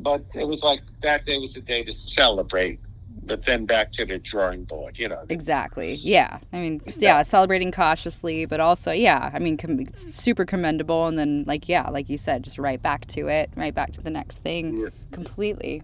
but 0.00 0.24
it 0.34 0.46
was 0.46 0.62
like 0.62 0.80
that 1.02 1.24
day 1.26 1.38
was 1.38 1.54
the 1.54 1.60
day 1.60 1.84
to 1.84 1.92
celebrate. 1.92 2.80
But 3.26 3.46
then 3.46 3.64
back 3.64 3.90
to 3.92 4.04
the 4.04 4.18
drawing 4.18 4.64
board, 4.64 4.98
you 4.98 5.08
know. 5.08 5.24
Exactly. 5.30 5.94
Yeah. 5.94 6.40
I 6.52 6.58
mean, 6.58 6.82
yeah, 6.98 7.22
celebrating 7.22 7.72
cautiously, 7.72 8.44
but 8.44 8.60
also, 8.60 8.92
yeah, 8.92 9.30
I 9.32 9.38
mean, 9.38 9.56
com- 9.56 9.86
super 9.94 10.44
commendable. 10.44 11.06
And 11.06 11.18
then, 11.18 11.44
like, 11.46 11.66
yeah, 11.66 11.88
like 11.88 12.10
you 12.10 12.18
said, 12.18 12.42
just 12.42 12.58
right 12.58 12.82
back 12.82 13.06
to 13.06 13.28
it, 13.28 13.50
right 13.56 13.74
back 13.74 13.92
to 13.92 14.02
the 14.02 14.10
next 14.10 14.40
thing 14.40 14.76
Yeah. 14.78 14.88
completely. 15.12 15.82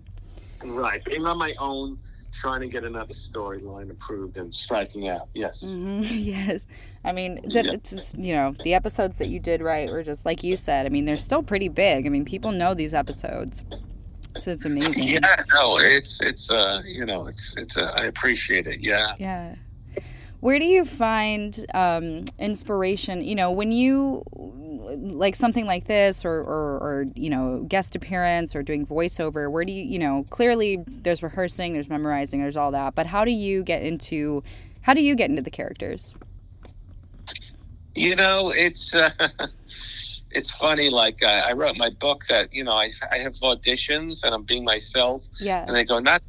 Right, 0.62 1.03
being 1.05 1.24
on 1.24 1.38
my 1.38 1.55
own, 1.59 1.98
trying 2.33 2.61
to 2.61 2.69
get 2.69 2.85
another 2.85 3.12
storyline 3.14 3.90
approved 3.90 4.37
and 4.37 4.55
striking 4.55 5.09
out. 5.09 5.29
Yes. 5.35 5.75
hmm 5.75 6.01
Yes. 6.05 6.64
I 7.05 7.12
mean, 7.12 7.40
that 7.53 7.64
Yeah. 7.66 7.73
it's 7.73 7.90
just, 7.90 8.19
you 8.19 8.35
know, 8.35 8.55
the 8.64 8.75
episodes 8.75 9.19
that 9.19 9.29
you 9.29 9.40
did 9.40 9.62
right 9.62 9.88
were 9.90 10.03
just, 10.03 10.25
like 10.27 10.45
you 10.45 10.57
said, 10.57 10.87
I 10.87 10.88
mean, 10.90 11.05
they're 11.05 11.16
still 11.16 11.43
pretty 11.43 11.69
big. 11.69 12.07
I 12.07 12.09
mean, 12.11 12.25
people 12.25 12.53
know 12.53 12.75
these 12.75 12.95
episodes. 12.95 13.64
So 14.38 14.53
it's 14.53 14.64
amazing. 14.64 15.09
Yeah, 15.09 15.43
no, 15.53 15.79
it's 15.79 16.21
it's 16.23 16.49
uh 16.53 16.83
you 16.87 17.05
know 17.05 17.27
it's 17.27 17.53
it's 17.57 17.77
uh, 17.77 17.93
I 17.97 18.05
appreciate 18.05 18.69
it. 18.69 18.79
Yeah. 18.79 19.14
Yeah. 19.19 19.57
Where 20.38 20.59
do 20.61 20.64
you 20.64 20.85
find 20.85 21.66
um, 21.75 22.25
inspiration? 22.38 23.25
You 23.25 23.35
know, 23.35 23.51
when 23.51 23.73
you 23.73 24.23
like 24.98 25.35
something 25.35 25.66
like 25.66 25.87
this, 25.87 26.24
or, 26.24 26.33
or 26.40 26.79
or 26.79 27.07
you 27.14 27.31
know, 27.31 27.64
guest 27.68 27.94
appearance, 27.96 28.55
or 28.57 28.62
doing 28.62 28.87
voiceover. 28.87 29.50
Where 29.50 29.64
do 29.64 29.72
you, 29.72 29.83
you 29.85 29.98
know, 29.98 30.26
clearly 30.31 30.79
there's 30.87 31.22
rehearsing, 31.22 31.72
there's 31.72 31.88
memorizing, 31.88 32.40
there's 32.40 32.57
all 32.57 32.70
that. 32.72 32.94
But 32.94 33.07
how 33.07 33.24
do 33.24 33.31
you 33.31 33.62
get 33.62 33.83
into, 33.83 34.42
how 34.83 34.94
do 34.94 35.03
you 35.03 35.14
get 35.14 35.31
into 35.31 35.42
the 35.42 35.50
characters? 35.50 36.14
You 37.94 38.16
know, 38.16 38.50
it's 38.55 38.94
uh, 38.94 39.11
it's 40.31 40.50
funny. 40.53 40.90
Like 40.90 41.22
I, 41.24 41.50
I 41.50 41.53
wrote 41.53 41.76
my 41.76 41.90
book 41.90 42.24
that 42.29 42.53
you 42.53 42.64
know 42.64 42.72
I 42.72 42.91
I 43.11 43.18
have 43.18 43.34
auditions 43.34 44.22
and 44.24 44.34
I'm 44.34 44.45
being 44.45 44.64
myself, 44.64 45.24
Yeah. 45.41 45.64
and 45.66 45.74
they 45.74 45.84
go 45.84 45.99
not 45.99 46.22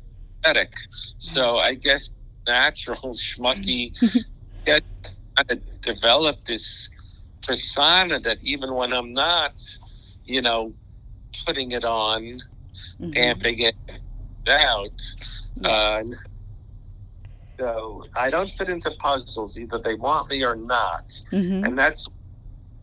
aesthetic. 0.44 0.74
So 1.18 1.58
I 1.58 1.76
guess 1.76 2.10
natural 2.48 3.14
schmucky 3.14 3.94
get 4.66 4.84
kind 5.38 5.52
of 5.52 5.82
develop 5.82 6.44
this 6.46 6.90
persona 7.42 8.20
that 8.20 8.44
even 8.44 8.74
when 8.74 8.94
I'm 8.94 9.14
not, 9.14 9.62
you 10.26 10.42
know, 10.42 10.74
putting 11.46 11.72
it 11.72 11.84
on, 11.84 12.42
Mhm. 13.00 13.14
amping 13.16 13.60
it 13.60 13.76
out. 14.48 15.02
Uh, 15.64 16.04
so 17.60 18.06
I 18.16 18.30
don't 18.30 18.52
fit 18.58 18.70
into 18.70 18.92
puzzles. 19.00 19.58
Either 19.58 19.80
they 19.80 19.96
want 19.96 20.30
me 20.30 20.44
or 20.44 20.56
not 20.56 21.12
Mhm. 21.32 21.66
and 21.66 21.78
that's 21.78 22.08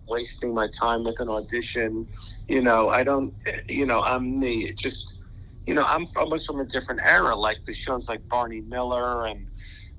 wasting 0.08 0.54
my 0.54 0.68
time 0.68 1.04
with 1.04 1.20
an 1.20 1.28
audition. 1.28 2.08
You 2.48 2.62
know, 2.62 2.88
I 2.88 3.04
don't. 3.04 3.34
You 3.68 3.86
know, 3.86 4.02
I'm 4.02 4.38
me. 4.38 4.66
It 4.68 4.78
just, 4.78 5.18
you 5.66 5.74
know, 5.74 5.84
I'm 5.86 6.06
almost 6.16 6.46
from 6.46 6.60
a 6.60 6.64
different 6.64 7.00
era. 7.04 7.34
Like 7.36 7.64
the 7.66 7.72
shows 7.74 8.08
like 8.08 8.26
Barney 8.28 8.60
Miller 8.62 9.26
and 9.26 9.46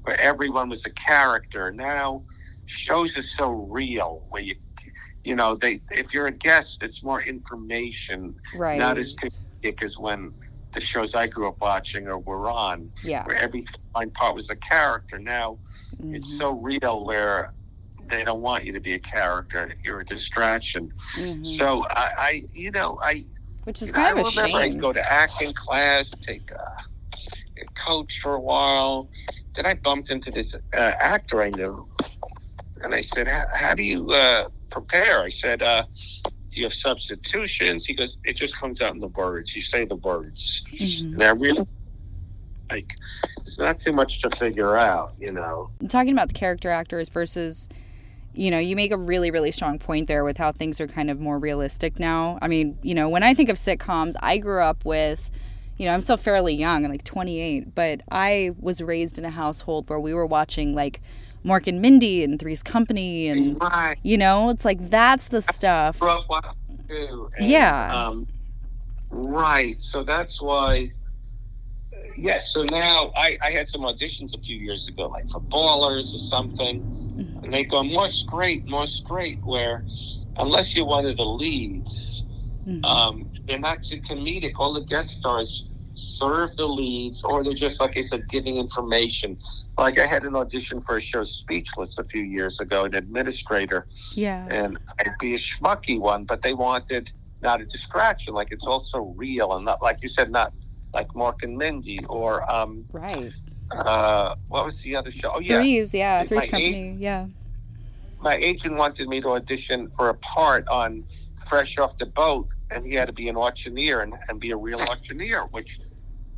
where 0.04 0.20
everyone 0.20 0.70
was 0.70 0.86
a 0.86 0.92
character. 0.92 1.72
Now 1.72 2.24
shows 2.74 3.18
are 3.18 3.24
so 3.24 3.50
real 3.50 4.24
where 4.30 4.42
you 4.42 4.56
you 5.26 5.36
know, 5.36 5.54
they 5.56 5.82
if 5.92 6.14
you're 6.14 6.28
a 6.28 6.32
guest, 6.32 6.82
it's 6.82 7.04
more 7.04 7.22
information, 7.22 8.34
right. 8.56 8.80
not 8.80 8.98
as 8.98 9.14
comedic 9.16 9.84
as 9.84 9.98
when 10.00 10.32
the 10.74 10.80
shows 10.80 11.14
I 11.14 11.28
grew 11.28 11.48
up 11.50 11.60
watching 11.60 12.08
or 12.08 12.20
were 12.20 12.50
on, 12.50 12.90
yeah. 13.04 13.26
where 13.26 13.36
every 13.36 13.66
fine 13.94 14.12
part 14.12 14.34
was 14.36 14.50
a 14.50 14.56
character. 14.56 15.20
Now 15.20 15.58
Mhm. 16.00 16.16
it's 16.16 16.38
so 16.38 16.52
real 16.52 17.06
where 17.06 17.52
they 18.10 18.24
don't 18.24 18.42
want 18.42 18.64
you 18.66 18.72
to 18.74 18.80
be 18.80 18.94
a 18.94 19.00
character. 19.00 19.74
You're 19.84 20.00
a 20.00 20.06
distraction. 20.06 20.94
Mhm. 21.18 21.46
So 21.46 21.86
I, 21.90 22.12
I, 22.18 22.44
you 22.54 22.72
know, 22.72 22.98
I 23.02 23.26
Which 23.66 23.82
is 23.82 23.92
I 23.92 23.94
kind 23.94 24.20
of 24.20 24.26
a 24.26 24.30
remember 24.30 24.58
I'd 24.58 24.72
shame. 24.72 24.80
go 24.80 24.94
to 24.94 25.12
acting 25.12 25.54
class, 25.54 26.12
take 26.22 26.50
a, 26.52 26.78
a 27.62 27.66
coach 27.76 28.20
for 28.22 28.36
a 28.36 28.40
while. 28.40 29.10
Then 29.56 29.66
I 29.66 29.74
bumped 29.74 30.12
into 30.12 30.32
this 30.32 30.56
uh, 30.56 30.78
actor 30.78 31.42
I 31.44 31.50
knew, 31.50 31.89
and 32.84 32.94
I 32.94 33.02
said, 33.02 33.28
"How, 33.28 33.76
do 33.76 33.84
you 33.84 34.10
uh, 34.10 34.50
prepare?" 34.70 35.24
I 35.24 35.30
said, 35.30 35.62
uh, 35.62 35.84
"Do 36.24 36.60
you 36.60 36.64
have 36.64 36.74
substitutions?" 36.74 37.86
He 37.86 37.94
goes, 37.94 38.18
"It 38.24 38.36
just 38.36 38.58
comes 38.58 38.82
out 38.82 38.94
in 38.94 39.00
the 39.00 39.08
words. 39.08 39.56
You 39.56 39.62
say 39.62 39.86
the 39.86 39.96
words." 39.96 40.64
Mhm. 40.72 41.14
And 41.14 41.24
I 41.24 41.30
really 41.32 41.68
like. 42.70 42.96
It's 43.42 43.60
not 43.60 43.80
too 43.80 43.94
much 43.94 44.22
to 44.22 44.30
figure 44.32 44.78
out, 44.78 45.14
you 45.20 45.32
know. 45.32 45.72
talking 45.88 46.14
about 46.14 46.28
the 46.28 46.34
character 46.34 46.70
actors 46.70 47.10
versus 47.10 47.70
you 48.34 48.52
know 48.52 48.60
you 48.60 48.76
make 48.76 48.92
a 48.92 48.98
really 48.98 49.32
really 49.32 49.52
strong 49.52 49.80
point 49.80 50.08
there 50.08 50.24
with 50.24 50.38
how 50.38 50.52
things 50.52 50.80
are 50.80 50.88
kind 50.88 51.10
of 51.10 51.20
more 51.20 51.40
realistic 51.40 52.00
now 52.00 52.38
i 52.44 52.48
mean 52.48 52.78
you 52.84 52.94
know 52.94 53.10
when 53.10 53.24
i 53.24 53.34
think 53.34 53.50
of 53.50 53.56
sitcoms 53.56 54.14
i 54.20 54.38
grew 54.38 54.62
up 54.62 54.86
with 54.86 55.32
you 55.80 55.86
know 55.88 55.94
i'm 55.94 56.02
still 56.02 56.18
fairly 56.18 56.54
young 56.54 56.86
i'm 56.86 56.92
like 56.92 57.04
28 57.06 57.74
but 57.74 58.02
i 58.12 58.52
was 58.60 58.82
raised 58.82 59.18
in 59.18 59.26
a 59.26 59.30
household 59.32 59.90
where 59.90 60.00
we 60.00 60.14
were 60.14 60.26
watching 60.28 60.74
like 60.74 61.02
mork 61.44 61.66
and 61.68 61.82
mindy 61.82 62.24
and 62.24 62.38
three's 62.40 62.62
company 62.62 63.28
and 63.30 63.58
Right. 63.62 63.98
you 64.04 64.18
know 64.18 64.50
it's 64.50 64.66
like 64.66 64.90
that's 64.90 65.30
the 65.30 65.42
stuff 65.42 65.98
grew 66.00 66.10
up 66.10 66.26
watching 66.30 66.54
too. 66.88 67.30
and, 67.38 67.48
Yeah. 67.48 68.08
Um, 68.08 68.28
right. 69.10 69.80
So 69.80 70.04
that's 70.04 70.42
why. 70.42 70.92
Yes. 72.18 72.52
so 72.54 72.64
now 72.64 73.12
I, 73.16 73.38
I 73.42 73.52
had 73.52 73.70
some 73.70 73.82
auditions 73.82 74.34
a 74.38 74.42
few 74.42 74.58
years 74.58 74.88
ago, 74.90 75.08
like 75.08 75.30
for 75.30 75.40
Ballers 75.40 76.14
or 76.14 76.18
something, 76.18 76.84
Mhm. 77.18 77.44
and 77.44 77.54
they 77.54 77.64
go 77.64 77.84
more 77.84 78.10
straight, 78.10 78.68
more 78.68 78.88
straight. 78.88 79.40
Where 79.44 79.86
unless 80.38 80.76
you're 80.76 80.86
one 80.88 81.06
of 81.06 81.16
the 81.18 81.24
leads, 81.26 82.26
Mhm. 82.68 82.84
um, 82.86 83.30
they're 83.48 83.60
not 83.60 83.84
too 83.84 84.02
comedic. 84.02 84.54
All 84.58 84.74
the 84.74 84.84
guest 84.84 85.12
stars 85.12 85.69
serve 86.00 86.56
the 86.56 86.68
leads, 86.68 87.24
or 87.24 87.44
they're 87.44 87.54
just 87.54 87.80
like 87.82 87.98
I 87.98 88.02
said, 88.02 88.28
giving 88.30 88.58
information. 88.58 89.38
Like 89.78 90.00
I 90.00 90.06
had 90.08 90.24
an 90.24 90.36
audition 90.36 90.82
for 90.82 90.96
a 90.98 91.02
show, 91.02 91.24
Speechless, 91.24 91.98
a 91.98 92.04
few 92.04 92.22
years 92.24 92.60
ago, 92.60 92.86
an 92.86 92.96
administrator 92.96 93.86
yeah 94.16 94.48
and 94.50 94.78
I'd 95.00 95.18
be 95.20 95.36
a 95.36 95.38
schmucky 95.38 96.00
one, 96.00 96.26
but 96.26 96.42
they 96.42 96.54
wanted 96.54 97.12
not 97.42 97.62
a 97.62 97.66
distraction, 97.66 98.34
like 98.34 98.52
it's 98.52 98.66
also 98.66 99.14
real 99.16 99.54
and 99.54 99.66
not 99.66 99.82
like 99.82 100.02
you 100.02 100.10
said, 100.10 100.32
not 100.32 100.54
like 100.94 101.08
Mork 101.10 101.44
and 101.44 101.58
Mindy 101.58 102.04
or 102.06 102.50
um 102.52 102.86
right 102.92 103.32
uh 103.72 104.36
what 104.48 104.66
was 104.66 104.82
the 104.82 104.96
other 104.96 105.12
show? 105.12 105.32
Oh 105.36 105.40
yeah. 105.40 105.58
threes 105.58 105.94
yeah 105.94 106.20
My 106.22 106.26
threes 106.26 106.44
eight- 106.44 106.50
company 106.52 106.96
yeah 106.98 107.28
My 108.22 108.36
agent 108.36 108.76
wanted 108.76 109.08
me 109.08 109.22
to 109.22 109.30
audition 109.30 109.90
for 109.92 110.10
a 110.10 110.16
part 110.16 110.68
on 110.68 111.04
Fresh 111.48 111.78
Off 111.78 111.98
the 111.98 112.08
Boat 112.08 112.48
and 112.72 112.86
he 112.86 112.94
had 112.94 113.06
to 113.08 113.14
be 113.14 113.30
an 113.30 113.36
auctioneer 113.38 114.02
and, 114.02 114.14
and 114.28 114.40
be 114.40 114.52
a 114.52 114.58
real 114.58 114.80
auctioneer, 114.82 115.42
which 115.52 115.80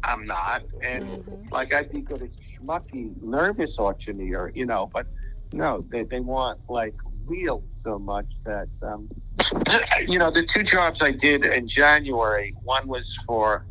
I'm 0.03 0.25
not. 0.25 0.63
And 0.83 1.05
Mhm. 1.05 1.51
like 1.51 1.73
I'd 1.73 1.91
be 1.91 2.01
good 2.01 2.21
at 2.21 2.29
schmucky, 2.31 3.13
nervous 3.21 3.77
auctioneer, 3.79 4.51
you 4.55 4.65
know, 4.65 4.89
but 4.93 5.07
no, 5.53 5.85
they, 5.89 6.03
they 6.03 6.19
want 6.19 6.59
like 6.69 6.95
real 7.25 7.63
so 7.75 7.99
much 7.99 8.27
that 8.45 8.69
um 8.81 9.09
you 10.07 10.17
know, 10.19 10.31
the 10.31 10.43
two 10.43 10.63
jobs 10.63 11.01
I 11.01 11.11
did 11.11 11.45
in 11.45 11.67
January, 11.67 12.53
one 12.63 12.87
was 12.87 13.15
for 13.25 13.65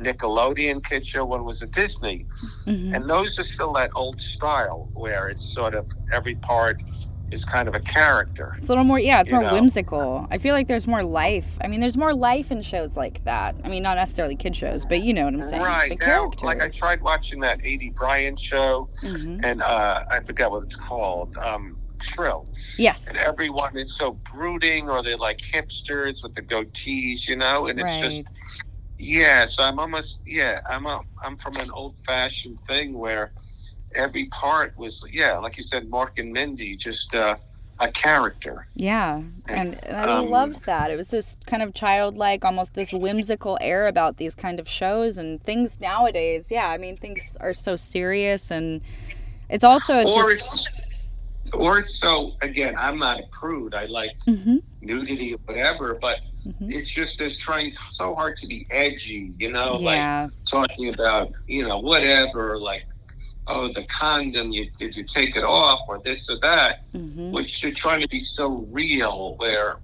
Nickelodeon 0.00 0.84
kid 0.84 1.06
show, 1.06 1.24
one 1.24 1.44
was 1.44 1.62
a 1.62 1.66
Disney. 1.66 2.26
Mhm. 2.66 2.94
And 2.94 3.10
those 3.10 3.38
are 3.38 3.44
still 3.44 3.72
that 3.74 3.90
old 3.94 4.20
style 4.20 4.90
where 4.94 5.28
it's 5.28 5.52
sort 5.52 5.74
of 5.74 5.86
every 6.12 6.36
part 6.36 6.82
is 7.32 7.44
kind 7.44 7.68
of 7.68 7.74
a 7.74 7.80
character. 7.80 8.54
It's 8.58 8.68
a 8.68 8.72
little 8.72 8.84
more, 8.84 8.98
yeah, 8.98 9.20
it's 9.20 9.30
more 9.32 9.42
know? 9.42 9.52
whimsical. 9.52 10.26
I 10.30 10.38
feel 10.38 10.54
like 10.54 10.66
there's 10.68 10.86
more 10.86 11.02
life. 11.04 11.58
I 11.62 11.68
mean, 11.68 11.80
there's 11.80 11.96
more 11.96 12.14
life 12.14 12.50
in 12.50 12.62
shows 12.62 12.96
like 12.96 13.24
that. 13.24 13.54
I 13.64 13.68
mean, 13.68 13.82
not 13.82 13.96
necessarily 13.96 14.36
kid 14.36 14.54
shows, 14.56 14.84
but 14.84 15.00
you 15.02 15.14
know 15.14 15.24
what 15.24 15.34
I'm 15.34 15.42
saying. 15.42 15.62
Right. 15.62 15.90
The 15.90 15.96
Now, 16.06 16.06
characters. 16.28 16.42
like 16.42 16.60
I 16.60 16.68
tried 16.68 17.02
watching 17.02 17.40
that 17.40 17.60
Aidy 17.60 17.94
Bryant 17.94 18.38
show 18.38 18.88
Mhm. 19.02 19.40
and 19.44 19.62
uh, 19.62 20.04
I 20.10 20.20
forgot 20.20 20.50
what 20.50 20.64
it's 20.64 20.76
called. 20.76 21.36
Um, 21.38 21.76
Shrill. 22.02 22.48
Yes. 22.78 23.08
And 23.08 23.18
everyone 23.18 23.76
is 23.76 23.94
so 23.94 24.12
brooding 24.32 24.88
or 24.88 25.02
they're 25.02 25.18
like 25.18 25.36
hipsters 25.38 26.22
with 26.22 26.34
the 26.34 26.40
goatees, 26.40 27.28
you 27.28 27.36
know, 27.36 27.66
and 27.66 27.78
it's 27.78 27.84
Right. 27.92 28.02
just 28.02 28.22
yeah, 28.98 29.44
so 29.46 29.62
I'm 29.62 29.78
almost 29.78 30.20
yeah, 30.26 30.60
I'm 30.68 30.86
a, 30.86 31.02
I'm 31.22 31.36
from 31.36 31.56
an 31.56 31.70
old 31.70 31.96
fashioned 32.06 32.58
thing 32.66 32.94
where 32.98 33.32
every 33.94 34.26
part 34.26 34.76
was 34.76 35.04
yeah, 35.12 35.38
like 35.38 35.56
you 35.56 35.62
said, 35.62 35.90
Mork 35.90 36.18
and 36.18 36.32
Mindy, 36.32 36.76
just 36.76 37.14
uh, 37.14 37.36
a 37.80 37.90
character. 37.92 38.66
Yeah. 38.74 39.22
And 39.48 39.78
I 39.90 40.06
Um, 40.06 40.30
loved 40.30 40.64
that. 40.66 40.90
It 40.90 40.96
was 40.96 41.08
this 41.08 41.36
kind 41.46 41.62
of 41.62 41.74
childlike, 41.74 42.44
almost 42.44 42.74
this 42.74 42.92
whimsical 42.92 43.58
air 43.60 43.86
about 43.88 44.16
these 44.18 44.34
kind 44.34 44.60
of 44.60 44.68
shows 44.68 45.18
and 45.18 45.42
things 45.42 45.80
nowadays. 45.80 46.50
Yeah. 46.50 46.68
I 46.68 46.78
mean, 46.78 46.96
things 46.96 47.36
are 47.40 47.54
so 47.54 47.76
serious 47.76 48.50
and 48.50 48.80
it's 49.48 49.64
also 49.64 49.98
it's 49.98 50.12
or 50.12 50.22
just. 50.30 50.68
it's 50.68 51.52
or 51.52 51.78
it's 51.80 51.98
so 51.98 52.36
again, 52.42 52.74
I'm 52.78 52.98
not 52.98 53.18
a 53.20 53.24
prude. 53.30 53.74
I 53.74 53.86
like 53.86 54.12
hmm 54.26 54.58
nudity 54.80 55.34
or 55.34 55.38
whatever, 55.46 55.98
but 56.00 56.20
hmm 56.44 56.70
it's 56.70 56.90
just 56.90 57.18
there's 57.18 57.36
trying 57.36 57.70
so 57.72 58.14
hard 58.14 58.36
to 58.38 58.46
be 58.46 58.66
edgy, 58.70 59.32
you 59.38 59.50
know, 59.50 59.76
like 59.76 60.10
talking 60.50 60.92
about 60.94 61.32
you 61.46 61.66
know 61.66 61.78
whatever, 61.78 62.58
like 62.58 62.84
oh 63.46 63.68
the 63.72 63.84
condom, 63.84 64.52
you 64.52 64.70
did 64.78 64.96
you 64.96 65.04
take 65.04 65.36
it 65.36 65.44
off 65.44 65.80
or 65.88 65.98
this 66.00 66.28
or 66.30 66.38
that, 66.40 66.84
hmm 66.92 67.32
which 67.32 67.60
they're 67.62 67.72
trying 67.72 68.00
to 68.00 68.08
be 68.08 68.20
so 68.20 68.66
real 68.70 69.34
where 69.36 69.76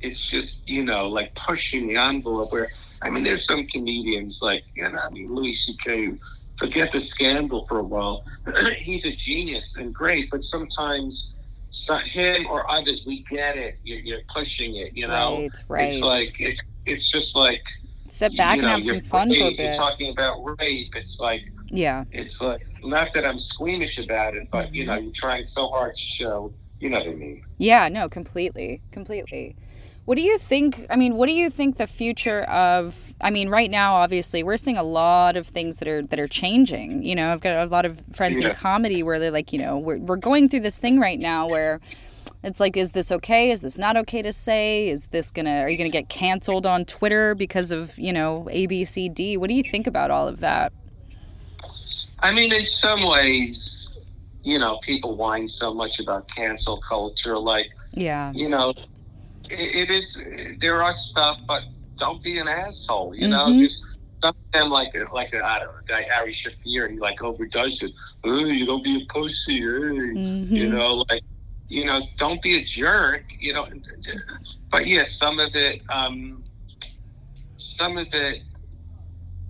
it's 0.00 0.24
just 0.24 0.68
you 0.68 0.84
know 0.84 1.06
like 1.06 1.34
pushing 1.34 1.86
the 1.86 1.96
envelope. 1.96 2.52
Where 2.52 2.68
I 3.02 3.10
mean, 3.10 3.24
there's 3.24 3.44
some 3.46 3.66
comedians 3.66 4.40
like 4.42 4.64
you 4.74 4.88
know, 4.88 4.98
I 4.98 5.10
mean 5.10 5.34
Louis 5.34 5.52
C.K. 5.52 6.12
Forget 6.58 6.90
the 6.90 7.00
scandal 7.00 7.66
for 7.66 7.78
a 7.80 7.82
while. 7.82 8.24
He's 8.78 9.04
a 9.04 9.14
genius 9.14 9.76
and 9.76 9.94
great, 9.94 10.30
but 10.30 10.42
sometimes. 10.42 11.34
it's 11.68 11.86
not 11.88 12.02
him 12.04 12.46
or 12.46 12.70
others, 12.70 13.04
we 13.06 13.24
get 13.28 13.56
it. 13.58 13.78
You're, 13.84 13.98
you're 14.00 14.20
pushing 14.32 14.76
it, 14.76 14.96
you 14.96 15.06
know. 15.06 15.40
Right. 15.40 15.50
Right. 15.68 15.92
It's 15.92 16.00
like 16.02 16.40
it's 16.40 16.62
it's 16.86 17.08
just 17.10 17.36
like 17.36 17.66
Step 18.08 18.34
back 18.36 18.56
you 18.56 18.62
and 18.62 18.70
have 18.70 18.84
some 18.84 19.00
fun 19.02 19.28
for 19.28 19.34
a 19.34 19.38
You're 19.48 19.56
bit. 19.56 19.76
talking 19.76 20.10
about 20.12 20.38
rape. 20.60 20.94
It's 20.96 21.20
like 21.20 21.42
Yeah. 21.68 22.04
it's 22.12 22.40
like 22.40 22.62
not 22.86 23.12
that 23.14 23.24
I'm 23.24 23.38
squeamish 23.38 23.98
about 23.98 24.36
it, 24.36 24.50
but 24.50 24.74
you 24.74 24.86
know, 24.86 24.94
mm-hmm. 24.94 25.04
you're 25.04 25.12
trying 25.12 25.46
so 25.46 25.68
hard 25.68 25.94
to 25.94 26.00
show. 26.00 26.52
You 26.78 26.90
know 26.90 26.98
what 26.98 27.08
I 27.08 27.14
mean? 27.14 27.44
Yeah, 27.58 27.88
no, 27.88 28.08
completely. 28.08 28.82
Completely. 28.92 29.56
What 30.04 30.16
do 30.16 30.22
you 30.22 30.38
think? 30.38 30.86
I 30.88 30.96
mean, 30.96 31.16
what 31.16 31.26
do 31.26 31.32
you 31.32 31.50
think 31.50 31.78
the 31.78 31.86
future 31.86 32.42
of 32.42 33.14
I 33.20 33.30
mean, 33.30 33.48
right 33.48 33.70
now 33.70 33.96
obviously 33.96 34.42
we're 34.42 34.56
seeing 34.56 34.76
a 34.76 34.82
lot 34.82 35.36
of 35.36 35.46
things 35.48 35.78
that 35.78 35.88
are 35.88 36.02
that 36.02 36.20
are 36.20 36.28
changing. 36.28 37.02
You 37.02 37.16
know, 37.16 37.32
I've 37.32 37.40
got 37.40 37.66
a 37.66 37.70
lot 37.70 37.84
of 37.86 38.00
friends 38.12 38.40
in 38.40 38.52
comedy 38.54 39.02
where 39.02 39.18
they're 39.18 39.30
like, 39.30 39.52
you 39.52 39.58
know, 39.58 39.78
we're 39.78 39.98
we're 39.98 40.16
going 40.16 40.48
through 40.48 40.60
this 40.60 40.78
thing 40.78 41.00
right 41.00 41.18
now 41.18 41.48
where 41.48 41.80
it's 42.44 42.60
like 42.60 42.76
is 42.76 42.92
this 42.92 43.10
okay? 43.10 43.50
Is 43.50 43.62
this 43.62 43.76
not 43.76 43.96
okay 43.96 44.22
to 44.22 44.32
say? 44.32 44.88
Is 44.88 45.08
this 45.08 45.32
going 45.32 45.46
to 45.46 45.62
are 45.62 45.68
you 45.68 45.76
going 45.76 45.90
to 45.90 45.98
get 45.98 46.08
canceled 46.08 46.66
on 46.66 46.84
Twitter 46.84 47.34
because 47.34 47.72
of, 47.72 47.98
you 47.98 48.12
know, 48.12 48.46
ABCD? 48.52 49.38
What 49.38 49.48
do 49.48 49.54
you 49.54 49.64
think 49.64 49.88
about 49.88 50.12
all 50.12 50.28
of 50.28 50.38
that? 50.38 50.72
I 52.20 52.32
mean, 52.32 52.52
in 52.52 52.64
some 52.66 53.04
ways, 53.06 53.88
you 54.42 54.58
know, 54.58 54.78
people 54.82 55.16
whine 55.16 55.48
so 55.48 55.74
much 55.74 56.00
about 56.00 56.28
cancel 56.28 56.80
culture. 56.80 57.38
Like, 57.38 57.70
Yeah. 57.92 58.32
you 58.32 58.48
know, 58.48 58.70
it, 59.50 59.88
it 59.88 59.90
is. 59.90 60.22
There 60.60 60.82
are 60.82 60.92
stuff, 60.92 61.38
but 61.46 61.62
don't 61.98 62.22
be 62.22 62.38
an 62.38 62.48
asshole. 62.48 63.14
You 63.14 63.28
know, 63.28 63.46
Mhm. 63.50 63.58
just 63.58 63.82
them 64.52 64.70
like 64.70 64.92
like 65.12 65.34
I 65.34 65.58
don't 65.58 65.68
know, 65.68 65.80
guy 65.86 66.06
Ari 66.18 66.32
Shaffir. 66.32 66.90
He 66.90 66.98
like 66.98 67.22
overdoes 67.22 67.82
it. 67.82 67.92
Oh, 68.24 68.44
you 68.44 68.66
don't 68.66 68.82
be 68.82 69.02
a 69.02 69.12
pussy. 69.12 69.60
Mhm. 69.60 70.50
you 70.56 70.68
know 70.68 71.04
like 71.10 71.22
you 71.68 71.84
know 71.84 72.00
don't 72.16 72.40
be 72.42 72.56
a 72.58 72.62
jerk 72.64 73.24
you 73.38 73.52
know 73.52 73.66
but 74.70 74.86
yeah 74.86 75.04
some 75.04 75.38
of 75.38 75.54
it 75.54 75.82
um 75.90 76.42
some 77.56 77.98
of 77.98 78.06
it 78.12 78.42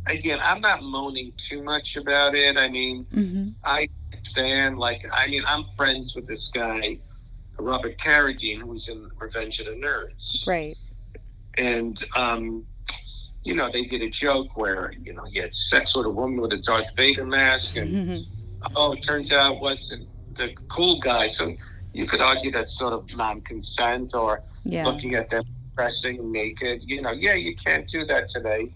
again 0.07 0.39
i'm 0.43 0.61
not 0.61 0.83
moaning 0.83 1.33
too 1.37 1.63
much 1.63 1.97
about 1.97 2.35
it 2.35 2.57
i 2.57 2.69
mean 2.69 3.07
Mhm. 3.13 3.55
i 3.65 3.89
understand 4.13 4.79
like 4.79 5.05
i 5.13 5.27
mean 5.27 5.43
i'm 5.47 5.65
friends 5.77 6.15
with 6.15 6.27
this 6.27 6.51
guy 6.55 6.99
robert 7.59 7.99
carradine 7.99 8.61
who's 8.61 8.89
in 8.89 9.09
revenge 9.21 9.61
of 9.61 9.67
the 9.67 9.73
nerds 9.73 10.47
Right. 10.47 10.77
and 11.59 12.03
um 12.15 12.65
you 13.45 13.55
know 13.55 13.71
they 13.73 13.83
did 13.85 14.03
a 14.03 14.11
joke 14.11 14.57
where 14.57 14.93
you 15.01 15.13
know 15.15 15.25
he 15.33 15.39
had 15.39 15.55
sex 15.55 15.97
with 15.97 16.07
a 16.07 16.11
woman 16.11 16.41
with 16.41 16.53
a 16.53 16.59
darth 16.59 16.91
vader 16.97 17.25
mask 17.27 17.77
and 17.77 17.95
Mhm. 17.95 18.27
oh, 18.75 18.93
it 18.93 19.03
turns 19.03 19.33
out 19.33 19.53
it 19.55 19.61
wasn't 19.61 20.09
the 20.35 20.53
cool 20.69 20.99
guy. 20.99 21.29
So, 21.29 21.55
you 21.93 22.05
could 22.07 22.21
argue 22.21 22.51
that's 22.51 22.77
sort 22.77 22.93
of 22.95 23.15
non-consent 23.17 24.13
or 24.15 24.43
Yeah. 24.65 24.85
looking 24.85 25.15
at 25.15 25.31
them 25.31 25.45
pressing 25.77 26.33
naked. 26.33 26.83
You 26.83 27.01
know, 27.03 27.13
yeah, 27.13 27.35
you 27.35 27.55
can't 27.55 27.87
do 27.87 28.05
that 28.07 28.29
today. 28.29 28.75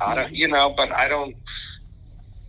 I 0.00 0.14
don't, 0.14 0.32
you 0.32 0.48
know, 0.48 0.74
but 0.76 0.92
I 0.92 1.08
don't 1.08 1.36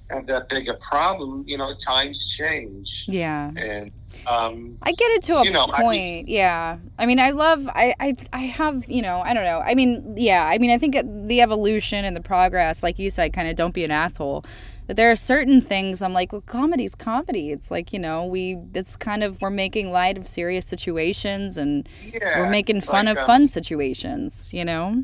have 0.09 0.25
that 0.27 0.49
big 0.49 0.67
a 0.69 0.73
problem. 0.75 1.43
You 1.47 1.57
know, 1.57 1.73
times 1.75 2.27
change, 2.27 3.05
Yeah. 3.07 3.51
and 3.55 3.91
um, 4.27 4.77
I 4.81 4.91
get 4.91 5.11
it 5.11 5.23
to 5.23 5.37
a 5.37 5.43
You 5.45 5.51
know, 5.51 5.67
I 5.71 5.81
point. 5.83 6.27
yeah. 6.29 6.77
I 6.97 7.05
mean, 7.05 7.19
I 7.19 7.29
love 7.31 7.67
I, 7.69 7.93
I 7.99 8.15
I 8.33 8.39
have, 8.41 8.89
you 8.89 9.01
know, 9.01 9.21
I 9.21 9.33
don't 9.33 9.43
know. 9.45 9.59
I 9.59 9.75
mean, 9.75 10.15
yeah, 10.17 10.45
I 10.51 10.57
mean, 10.57 10.71
I 10.71 10.77
think 10.77 10.97
the 11.27 11.41
evolution 11.41 12.05
and 12.05 12.15
the 12.15 12.21
progress, 12.21 12.81
like 12.83 12.97
you 12.99 13.11
said, 13.11 13.33
kind 13.33 13.47
of 13.47 13.55
don't 13.55 13.73
be 13.73 13.83
an 13.83 13.91
asshole. 13.91 14.45
But 14.87 14.95
there 14.95 15.11
are 15.11 15.15
certain 15.15 15.61
things 15.61 16.01
I'm 16.01 16.13
like, 16.13 16.31
well, 16.31 16.41
comedy's 16.41 16.95
comedy. 16.95 17.51
It's 17.51 17.69
like, 17.69 17.93
you 17.93 17.99
know, 17.99 18.25
we 18.25 18.57
it's 18.73 18.95
kind 18.97 19.23
of 19.23 19.39
we're 19.39 19.51
making 19.51 19.91
light 19.91 20.17
of 20.17 20.25
serious 20.27 20.65
situations 20.65 21.57
and 21.57 21.87
yeah, 22.11 22.39
we're 22.39 22.49
making 22.49 22.81
fun 22.81 23.05
like, 23.05 23.13
of 23.13 23.19
um, 23.19 23.25
fun 23.27 23.47
situations, 23.47 24.49
you 24.51 24.65
know? 24.65 25.03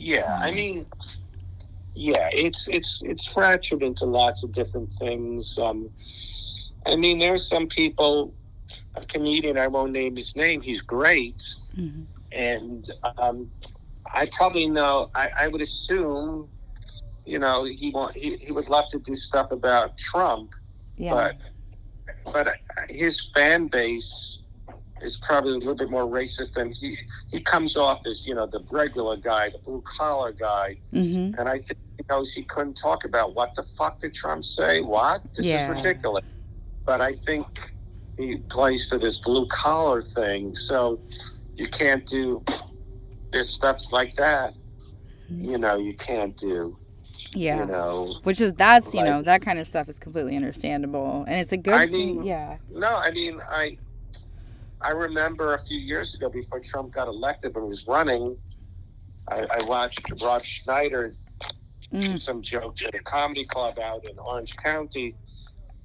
Yeah, 0.00 0.34
I 0.40 0.50
mean, 0.50 0.86
yeah, 1.94 2.30
it's 2.32 2.68
it's 2.68 2.98
it's 3.02 3.30
fractured 3.30 3.82
into 3.82 4.06
lots 4.06 4.42
of 4.42 4.52
different 4.52 4.90
things. 4.98 5.58
Um, 5.60 5.90
I 6.86 6.96
mean, 6.96 7.18
there's 7.18 7.46
some 7.46 7.68
people, 7.68 8.34
a 8.94 9.04
comedian, 9.04 9.58
I 9.58 9.66
won't 9.68 9.92
name 9.92 10.16
his 10.16 10.34
name. 10.34 10.62
He's 10.62 10.80
great, 10.80 11.42
Mhm. 11.76 12.06
and 12.32 12.84
um, 13.18 13.50
I 14.14 14.30
probably 14.36 14.68
know. 14.68 15.10
I, 15.14 15.30
I 15.38 15.48
would 15.48 15.60
assume, 15.60 16.48
you 17.26 17.38
know, 17.38 17.64
he 17.64 17.90
want 17.90 18.16
he, 18.16 18.36
he 18.36 18.52
would 18.52 18.70
love 18.70 18.88
to 18.92 18.98
do 19.00 19.14
stuff 19.14 19.52
about 19.52 19.98
Trump, 19.98 20.52
Yeah. 20.96 21.32
but 22.24 22.32
but 22.32 22.56
his 22.88 23.20
fan 23.34 23.66
base 23.66 24.39
is 25.02 25.16
probably 25.18 25.52
a 25.52 25.56
little 25.56 25.74
bit 25.74 25.90
more 25.90 26.04
racist 26.06 26.54
than 26.54 26.72
he 26.72 26.96
he 27.28 27.40
comes 27.40 27.76
off 27.76 28.00
as 28.06 28.26
you 28.26 28.34
know 28.34 28.46
the 28.46 28.62
regular 28.70 29.16
guy, 29.16 29.50
the 29.50 29.58
blue 29.58 29.82
collar 29.86 30.32
guy, 30.32 30.76
mhm. 30.92 31.38
and 31.38 31.48
I 31.48 31.58
think 31.58 31.78
he 31.98 32.04
knows 32.08 32.32
he 32.32 32.42
couldn't 32.42 32.74
talk 32.76 33.04
about 33.04 33.34
what 33.34 33.54
the 33.54 33.64
fuck 33.76 34.00
did 34.00 34.14
Trump 34.14 34.44
say? 34.44 34.80
What? 34.82 35.20
This 35.34 35.46
Yeah. 35.46 35.64
is 35.64 35.68
ridiculous. 35.76 36.24
But 36.84 37.00
I 37.00 37.14
think 37.26 37.46
he 38.16 38.36
plays 38.36 38.88
to 38.90 38.98
this 38.98 39.18
blue 39.18 39.46
collar 39.48 40.02
thing, 40.02 40.54
so 40.56 40.98
you 41.56 41.66
can't 41.68 42.06
do 42.06 42.42
this 43.32 43.50
stuff 43.50 43.78
like 43.92 44.16
that. 44.16 44.54
You 45.28 45.58
know, 45.58 45.76
you 45.78 45.94
can't 45.94 46.36
do. 46.36 46.76
Yeah. 47.34 47.60
You 47.60 47.66
know, 47.66 48.14
Which 48.24 48.40
is 48.40 48.52
that's, 48.54 48.92
you 48.94 49.04
know, 49.04 49.22
that 49.22 49.42
kind 49.42 49.58
of 49.60 49.66
stuff 49.66 49.88
is 49.88 49.98
completely 50.00 50.34
understandable. 50.34 51.24
And 51.28 51.38
it's 51.38 51.52
a 51.52 51.56
good 51.56 51.74
I 51.74 51.86
mean- 51.86 52.24
yeah. 52.24 52.56
No, 52.72 52.88
I 52.96 53.10
mean, 53.12 53.38
I 53.48 53.76
I 54.82 54.90
remember 54.90 55.54
a 55.54 55.64
few 55.64 55.78
years 55.78 56.14
ago 56.14 56.28
before 56.30 56.60
Trump 56.60 56.92
got 56.94 57.08
elected 57.08 57.54
when 57.54 57.64
he 57.64 57.68
was 57.68 57.86
running, 57.86 58.36
I, 59.28 59.46
I 59.50 59.62
watched 59.64 60.00
Rob 60.22 60.42
Schneider 60.44 61.14
Mm. 61.92 62.06
do 62.12 62.20
some 62.20 62.40
jokes 62.40 62.84
at 62.86 62.94
a 62.94 63.00
comedy 63.00 63.44
club 63.44 63.78
out 63.80 64.04
in 64.08 64.16
Orange 64.20 64.54
County, 64.56 65.16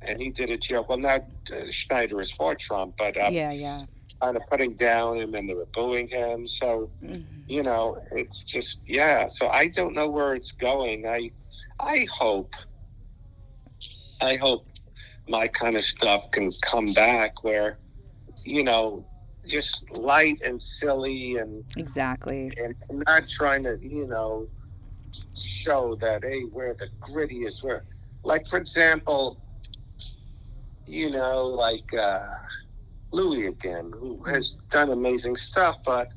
and 0.02 0.22
he 0.22 0.30
did 0.30 0.52
a 0.52 0.58
joke. 0.58 0.88
Well, 0.88 1.00
not 1.00 1.26
uh, 1.52 1.72
Schneider 1.72 2.22
is 2.22 2.32
for 2.32 2.54
Trump, 2.54 2.96
but 3.00 3.18
um, 3.20 3.34
Yeah, 3.34 3.52
yeah. 3.52 3.86
kind 4.22 4.38
of 4.38 4.44
putting 4.48 4.76
down 4.76 5.18
him, 5.18 5.34
and 5.34 5.50
they 5.50 5.56
were 5.56 5.68
booing 5.74 6.08
him. 6.08 6.48
So 6.48 6.92
Mhm. 7.02 7.46
you 7.48 7.64
know, 7.64 7.98
it's 8.12 8.44
just 8.44 8.82
yeah. 8.88 9.26
So 9.30 9.48
I 9.50 9.68
don't 9.68 9.96
know 9.96 10.08
where 10.10 10.36
it's 10.36 10.52
going. 10.52 11.08
I 11.08 11.32
I 11.80 12.06
hope 12.12 12.54
I 14.22 14.36
hope 14.36 14.68
my 15.28 15.48
kind 15.48 15.76
of 15.76 15.84
stuff 15.84 16.30
can 16.32 16.52
come 16.62 16.94
back 16.94 17.44
where 17.44 17.80
you 18.46 18.64
know 18.64 19.04
just 19.46 19.90
light 19.92 20.40
and 20.44 20.62
silly 20.62 21.38
and 21.38 21.64
Exactly. 21.78 22.52
and 22.64 22.76
not 23.08 23.28
trying 23.28 23.64
to 23.64 23.78
you 23.82 24.08
know 24.08 24.48
show 25.36 25.96
that 26.02 26.24
hey 26.24 26.44
we're 26.52 26.74
the 26.76 26.88
grittiest 27.02 27.64
we're 27.64 27.84
like 28.24 28.48
for 28.48 28.58
example 28.58 29.42
you 30.86 31.10
know 31.10 31.46
like 31.46 31.94
uh 31.94 32.28
louis 33.12 33.48
again 33.48 33.92
who 33.98 34.22
has 34.24 34.56
done 34.72 34.90
amazing 34.92 35.36
stuff 35.36 35.78
but 35.86 36.10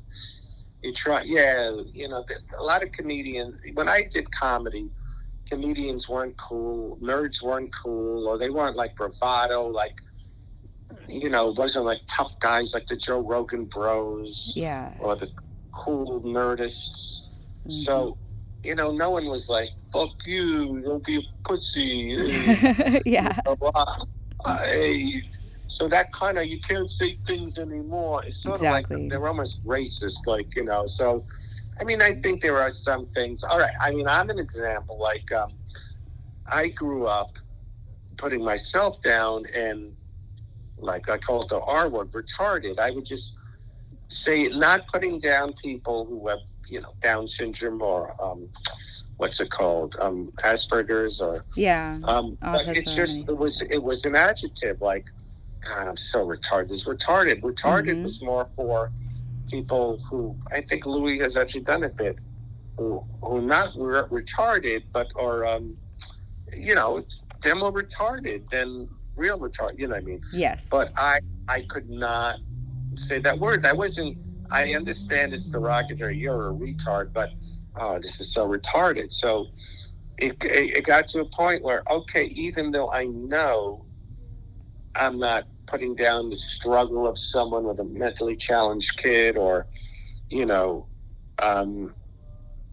you 0.81 0.93
try 0.93 1.21
yeah 1.23 1.71
you 1.93 2.07
know 2.07 2.23
a 2.59 2.63
lot 2.63 2.83
of 2.83 2.91
comedians 2.91 3.59
when 3.73 3.87
i 3.87 4.03
did 4.11 4.29
comedy 4.31 4.89
comedians 5.47 6.09
weren't 6.09 6.37
cool 6.37 6.97
nerds 7.01 7.41
weren't 7.41 7.73
cool 7.73 8.27
or 8.27 8.37
they 8.37 8.49
weren't 8.49 8.75
like 8.75 8.95
bravado 8.95 9.65
like 9.67 9.95
you 11.07 11.29
know 11.29 11.51
wasn't 11.57 11.85
like 11.85 12.01
tough 12.07 12.33
guys 12.39 12.73
like 12.73 12.85
the 12.87 12.95
joe 12.95 13.19
rogan 13.19 13.65
bros 13.65 14.53
Yeah. 14.55 14.93
or 14.99 15.15
the 15.15 15.29
cool 15.71 16.21
nerdists. 16.21 17.21
Mhm. 17.67 17.71
So, 17.85 18.17
you 18.61 18.75
know, 18.75 18.91
no 18.91 19.11
one 19.11 19.27
was 19.27 19.49
like, 19.49 19.69
fuck 19.93 20.09
you, 20.25 20.81
don't 20.81 21.05
be 21.05 21.17
a 21.17 21.21
pussy. 21.47 22.17
yeah. 23.05 23.39
Blah, 23.45 23.55
blah. 23.55 23.97
I- 24.45 25.21
so 25.67 25.87
that 25.87 26.11
kind 26.11 26.39
of, 26.39 26.47
you 26.47 26.59
can't 26.61 26.91
say 26.91 27.19
things 27.27 27.59
anymore. 27.59 28.23
It's 28.25 28.37
sort 28.37 28.55
Exactly. 28.55 28.95
of 28.95 29.01
like 29.03 29.09
they're 29.11 29.27
almost 29.27 29.63
racist, 29.63 30.17
like, 30.25 30.55
you 30.55 30.63
know. 30.65 30.87
So, 30.87 31.23
I 31.79 31.83
mean, 31.83 32.01
I 32.01 32.15
think 32.15 32.41
there 32.41 32.57
are 32.57 32.71
some 32.71 33.05
things. 33.13 33.43
All 33.43 33.59
right. 33.59 33.73
I 33.79 33.91
mean, 33.91 34.07
I'm 34.07 34.31
an 34.31 34.39
example. 34.39 34.97
Like, 34.99 35.31
um, 35.31 35.51
I 36.47 36.69
grew 36.69 37.05
up 37.05 37.37
putting 38.17 38.43
myself 38.43 38.99
down 39.01 39.45
and, 39.55 39.95
like, 40.81 41.09
I 41.09 41.17
call 41.17 41.43
it 41.43 41.49
the 41.49 41.61
R 41.61 41.89
word, 41.89 42.11
retarded. 42.13 42.79
I 42.79 42.91
would 42.91 43.05
just 43.05 43.33
say 44.09 44.47
not 44.49 44.87
putting 44.91 45.19
down 45.19 45.53
people 45.61 46.05
who 46.05 46.27
have 46.29 46.39
you 46.69 46.81
know 46.81 46.93
Down 47.01 47.27
syndrome 47.27 47.81
or 47.81 48.15
um, 48.23 48.49
what's 49.17 49.39
it 49.41 49.51
called 49.51 49.95
um, 49.99 50.31
Asperger's 50.43 51.21
or 51.21 51.45
Yeah. 51.55 51.99
um, 52.03 52.37
but 52.41 52.67
it's 52.77 52.95
just 52.95 53.19
it 53.29 53.37
was 53.37 53.61
it 53.63 53.83
was 53.83 54.05
an 54.05 54.15
adjective 54.15 54.77
like 54.81 55.07
God 55.67 55.87
I'm 55.87 55.97
so 55.97 56.25
retarded. 56.25 56.71
It's 56.71 56.85
retarded. 56.87 57.41
Retarded 57.41 57.97
Mhm. 57.97 58.03
was 58.03 58.21
more 58.23 58.47
for 58.55 58.91
people 59.51 59.99
who 60.09 60.37
I 60.51 60.61
think 60.61 60.85
Louis 60.85 61.19
has 61.19 61.37
actually 61.37 61.63
done 61.63 61.83
a 61.83 61.89
bit 61.89 62.17
who 62.77 63.05
who 63.23 63.41
not 63.41 63.73
re- 63.77 64.23
retarded 64.23 64.85
but 64.93 65.11
are 65.19 65.45
um, 65.45 65.77
you 66.57 66.75
know 66.75 67.03
they're 67.43 67.55
more 67.55 67.73
retarded 67.73 68.49
than 68.49 68.89
real 69.19 69.37
retarded. 69.37 69.77
You 69.79 69.87
know 69.87 69.95
what 69.95 70.03
I 70.03 70.05
mean? 70.05 70.21
Yes. 70.33 70.67
but 70.71 70.91
I 70.97 71.19
I 71.47 71.61
could 71.61 71.89
not 71.89 72.37
say 72.95 73.19
that 73.19 73.37
word. 73.37 73.65
I 73.65 73.73
wasn't. 73.73 74.17
I 74.51 74.73
understand 74.73 75.33
it's 75.33 75.49
derogatory. 75.49 76.17
You're 76.17 76.49
a 76.49 76.53
retard, 76.53 77.11
but 77.13 77.29
oh, 77.75 77.99
this 77.99 78.19
is 78.19 78.33
so 78.33 78.47
retarded. 78.47 79.11
So 79.11 79.47
it, 80.17 80.43
it 80.43 80.77
it 80.77 80.85
got 80.85 81.07
to 81.09 81.21
a 81.21 81.25
point 81.25 81.63
where 81.63 81.83
okay, 81.91 82.25
even 82.25 82.71
though 82.71 82.91
I 82.91 83.05
know 83.05 83.85
I'm 84.95 85.19
not 85.19 85.47
putting 85.67 85.93
down 85.93 86.31
the 86.31 86.35
struggle 86.35 87.07
of 87.07 87.17
someone 87.17 87.65
with 87.65 87.79
a 87.79 87.83
mentally 87.83 88.35
challenged 88.35 88.97
kid, 88.97 89.37
or 89.37 89.67
you 90.29 90.45
know, 90.45 90.87
um, 91.41 91.93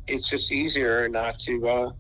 it's 0.07 0.31
just 0.31 0.51
easier 0.51 1.09
not 1.09 1.39
to 1.41 1.69
uh, 1.69 1.91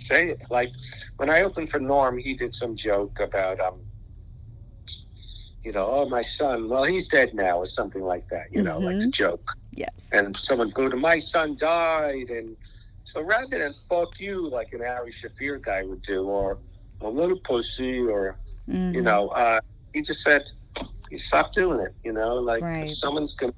say 0.00 0.28
it. 0.30 0.42
Like 0.50 0.72
when 1.16 1.30
I 1.30 1.42
opened 1.42 1.70
for 1.70 1.80
Norm, 1.80 2.18
he 2.18 2.34
did 2.34 2.54
some 2.54 2.76
joke 2.76 3.20
about 3.20 3.60
um 3.60 3.80
you 5.62 5.72
know, 5.72 5.86
oh, 5.90 6.08
my 6.08 6.22
son, 6.22 6.68
well, 6.68 6.84
he's 6.84 7.08
dead 7.08 7.34
now, 7.34 7.58
or 7.58 7.66
something 7.66 8.02
like 8.02 8.28
that, 8.30 8.44
you 8.52 8.62
know, 8.62 8.78
like 8.80 8.96
a 9.04 9.08
joke. 9.08 9.50
yes. 9.72 10.10
And 10.12 10.36
someone 10.36 10.70
go 10.70 10.88
to, 10.88 10.96
my 10.96 11.18
son 11.18 11.56
died. 11.56 12.30
And 12.30 12.56
so 13.04 13.22
rather 13.22 13.58
than 13.58 13.74
fuck 13.88 14.18
you, 14.20 14.48
like 14.48 14.72
an 14.72 14.82
Ari 14.82 15.10
Shaffir 15.10 15.62
guy 15.62 15.82
would 15.82 16.02
do, 16.02 16.24
or 16.24 16.58
a 17.00 17.08
little 17.08 17.38
pussy, 17.38 18.00
or, 18.00 18.38
you 18.92 19.02
Mhm. 19.02 19.04
know, 19.04 19.28
uh, 19.28 19.60
he 19.92 20.02
just 20.02 20.22
said, 20.22 20.50
you 21.10 21.18
stop 21.18 21.52
doing 21.52 21.80
it, 21.80 21.94
you 22.04 22.12
know, 22.12 22.34
like 22.36 22.64
Right. 22.64 22.82
if 22.82 22.90
someone's 22.90 23.34
to, 23.34 23.52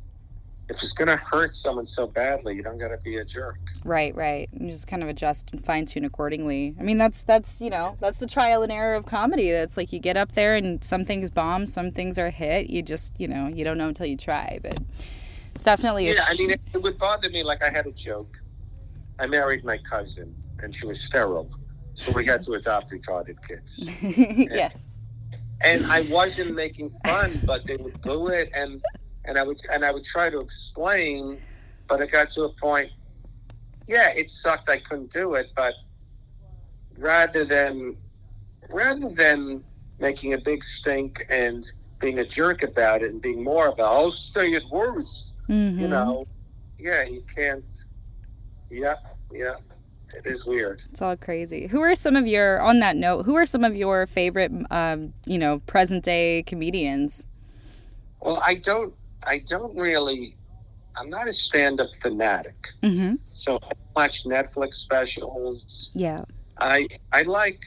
if 0.69 0.83
it's 0.83 0.93
going 0.93 1.09
to 1.09 1.17
hurt 1.17 1.55
someone 1.55 1.87
so 1.87 2.07
badly, 2.07 2.55
you 2.55 2.63
don't 2.63 2.79
got 2.79 2.89
to 2.89 2.99
be 2.99 3.17
a 3.17 3.25
jerk. 3.25 3.59
Right, 3.85 4.15
right. 4.15 4.49
You 4.53 4.71
just 4.71 4.87
kind 4.87 5.03
of 5.03 5.09
adjust 5.09 5.51
and 5.53 5.65
fine 5.65 5.87
tune 5.87 6.05
accordingly. 6.05 6.75
I 6.79 6.83
mean, 6.83 6.99
that's 6.99 7.23
that's 7.23 7.61
you 7.61 7.71
know 7.71 7.97
that's 8.01 8.19
the 8.19 8.27
trial 8.27 8.63
and 8.63 8.71
error 8.71 8.95
of 8.95 9.07
comedy. 9.07 9.51
That's 9.51 9.77
like 9.77 9.93
you 9.93 9.99
get 9.99 10.17
up 10.17 10.33
there 10.33 10.55
and 10.55 10.83
some 10.83 11.05
things 11.05 11.31
bomb, 11.31 11.67
some 11.67 11.91
things 11.91 12.19
are 12.19 12.31
hit. 12.31 12.71
You 12.71 12.83
just 12.83 13.13
you 13.19 13.29
know 13.29 13.49
you 13.49 13.65
don't 13.65 13.77
know 13.77 13.89
until 13.89 14.07
you 14.07 14.17
try. 14.17 14.61
But 14.63 14.79
it's 15.55 15.65
definitely 15.65 16.09
a 16.09 16.15
Yeah, 16.15 16.25
I 16.29 16.37
mean, 16.37 16.51
it, 16.51 16.61
it 16.75 16.83
would 16.83 16.99
bother 16.99 17.29
me. 17.29 17.43
Like 17.43 17.63
I 17.63 17.71
had 17.71 17.87
a 17.87 17.93
joke. 17.93 18.39
I 19.19 19.27
married 19.27 19.65
my 19.65 19.79
cousin, 19.79 20.35
and 20.61 20.75
she 20.75 20.87
was 20.87 21.01
sterile, 21.01 21.51
so 21.95 22.13
we 22.13 22.25
had 22.25 22.43
to 22.45 22.55
adopt 22.55 22.91
retarded 22.91 23.37
kids. 23.47 23.87
yes. 24.03 24.99
And 25.61 25.87
I 25.87 26.01
wasn't 26.03 26.55
making 26.55 26.91
fun, 27.07 27.39
but 27.45 27.67
they 27.67 27.77
would 27.77 28.01
boo 28.01 28.29
it, 28.29 28.51
and 28.53 28.83
and 29.25 29.39
I 29.39 29.43
would 29.43 29.59
and 29.73 29.85
I 29.85 29.91
would 29.93 30.05
try 30.05 30.31
to 30.31 30.41
explain, 30.41 31.41
but 31.89 32.01
it 32.01 32.11
got 32.11 32.31
to 32.33 32.45
a 32.45 32.53
point. 32.55 32.91
Yeah, 33.87 34.11
it 34.11 34.31
sucked. 34.31 34.69
I 34.69 34.79
couldn't 34.79 35.13
do 35.13 35.35
it, 35.35 35.51
but 35.57 35.75
rather 36.99 37.45
than 37.45 37.97
rather 38.71 39.09
than 39.09 39.63
making 39.99 40.35
a 40.35 40.39
big 40.39 40.65
stink 40.65 41.27
and 41.29 41.65
being 42.01 42.19
a 42.19 42.25
jerk 42.27 42.63
about 42.63 43.03
it 43.03 43.13
and 43.13 43.23
being 43.23 43.43
more 43.45 43.69
about 43.69 43.93
I'll 43.93 44.13
stay 44.13 44.55
at 44.55 44.63
worse. 44.71 45.33
Mhm. 45.49 45.81
You 45.81 45.89
know, 45.89 46.27
yeah, 46.79 47.03
you 47.05 47.23
can't. 47.35 47.65
Yeah, 48.71 48.95
yeah, 49.31 49.57
it 50.15 50.27
is 50.27 50.47
weird. 50.47 50.83
It's 50.91 51.03
all 51.03 51.17
crazy. 51.17 51.67
Who 51.67 51.81
are 51.81 51.95
some 51.95 52.17
of 52.17 52.27
your, 52.27 52.61
on 52.63 52.81
that 52.81 52.97
note, 52.97 53.25
who 53.27 53.37
are 53.37 53.45
some 53.45 53.65
of 53.65 53.77
your 53.77 54.07
favorite, 54.07 54.51
um, 54.71 55.13
you 55.27 55.39
know, 55.39 55.59
present 55.67 56.03
day 56.03 56.43
comedians? 56.45 57.27
Well, 58.21 58.43
I 58.45 58.55
don't. 58.55 58.95
I 59.27 59.39
don't 59.39 59.77
really. 59.77 60.39
I'm 60.97 61.09
not 61.09 61.29
a 61.29 61.33
stand-up 61.33 61.91
fanatic, 62.01 62.69
Mm-hmm. 62.83 63.15
so 63.33 63.59
I 63.63 63.73
watch 63.97 64.25
Netflix 64.25 64.75
specials. 64.75 65.91
Yeah. 65.95 66.25
I 66.59 66.87
I 67.13 67.23
like. 67.23 67.61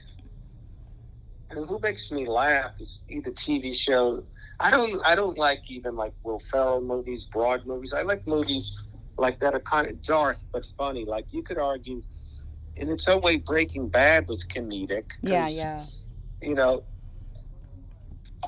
And 1.49 1.67
who 1.67 1.79
makes 1.79 2.11
me 2.11 2.27
laugh 2.27 2.79
is 2.79 3.01
either 3.09 3.31
TV 3.31 3.73
show. 3.73 4.23
I 4.59 4.71
don't. 4.71 5.01
I 5.05 5.15
don't 5.15 5.37
like 5.37 5.63
even 5.69 5.95
like 5.95 6.13
Will 6.23 6.39
Ferrell 6.39 6.81
movies, 6.81 7.25
broad 7.31 7.65
movies. 7.65 7.93
I 7.93 8.01
like 8.01 8.25
movies 8.27 8.73
like 9.17 9.39
that 9.39 9.53
are 9.53 9.59
kind 9.61 9.87
of 9.87 10.01
dark 10.01 10.37
but 10.53 10.65
funny. 10.77 11.05
Like 11.05 11.27
you 11.31 11.43
could 11.43 11.57
argue, 11.57 12.03
in 12.75 12.89
its 12.89 13.07
own 13.07 13.21
way, 13.21 13.37
Breaking 13.37 13.89
Bad 13.89 14.27
was 14.27 14.45
comedic. 14.45 15.11
Yeah, 15.21 15.47
yeah. 15.47 15.85
You 16.41 16.55
know, 16.55 16.83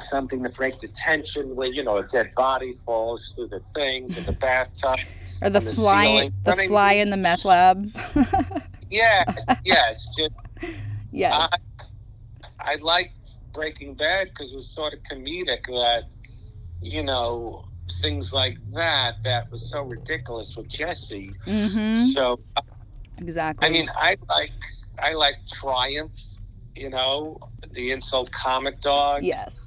something 0.03 0.43
to 0.43 0.49
break 0.49 0.79
the 0.79 0.87
tension 0.89 1.55
where 1.55 1.67
you 1.67 1.83
know 1.83 1.97
a 1.97 2.07
dead 2.07 2.31
body 2.35 2.73
falls 2.85 3.33
through 3.35 3.47
the 3.47 3.61
thing 3.73 4.03
in 4.15 4.23
the 4.25 4.33
bathtub. 4.33 4.99
Or 5.39 5.51
the 5.51 5.59
the 5.59 5.69
fly, 5.69 6.05
ceiling. 6.05 6.33
the 6.45 6.53
fly 6.67 6.93
in 6.93 7.11
the 7.11 7.17
meth 7.17 7.45
lab. 7.45 7.91
Yes, 8.89 9.45
yes. 9.63 10.07
Just 10.17 10.31
yes. 11.11 11.33
I, 11.33 11.49
I 12.59 12.75
liked 12.75 13.35
Breaking 13.53 13.93
Bad 13.93 14.29
because 14.29 14.51
it 14.51 14.55
was 14.55 14.69
sort 14.69 14.93
of 14.93 14.99
comedic 15.03 15.65
that, 15.67 16.03
you 16.81 17.03
know, 17.03 17.65
things 18.01 18.33
like 18.33 18.57
that 18.73 19.15
that 19.23 19.51
was 19.51 19.69
so 19.69 19.83
ridiculous 19.83 20.55
with 20.55 20.69
Jesse. 20.69 21.31
mm-hmm. 21.45 22.03
So 22.05 22.39
Exactly. 23.17 23.67
I 23.67 23.71
mean, 23.71 23.89
I 23.95 24.17
like 24.29 24.51
I 24.99 25.13
like 25.13 25.35
Triumph. 25.51 26.13
You 26.75 26.91
know, 26.91 27.39
the 27.71 27.91
insult 27.91 28.31
comic 28.31 28.81
dog. 28.81 29.23
yes. 29.23 29.66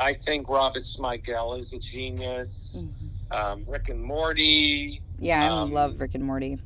I 0.00 0.14
think 0.14 0.48
Robert 0.48 0.82
Smigel 0.82 1.58
is 1.58 1.72
a 1.72 1.78
genius. 1.78 2.86
Mhm. 2.88 3.36
Um, 3.36 3.64
Rick 3.66 3.88
and 3.88 4.02
Morty. 4.02 5.00
Yeah, 5.18 5.44
I 5.44 5.48
Um, 5.48 5.72
love 5.72 6.00
Rick 6.00 6.14
and 6.14 6.24
Morty. 6.24 6.58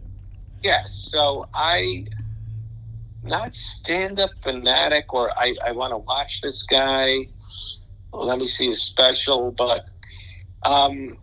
Yes. 0.62 0.93
So 1.11 1.47
I 1.55 2.07
not 3.22 3.55
stand 3.55 4.20
up 4.20 4.31
fanatic 4.43 5.12
or 5.12 5.31
I, 5.39 5.55
I 5.64 5.72
want 5.72 5.93
to 5.93 5.99
watch 5.99 6.41
this 6.41 6.62
guy. 6.64 7.26
Let 8.12 8.39
me 8.39 8.47
see 8.47 8.68
his 8.68 8.81
special, 8.83 9.53
but 9.53 9.91
um, 10.62 11.18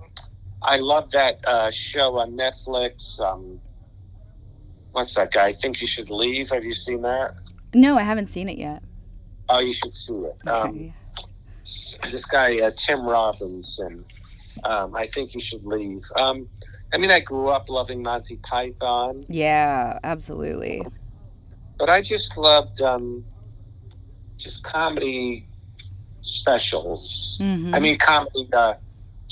I 0.62 0.78
love 0.78 1.12
that 1.12 1.40
uh, 1.48 1.72
show 1.72 2.20
on 2.20 2.38
Netflix. 2.38 3.20
Um, 3.20 3.60
what's 4.92 5.16
that 5.16 5.32
guy? 5.32 5.48
I 5.48 5.54
think 5.54 5.82
you 5.82 5.88
should 5.88 6.10
leave. 6.12 6.50
Have 6.52 6.64
you 6.64 6.74
seen 6.74 7.02
that? 7.02 7.36
No, 7.74 7.98
I 7.98 8.04
haven't 8.04 8.28
seen 8.28 8.48
it 8.48 8.58
yet. 8.58 8.84
Oh, 9.50 9.60
you 9.60 9.74
should 9.74 9.96
see 9.96 10.14
it. 10.14 10.48
Um, 10.48 10.70
Okay. 10.70 10.94
This 12.12 12.26
guy 12.26 12.60
uh, 12.60 12.72
Tim 12.76 13.06
Robinson. 13.06 14.06
Um, 14.64 14.96
I 14.96 15.08
think 15.08 15.34
you 15.34 15.42
should 15.42 15.66
leave. 15.66 16.02
Um, 16.16 16.48
I 16.94 16.98
mean, 16.98 17.12
I 17.12 17.20
grew 17.20 17.48
up 17.50 17.68
loving 17.70 18.02
Monty 18.02 18.38
Python. 18.38 19.26
Yeah, 19.28 20.00
absolutely. 20.04 20.82
but 21.78 21.90
I 21.90 22.02
just 22.02 22.38
loved 22.38 22.82
um, 22.82 23.26
just 24.38 24.64
comedy 24.64 25.48
specials. 26.22 27.38
Mhm. 27.42 27.74
I 27.76 27.80
mean, 27.80 27.98
comedy 27.98 28.48
uh, 28.54 28.76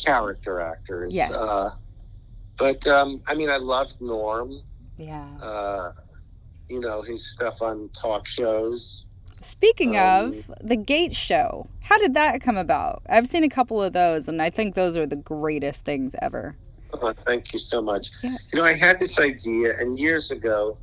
character 0.03 0.59
actors. 0.59 1.15
Yes. 1.15 1.31
Uh, 1.31 1.71
but 2.57 2.85
um, 2.87 3.21
I 3.27 3.33
mean, 3.35 3.49
I 3.49 3.57
loved 3.57 3.95
Norm. 4.01 4.61
yeah. 4.97 5.27
Uh, 5.41 5.93
you 6.69 6.79
know 6.79 7.01
his 7.01 7.29
stuff 7.29 7.61
on 7.61 7.89
talk 7.89 8.25
shows. 8.25 9.05
Speaking 9.43 9.97
um, 9.97 10.25
of 10.25 10.51
the 10.61 10.77
Gate 10.77 11.13
Show, 11.15 11.67
how 11.81 11.97
did 11.99 12.13
that 12.13 12.41
come 12.41 12.57
about? 12.57 13.01
I've 13.09 13.27
seen 13.27 13.43
a 13.43 13.49
couple 13.49 13.83
of 13.83 13.91
those, 13.91 14.27
and 14.27 14.41
I 14.41 14.49
think 14.49 14.73
those 14.73 14.95
are 14.95 15.05
the 15.05 15.17
greatest 15.17 15.83
things 15.83 16.15
ever. 16.21 16.55
Oh, 16.93 17.13
thank 17.25 17.51
you 17.51 17.59
so 17.59 17.81
much. 17.81 18.11
Yeah. 18.23 18.29
You 18.51 18.59
know, 18.59 18.65
I 18.65 18.73
had 18.73 18.99
this 18.99 19.19
idea, 19.19 19.77
and 19.77 19.99
years 19.99 20.31
ago, 20.31 20.77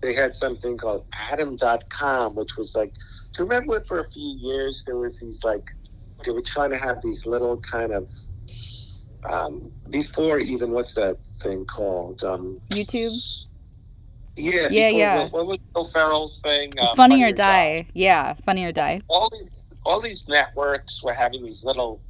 they 0.00 0.12
had 0.12 0.34
something 0.34 0.76
called 0.76 1.06
Atom.com, 1.30 2.34
which 2.34 2.56
was 2.56 2.74
like, 2.74 2.92
do 3.32 3.42
you 3.42 3.48
remember 3.48 3.82
for 3.84 4.00
a 4.00 4.10
few 4.10 4.36
years 4.38 4.82
there 4.86 4.96
was 4.96 5.20
these 5.20 5.44
like, 5.44 5.70
they 6.24 6.32
were 6.32 6.42
trying 6.42 6.70
to 6.70 6.78
have 6.78 7.00
these 7.02 7.26
little 7.26 7.58
kind 7.60 7.92
of, 7.92 8.10
um, 9.30 9.70
before 9.90 10.38
even, 10.38 10.72
what's 10.72 10.94
that 10.94 11.18
thing 11.42 11.64
called? 11.64 12.24
Um, 12.24 12.60
YouTube, 12.70 13.46
yeah. 14.36 14.68
Yeah, 14.70 14.88
before- 14.88 15.00
yeah. 15.00 15.22
What, 15.24 15.32
what 15.32 15.46
was 15.46 15.58
Will 15.74 15.88
Ferrell's 15.88 16.40
thing? 16.40 16.70
Uh, 16.78 16.94
Funny 16.94 17.22
or 17.22 17.32
Die. 17.32 17.86
Yeah, 17.94 18.34
Funny 18.44 18.64
or 18.64 18.72
Die. 18.72 19.00
All 19.08 19.28
these, 19.32 19.50
all 19.84 20.00
these 20.00 20.24
networks 20.28 21.02
were 21.02 21.12
having 21.12 21.44
these 21.44 21.64
little, 21.64 22.00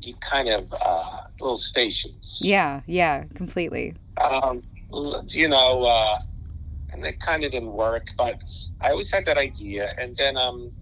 you 0.00 0.14
kind 0.20 0.48
of, 0.48 0.72
uh, 0.80 1.20
little 1.40 1.56
stations. 1.56 2.40
Yeah, 2.42 2.80
yeah, 2.86 3.24
completely. 3.34 3.94
um, 4.20 4.62
you 5.28 5.48
know, 5.48 5.84
uh, 5.84 6.18
and 6.92 7.04
it 7.06 7.20
kind 7.20 7.44
of 7.44 7.52
didn't 7.52 7.72
work, 7.72 8.08
but 8.18 8.42
I 8.80 8.90
always 8.90 9.10
had 9.12 9.24
that 9.26 9.36
idea. 9.38 9.92
And 9.98 10.16
then 10.16 10.36
um, 10.36 10.72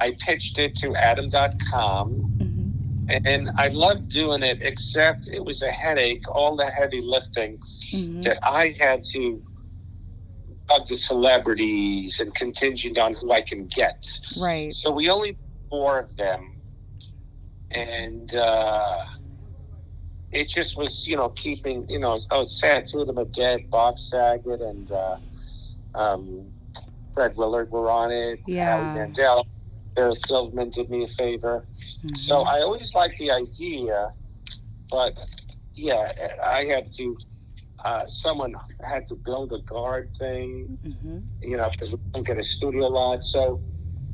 I 0.00 0.16
pitched 0.18 0.58
it 0.58 0.74
to 0.76 0.94
Atom.com, 0.96 2.08
hmm 2.12 2.46
and 3.24 3.50
I 3.56 3.66
loved 3.68 4.08
doing 4.08 4.44
it, 4.44 4.58
except 4.62 5.26
it 5.28 5.44
was 5.44 5.62
a 5.62 5.70
headache, 5.70 6.22
all 6.30 6.54
the 6.54 6.66
heavy 6.66 7.00
lifting 7.00 7.58
hmm 7.90 8.22
that 8.22 8.38
I 8.44 8.72
had 8.78 9.02
to 9.12 9.42
the 10.78 10.94
celebrities 10.94 12.20
and 12.20 12.34
contingent 12.34 12.98
on 12.98 13.14
who 13.14 13.32
I 13.32 13.42
can 13.42 13.66
get. 13.66 14.06
Right. 14.40 14.72
So 14.72 14.90
we 14.90 15.10
only 15.10 15.36
four 15.68 16.00
of 16.00 16.16
them, 16.16 16.56
and 17.70 18.34
uh, 18.34 18.96
it 20.30 20.48
just 20.48 20.76
was, 20.76 21.06
you 21.06 21.16
know, 21.16 21.30
keeping, 21.30 21.84
you 21.88 21.98
know, 21.98 22.18
oh, 22.30 22.42
it's 22.42 22.60
sad. 22.60 22.86
Two 22.86 23.00
of 23.00 23.06
them 23.06 23.18
are 23.18 23.24
dead. 23.24 23.62
Bob 23.70 23.98
Saget 23.98 24.60
and 24.60 24.90
uh, 24.90 25.16
um, 25.94 26.52
Fred 27.14 27.34
Willard 27.36 27.70
were 27.70 27.90
on 27.90 28.10
it. 28.10 28.40
Yeah. 28.46 28.70
Howie 28.70 28.98
Mandel. 28.98 29.46
Sarah 29.96 30.14
Silverman 30.14 30.70
did 30.70 30.88
me 30.88 31.02
a 31.04 31.08
favor. 31.08 31.66
Mhm. 32.04 32.16
So 32.16 32.42
I 32.42 32.60
always 32.60 32.94
liked 32.94 33.18
the 33.18 33.32
idea, 33.32 34.12
but 34.88 35.18
yeah, 35.74 36.12
I 36.44 36.64
had 36.64 36.90
to. 36.92 37.16
Uh, 37.84 38.06
someone 38.06 38.54
had 38.84 39.06
to 39.08 39.14
build 39.14 39.52
a 39.52 39.58
guard 39.60 40.10
thing 40.18 40.78
Mhm. 40.84 41.24
you 41.42 41.56
know, 41.56 41.68
because 41.70 41.90
we 41.92 41.98
couldn't 42.12 42.26
get 42.26 42.38
a 42.38 42.42
studio 42.42 42.88
lot. 42.88 43.24
So 43.24 43.60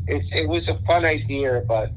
it, 0.07 0.25
it 0.33 0.49
was 0.49 0.69
a 0.69 0.75
fun 0.75 1.05
idea, 1.05 1.63
but 1.67 1.93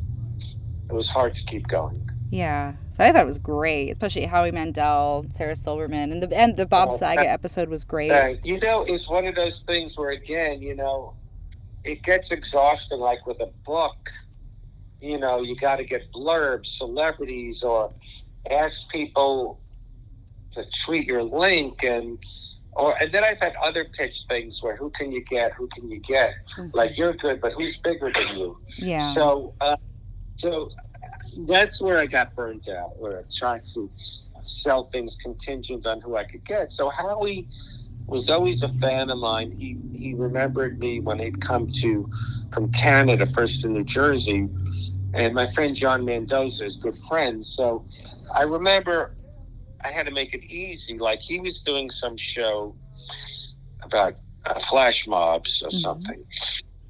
it 0.90 0.94
was 0.94 1.10
hard 1.10 1.34
to 1.36 1.44
keep 1.44 1.68
going. 1.68 2.02
Yeah. 2.32 2.74
I 2.98 3.12
thought 3.12 3.22
it 3.22 3.26
was 3.28 3.38
great, 3.40 3.92
especially 3.92 4.26
Howie 4.26 4.52
Mandel, 4.52 5.26
Sarah 5.32 5.56
Silverman, 5.56 6.12
and 6.12 6.22
the 6.24 6.36
and 6.38 6.58
the 6.58 6.66
Bob 6.66 6.90
Oh, 6.92 6.98
Saget 6.98 7.26
that- 7.26 7.32
episode 7.32 7.70
was 7.70 7.84
great. 7.84 8.40
You 8.44 8.60
know, 8.60 8.82
it's 8.82 9.08
one 9.08 9.26
of 9.26 9.36
those 9.36 9.62
things 9.62 9.98
where, 9.98 10.10
again, 10.10 10.62
you 10.62 10.76
know, 10.76 11.14
it 11.86 12.04
gets 12.04 12.32
exhausting. 12.32 13.00
Like 13.00 13.26
with 13.26 13.40
a 13.40 13.50
book, 13.66 14.12
you 15.00 15.18
know, 15.18 15.42
you 15.42 15.56
got 15.56 15.78
to 15.78 15.86
get 15.86 16.12
blurbs, 16.12 16.66
celebrities, 16.66 17.64
or 17.64 17.94
ask 18.50 18.90
people 18.90 19.62
to 20.52 20.66
tweet 20.86 21.08
your 21.08 21.24
link 21.24 21.84
and. 21.84 22.18
Or, 22.74 22.96
and 23.02 23.12
then 23.12 23.26
I've 23.26 23.42
had 23.42 23.56
other 23.62 23.84
pitch 23.98 24.24
things 24.30 24.60
where 24.62 24.76
who 24.76 24.90
can 24.92 25.12
you 25.12 25.22
get? 25.26 25.52
Who 25.58 25.68
can 25.68 25.90
you 25.90 26.00
get? 26.00 26.36
Mhm. 26.56 26.70
Like 26.74 26.98
you're 26.98 27.14
good, 27.14 27.42
but 27.42 27.52
who's 27.54 27.76
bigger 27.78 28.10
than 28.14 28.38
you? 28.38 28.58
yeah. 28.78 29.14
So, 29.14 29.54
uh, 29.60 29.76
so 30.38 30.70
that's 31.48 31.82
where 31.82 31.98
I 31.98 32.06
got 32.06 32.36
burned 32.36 32.70
out. 32.70 32.92
Where 32.98 33.20
I 33.20 33.24
tried 33.36 33.66
to 33.74 33.92
sell 34.44 34.86
things 34.86 35.16
contingent 35.16 35.86
on 35.86 36.00
who 36.00 36.16
I 36.16 36.24
could 36.24 36.46
get. 36.46 36.72
So 36.72 36.90
Howie 36.90 37.48
was 38.08 38.30
always 38.30 38.64
a 38.64 38.70
fan 38.70 39.10
of 39.10 39.18
mine. 39.18 39.52
He 39.52 39.78
he 39.94 40.14
remembered 40.14 40.80
me 40.80 41.00
when 41.00 41.20
he'd 41.20 41.42
come 41.42 41.68
to 41.82 42.10
from 42.54 42.72
Canada, 42.72 43.26
first 43.26 43.62
to 43.62 43.68
New 43.68 43.84
Jersey, 43.84 44.48
and 45.14 45.34
my 45.34 45.52
friend 45.52 45.76
John 45.76 46.06
Mendoza 46.06 46.64
is 46.66 46.78
good 46.78 46.96
friends. 47.08 47.48
So 47.48 47.86
I 48.34 48.44
remember 48.44 49.16
I 49.84 49.92
had 49.92 50.06
to 50.08 50.12
make 50.12 50.34
it 50.34 50.44
easy. 50.44 50.98
Like 50.98 51.22
he 51.22 51.40
was 51.40 51.62
doing 51.62 51.90
some 51.90 52.18
show 52.18 52.76
about 53.82 54.16
uh, 54.46 54.60
flash 54.60 55.08
mobs 55.08 55.62
or 55.62 55.70
Mhm. 55.70 55.82
something. 55.82 56.26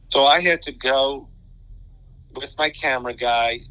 So 0.10 0.26
I 0.26 0.40
had 0.40 0.62
to 0.64 0.72
go 0.72 1.30
with 2.34 2.58
my 2.58 2.70
camera 2.70 3.14
guy 3.14 3.62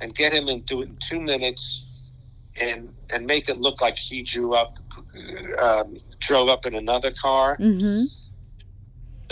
and 0.00 0.14
get 0.14 0.32
him 0.32 0.48
and 0.48 0.64
do 0.66 0.82
it 0.82 0.88
in 0.88 0.96
two 0.96 1.20
minutes 1.20 2.16
and 2.60 2.92
and 3.10 3.26
make 3.26 3.48
it 3.48 3.58
look 3.58 3.80
like 3.80 3.96
he 3.98 4.22
drew 4.22 4.54
up 4.54 4.78
um, 5.58 6.00
drove 6.20 6.48
up 6.48 6.66
in 6.66 6.74
another 6.74 7.10
car 7.12 7.56
Mm-hmm. 7.60 8.04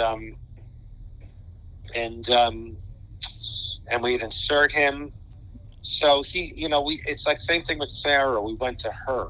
um, 0.02 0.36
and 1.94 2.28
um, 2.30 2.76
and 3.90 4.02
we'd 4.02 4.22
insert 4.22 4.72
him 4.72 5.12
so 5.84 6.22
he, 6.22 6.52
you 6.56 6.68
know, 6.68 6.80
we 6.80 7.02
it's 7.06 7.26
like 7.26 7.38
same 7.38 7.62
thing 7.62 7.78
with 7.78 7.90
Sarah. 7.90 8.40
We 8.42 8.54
went 8.54 8.78
to 8.80 8.92
her, 9.06 9.26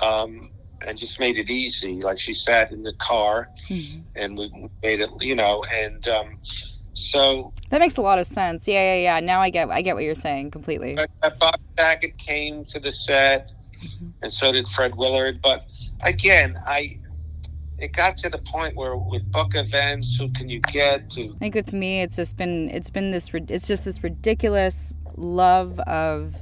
um, 0.00 0.50
and 0.86 0.96
just 0.96 1.18
made 1.18 1.38
it 1.38 1.50
easy. 1.50 2.00
Like 2.00 2.18
she 2.18 2.32
sat 2.32 2.70
in 2.70 2.82
the 2.84 2.92
car, 2.94 3.50
Mhm. 3.68 4.04
and 4.14 4.38
we 4.38 4.68
made 4.82 5.00
it, 5.00 5.10
you 5.20 5.34
know, 5.34 5.64
and 5.74 6.06
um, 6.08 6.38
so 6.92 7.52
That 7.70 7.80
makes 7.80 7.96
a 7.96 8.00
lot 8.02 8.20
of 8.20 8.28
sense. 8.28 8.68
Yeah, 8.68 8.94
yeah, 8.94 9.02
yeah. 9.16 9.20
Now 9.20 9.40
I 9.40 9.50
get 9.50 9.68
I 9.70 9.82
get 9.82 9.96
what 9.96 10.04
you're 10.04 10.14
saying 10.14 10.52
completely. 10.52 10.96
Bob 11.40 11.60
Saget 11.76 12.16
came 12.16 12.64
to 12.66 12.78
the 12.78 12.92
set, 12.92 13.50
Mhm. 13.82 14.12
and 14.22 14.32
so 14.32 14.52
did 14.52 14.68
Fred 14.68 14.94
Willard. 14.94 15.42
But 15.42 15.64
again, 16.04 16.56
I 16.64 17.00
it 17.78 17.92
got 17.92 18.16
to 18.18 18.30
the 18.30 18.38
point 18.38 18.76
where 18.76 18.96
with 18.96 19.30
book 19.32 19.54
events, 19.56 20.16
who 20.16 20.30
can 20.30 20.48
you 20.48 20.60
get 20.60 21.10
to? 21.10 21.34
I 21.34 21.38
think 21.40 21.54
with 21.56 21.72
me, 21.72 22.02
it's 22.02 22.14
just 22.16 22.36
been 22.36 22.70
it's 22.70 22.88
been 22.88 23.10
this 23.10 23.30
it's 23.34 23.66
just 23.66 23.84
this 23.84 24.04
ridiculous 24.04 24.94
love 25.16 25.78
of 25.80 26.34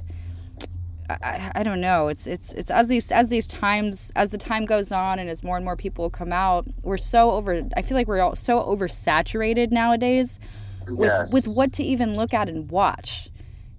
I- 1.07 1.51
I, 1.53 1.61
don't 1.63 1.81
know. 1.81 2.07
It's 2.07 2.25
it's 2.25 2.51
it's 2.53 2.71
as 2.71 2.87
these 2.87 3.11
as 3.11 3.27
these 3.27 3.45
times 3.45 4.11
as 4.15 4.31
the 4.31 4.39
time 4.39 4.65
goes 4.65 4.91
on 4.91 5.19
and 5.19 5.29
as 5.29 5.43
more 5.43 5.55
and 5.55 5.63
more 5.63 5.75
people 5.75 6.09
come 6.09 6.33
out 6.33 6.65
we're 6.81 6.97
so 6.97 7.31
over 7.31 7.61
I 7.77 7.83
feel 7.83 7.95
like 7.95 8.07
we're 8.07 8.21
all 8.21 8.35
so 8.35 8.59
oversaturated 8.63 9.71
nowadays 9.71 10.39
with 10.87 11.11
Yes. 11.11 11.31
with 11.31 11.45
what 11.45 11.73
to 11.73 11.83
even 11.83 12.15
look 12.15 12.33
at 12.33 12.49
and 12.49 12.71
watch. 12.71 13.29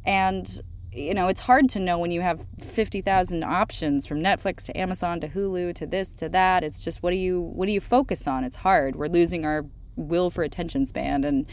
And 0.04 0.48
you 0.92 1.14
know 1.14 1.26
it's 1.26 1.40
hard 1.40 1.68
to 1.70 1.80
know 1.80 1.98
when 1.98 2.12
you 2.12 2.20
have 2.20 2.46
50,000 2.60 3.42
options 3.42 4.06
from 4.06 4.20
Netflix 4.20 4.62
to 4.66 4.78
Amazon 4.78 5.20
to 5.20 5.28
Hulu 5.28 5.74
to 5.74 5.84
this 5.86 6.14
to 6.14 6.28
that. 6.28 6.62
It's 6.62 6.84
just 6.84 7.02
what 7.02 7.10
do 7.10 7.16
you 7.16 7.40
what 7.40 7.66
do 7.66 7.72
you 7.72 7.80
focus 7.80 8.28
on? 8.28 8.44
It's 8.44 8.56
hard. 8.56 8.94
We're 8.94 9.08
losing 9.08 9.44
our 9.44 9.66
will 9.96 10.30
for 10.30 10.44
attention 10.44 10.86
span 10.86 11.24
and 11.24 11.48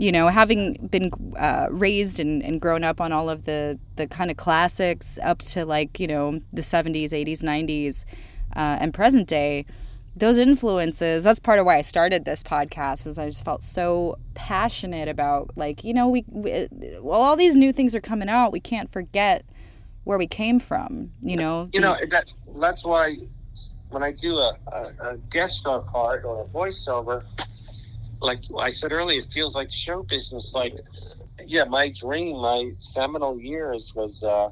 you 0.00 0.10
know 0.10 0.28
having 0.28 0.74
been 0.90 1.10
uh, 1.38 1.66
raised 1.70 2.20
and, 2.20 2.42
and 2.42 2.60
grown 2.60 2.82
up 2.84 3.00
on 3.00 3.12
all 3.12 3.28
of 3.28 3.44
the 3.44 3.78
the 3.96 4.06
kind 4.06 4.30
of 4.30 4.36
classics 4.36 5.18
up 5.22 5.38
to 5.38 5.64
like 5.64 6.00
you 6.00 6.06
know 6.06 6.40
the 6.52 6.62
70s 6.62 7.10
80s 7.10 7.42
90s 7.42 8.04
uh, 8.56 8.78
and 8.80 8.94
present 8.94 9.28
day 9.28 9.66
those 10.16 10.38
influences 10.38 11.24
that's 11.24 11.38
part 11.38 11.58
of 11.58 11.66
why 11.66 11.76
i 11.76 11.82
started 11.82 12.24
this 12.24 12.42
podcast 12.42 13.06
is 13.06 13.18
i 13.18 13.26
just 13.26 13.44
felt 13.44 13.62
so 13.62 14.18
passionate 14.34 15.08
about 15.08 15.50
like 15.56 15.84
you 15.84 15.94
know 15.94 16.08
we, 16.08 16.24
we 16.28 16.66
well 17.00 17.20
all 17.20 17.36
these 17.36 17.54
new 17.54 17.72
things 17.72 17.94
are 17.94 18.00
coming 18.00 18.28
out 18.28 18.52
we 18.52 18.60
can't 18.60 18.90
forget 18.90 19.44
where 20.04 20.18
we 20.18 20.26
came 20.26 20.58
from 20.58 21.12
you 21.20 21.36
know 21.36 21.68
you 21.72 21.80
know 21.80 21.94
that 22.10 22.24
that's 22.56 22.84
why 22.84 23.16
when 23.90 24.02
I 24.02 24.12
do 24.12 24.36
a, 24.36 24.56
a, 24.68 25.10
a 25.10 25.16
guest 25.30 25.56
star 25.56 25.80
part 25.80 26.24
or 26.24 26.42
a 26.42 26.44
voiceover, 26.46 27.24
like 28.20 28.42
I 28.58 28.70
said 28.70 28.92
earlier, 28.92 29.18
it 29.18 29.28
feels 29.32 29.54
like 29.54 29.70
show 29.72 30.02
business. 30.02 30.52
Like, 30.54 30.76
yeah, 31.46 31.64
my 31.64 31.90
dream, 31.98 32.36
my 32.40 32.72
seminal 32.78 33.38
years 33.40 33.92
was 33.94 34.22
uh, 34.22 34.50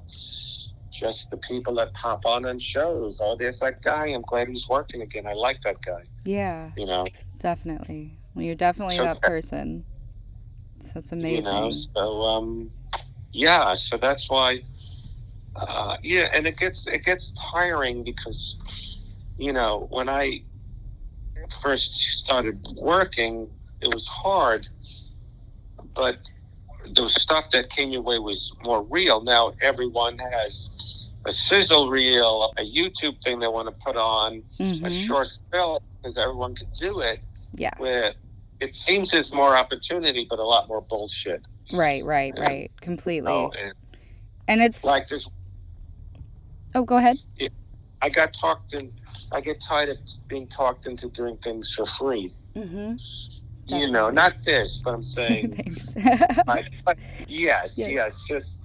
just 0.90 1.30
the 1.30 1.36
people 1.36 1.74
that 1.76 1.92
pop 1.94 2.24
on 2.26 2.44
on 2.46 2.58
shows. 2.58 3.20
Oh, 3.22 3.36
there's 3.36 3.60
that 3.60 3.82
guy. 3.82 4.06
I'm 4.08 4.22
glad 4.22 4.48
he's 4.48 4.68
working 4.68 5.02
again. 5.02 5.26
I 5.26 5.34
like 5.34 5.60
that 5.62 5.76
guy. 5.82 6.02
yeah 6.24 6.70
You 6.76 6.86
know, 6.86 7.06
definitely 7.38 8.18
well 8.34 8.44
you're 8.44 8.54
definitely 8.54 8.96
So- 8.96 9.04
that 9.04 9.20
person 9.22 9.84
so 10.82 10.90
that's 10.94 11.12
amazing 11.12 11.44
you 11.44 11.50
know. 11.50 11.70
So, 11.70 12.22
um, 12.24 12.70
yeah. 13.32 13.74
So 13.74 13.96
that's 13.96 14.30
why. 14.30 14.62
Uh, 15.56 15.96
yeah, 16.02 16.28
and 16.32 16.46
it 16.46 16.56
gets 16.56 16.86
it 16.86 17.04
gets 17.04 17.32
tiring 17.52 18.04
because, 18.04 19.18
you 19.36 19.52
know, 19.52 19.86
when 19.90 20.08
I 20.08 20.42
first 21.62 21.94
started 21.96 22.64
working, 22.76 23.48
it 23.80 23.92
was 23.92 24.06
hard, 24.06 24.68
but 25.94 26.18
the 26.94 27.08
stuff 27.08 27.50
that 27.50 27.70
came 27.70 27.90
your 27.90 28.02
way 28.02 28.18
was 28.18 28.52
more 28.64 28.82
real. 28.84 29.22
Now 29.22 29.52
everyone 29.62 30.18
has 30.18 31.10
a 31.26 31.32
sizzle 31.32 31.90
reel, 31.90 32.52
a 32.56 32.62
YouTube 32.62 33.22
thing 33.22 33.38
they 33.40 33.48
want 33.48 33.68
to 33.68 33.84
put 33.84 33.96
on, 33.96 34.42
a 34.58 34.62
Mhm. 34.62 35.06
short 35.06 35.28
film 35.52 35.78
because 35.96 36.16
everyone 36.16 36.54
can 36.54 36.68
do 36.78 37.00
it. 37.00 37.20
Yeah. 37.52 37.70
Where 37.78 38.14
it 38.60 38.74
seems 38.74 39.10
there's 39.10 39.32
more 39.32 39.56
opportunity, 39.56 40.26
but 40.28 40.38
a 40.38 40.44
lot 40.44 40.68
more 40.68 40.80
bullshit. 40.80 41.42
Right, 41.72 42.04
right, 42.04 42.32
Yeah. 42.36 42.42
right. 42.42 42.72
Completely. 42.80 43.30
So, 43.30 43.52
and 43.58 43.74
and 44.48 44.62
it's 44.62 44.82
like 44.84 45.08
this, 45.08 45.28
oh, 46.74 46.82
go 46.84 46.96
ahead. 46.96 47.18
I 48.00 48.08
got 48.08 48.32
talked 48.32 48.74
in. 48.74 48.92
I 49.32 49.40
get 49.40 49.60
tired 49.60 49.88
of 49.90 49.98
being 50.28 50.46
talked 50.46 50.86
into 50.86 51.08
doing 51.08 51.36
things 51.38 51.74
for 51.74 51.84
free. 51.84 52.32
Mm-hmm. 52.54 52.94
You 53.68 53.90
know, 53.90 54.10
not 54.10 54.34
this, 54.44 54.78
but 54.78 54.94
I'm 54.94 55.02
saying, 55.18 55.58
like, 56.46 56.66
but 56.84 56.96
yes, 57.26 57.76
Yes. 57.76 57.90
yes, 57.92 58.24
just 58.26 58.56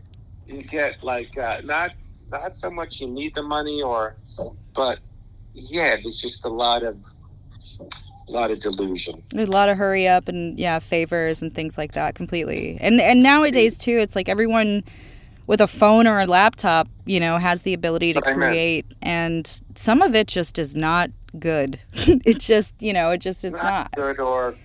you 0.47 0.63
get 0.63 1.03
like 1.03 1.37
uh, 1.37 1.61
not 1.63 1.91
not 2.31 2.55
so 2.57 2.71
much 2.71 2.99
you 3.01 3.07
need 3.07 3.33
the 3.35 3.43
money 3.43 3.81
or, 3.81 4.15
but 4.73 4.99
yeah, 5.53 5.95
there's 5.97 6.19
just 6.21 6.45
a 6.45 6.49
lot 6.49 6.83
of 6.83 6.95
a 8.27 8.31
lot 8.31 8.49
of 8.51 8.59
delusion. 8.59 9.21
a 9.35 9.45
lot 9.45 9.67
of 9.69 9.77
hurry 9.77 10.07
up 10.07 10.27
and 10.29 10.57
yeah, 10.57 10.79
favors 10.79 11.41
and 11.41 11.53
things 11.53 11.77
like 11.77 11.91
that. 11.93 12.15
Completely. 12.15 12.77
And 12.79 13.01
and 13.01 13.21
nowadays 13.21 13.77
too, 13.77 13.97
it's 13.97 14.15
like 14.15 14.29
everyone 14.29 14.83
with 15.47 15.59
a 15.59 15.67
phone 15.67 16.07
or 16.07 16.21
a 16.21 16.25
laptop, 16.25 16.87
you 17.05 17.19
know, 17.19 17.37
has 17.37 17.63
the 17.63 17.73
ability 17.73 18.13
to 18.13 18.19
What 18.19 18.27
I 18.29 18.35
meant. 18.35 18.51
create, 18.51 18.85
and 19.01 19.61
some 19.75 20.01
of 20.01 20.15
it 20.15 20.27
just 20.27 20.57
is 20.57 20.73
not 20.77 21.09
good. 21.37 21.77
it 21.93 22.39
just, 22.39 22.81
you 22.81 22.93
know, 22.93 23.09
it 23.11 23.17
just 23.19 23.43
it's 23.43 23.61
not. 23.61 23.91
good 23.91 24.19
or 24.21 24.55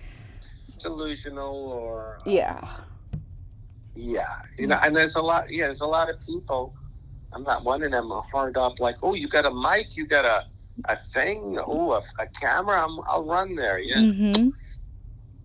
delusional 0.79 1.55
or 1.73 2.19
Yeah. 2.27 2.61
Yeah, 3.95 4.27
you 4.59 4.67
know, 4.69 4.79
and 4.83 4.95
there's 4.95 5.17
a 5.17 5.23
lot. 5.23 5.51
Yeah, 5.51 5.67
there's 5.67 5.81
a 5.81 5.87
lot 5.87 6.09
of 6.09 6.17
people. 6.25 6.75
I'm 7.33 7.43
not 7.43 7.65
one 7.65 7.83
of 7.83 7.91
them. 7.91 8.11
Hard 8.31 8.57
up 8.57 8.79
like, 8.81 8.97
oh, 9.03 9.15
you 9.15 9.29
got 9.29 9.45
a 9.45 9.51
mic, 9.51 9.97
you 9.97 10.07
got 10.07 10.25
a 10.25 10.45
a 10.89 10.97
thing, 10.97 11.59
oh, 11.67 11.93
a, 11.93 12.03
a 12.23 12.27
camera. 12.41 12.81
I'm, 12.85 13.01
I'll 13.09 13.27
run 13.27 13.57
there. 13.57 13.79
Yeah, 13.81 13.99
Mm-hmm. 14.03 14.49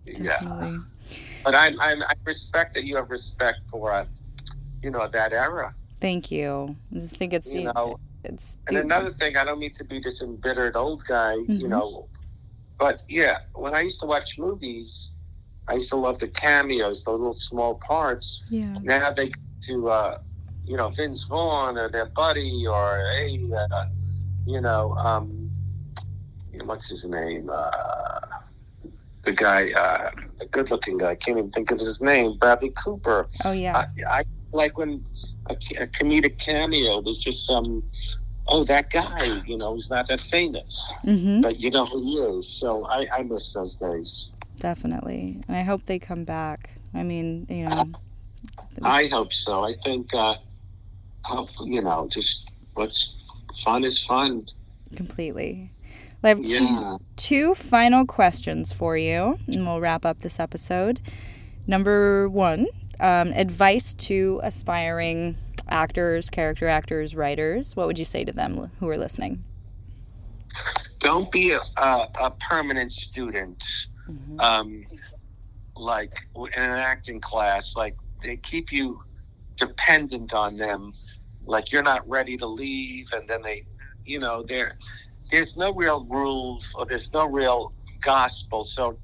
yeah. 0.06 0.38
Definitely. 0.40 0.78
But 1.44 1.54
I, 1.56 1.68
I, 1.80 1.92
I 2.08 2.12
respect 2.24 2.74
that 2.74 2.84
you 2.84 2.96
have 2.96 3.10
respect 3.10 3.58
for, 3.70 3.92
uh, 3.92 4.04
you 4.82 4.90
know, 4.90 5.06
that 5.08 5.32
era. 5.32 5.74
Thank 6.00 6.30
you. 6.30 6.76
I 6.94 6.98
just 6.98 7.16
think 7.16 7.32
it's 7.32 7.52
You 7.54 7.64
know, 7.74 7.98
it's 8.22 8.58
and 8.68 8.76
the- 8.76 8.80
another 8.82 9.12
thing, 9.12 9.36
I 9.36 9.44
don't 9.44 9.58
mean 9.58 9.72
to 9.74 9.84
be 9.84 9.98
this 9.98 10.22
embittered 10.22 10.76
old 10.76 11.04
guy, 11.04 11.34
Mhm. 11.36 11.58
you 11.60 11.68
know, 11.68 12.08
but 12.78 13.02
yeah, 13.08 13.38
when 13.54 13.74
I 13.74 13.80
used 13.80 14.00
to 14.00 14.06
watch 14.06 14.38
movies, 14.38 15.10
I 15.66 15.74
used 15.74 15.90
to 15.90 15.96
love 15.96 16.18
the 16.18 16.28
cameos, 16.28 17.04
the 17.04 17.10
little 17.10 17.32
small 17.32 17.76
parts. 17.76 18.42
yeah. 18.48 18.76
now 18.82 19.10
they 19.10 19.28
go 19.28 19.40
to 19.62 19.88
uh, 19.88 20.18
you 20.64 20.76
know 20.76 20.88
Vince 20.90 21.24
Vaughn 21.24 21.78
or 21.78 21.90
their 21.90 22.06
buddy 22.06 22.66
or 22.66 23.10
hey 23.16 23.40
uh, 23.52 23.86
you 24.46 24.60
know 24.60 24.92
um, 24.94 25.50
you 26.52 26.58
know, 26.58 26.64
what's 26.64 26.88
his 26.88 27.04
name 27.04 27.50
uh, 27.52 28.20
the 29.22 29.32
guy 29.32 29.72
uh, 29.72 30.10
the 30.38 30.46
good 30.46 30.70
looking 30.70 30.98
guy 30.98 31.10
I 31.10 31.14
can't 31.14 31.38
even 31.38 31.50
think 31.50 31.70
of 31.70 31.78
his 31.78 32.00
name 32.00 32.36
Bradley 32.38 32.70
Cooper 32.70 33.28
Oh 33.44 33.52
yeah. 33.52 33.86
I, 34.06 34.18
I 34.20 34.24
like 34.52 34.78
when 34.78 35.04
a, 35.46 35.54
a 35.78 35.86
comedic 35.86 36.38
cameo 36.38 37.02
there's 37.02 37.18
just 37.18 37.46
some 37.46 37.82
oh 38.48 38.64
that 38.64 38.90
guy 38.90 39.42
you 39.46 39.56
know 39.56 39.74
he's 39.74 39.90
not 39.90 40.08
that 40.08 40.20
famous 40.20 40.92
mm-hmm. 41.04 41.40
but 41.40 41.58
you 41.58 41.70
know 41.70 41.86
who 41.86 42.02
he 42.02 42.18
is 42.18 42.48
so 42.48 42.86
I, 42.86 43.06
I 43.12 43.22
miss 43.22 43.52
those 43.52 43.74
days 43.76 44.32
Definitely. 44.58 45.42
And 45.48 45.56
I 45.56 45.62
hope 45.62 45.84
they 45.86 45.98
come 45.98 46.24
back. 46.24 46.70
I 46.94 47.02
mean, 47.02 47.46
you 47.50 47.68
know. 47.68 47.84
was- 48.78 48.82
I 48.82 49.06
hope 49.08 49.32
so. 49.32 49.64
I 49.64 49.74
think, 49.84 50.12
uh, 50.14 50.34
hope, 51.22 51.50
you 51.64 51.80
know, 51.82 52.08
just 52.10 52.48
what's 52.74 53.18
fun 53.62 53.84
is 53.84 54.04
fun. 54.04 54.46
completely. 54.96 55.70
I 56.22 56.28
have 56.28 56.42
two, 56.42 56.64
Yeah. 56.64 56.96
two 57.16 57.54
final 57.54 58.06
questions 58.06 58.72
for 58.72 58.96
you, 58.96 59.38
and 59.48 59.66
we'll 59.66 59.80
wrap 59.80 60.06
up 60.06 60.20
this 60.20 60.38
episode. 60.40 61.00
Number 61.66 62.28
one, 62.28 62.68
um, 63.00 63.32
advice 63.32 63.92
to 63.94 64.40
aspiring 64.42 65.36
actors, 65.68 66.30
character 66.30 66.68
actors, 66.68 67.14
writers. 67.16 67.74
What 67.76 67.86
would 67.88 67.98
you 67.98 68.04
say 68.04 68.24
to 68.24 68.32
them 68.32 68.70
who 68.78 68.88
are 68.88 68.96
listening? 68.96 69.42
Don't 71.00 71.30
be 71.32 71.52
a, 71.52 71.60
a, 71.80 72.08
a 72.20 72.30
permanent 72.48 72.92
student, 72.92 73.62
Mhm. 74.08 74.40
um, 74.40 74.86
like 75.76 76.12
in 76.36 76.62
an 76.62 76.70
acting 76.78 77.20
class. 77.20 77.74
Like 77.76 77.96
they 78.22 78.36
keep 78.36 78.72
you 78.72 79.00
dependent 79.58 80.34
on 80.34 80.56
them. 80.56 80.92
Like 81.46 81.72
you're 81.72 81.82
not 81.82 82.08
ready 82.08 82.36
to 82.38 82.46
leave, 82.46 83.06
and 83.12 83.28
then 83.28 83.42
they, 83.42 83.66
you 84.04 84.18
know, 84.18 84.44
there, 84.48 84.76
there's 85.30 85.56
no 85.56 85.72
real 85.74 86.04
rules 86.06 86.72
or 86.76 86.86
there's 86.86 87.12
no 87.12 87.26
real 87.26 87.72
gospel. 88.02 88.64
So 88.64 88.98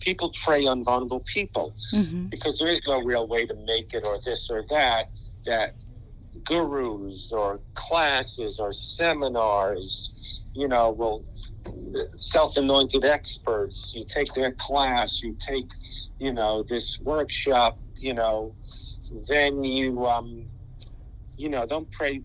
people 0.00 0.32
prey 0.44 0.66
on 0.66 0.84
vulnerable 0.84 1.20
people. 1.20 1.74
Mhm. 1.92 2.30
because 2.30 2.58
there 2.58 2.68
is 2.68 2.80
no 2.86 3.00
real 3.02 3.26
way 3.28 3.46
to 3.46 3.54
make 3.54 3.94
it 3.94 4.04
or 4.04 4.18
this 4.24 4.50
or 4.50 4.64
that 4.68 5.18
that 5.46 5.76
gurus 6.44 7.30
or 7.32 7.60
classes 7.74 8.58
or 8.58 8.72
seminars 8.72 10.42
you 10.54 10.68
know 10.68 10.90
will 10.90 11.24
self-anointed 12.14 13.04
experts 13.04 13.92
you 13.94 14.04
take 14.06 14.32
their 14.34 14.52
class 14.52 15.22
you 15.22 15.36
take 15.40 15.68
you 16.18 16.32
know 16.32 16.64
this 16.68 17.00
workshop 17.00 17.80
you 17.98 18.14
know 18.14 18.54
then 19.28 19.62
you 19.62 20.06
um, 20.06 20.46
you 21.36 21.48
know 21.48 21.66
don't 21.66 21.90
pray, 21.90 22.20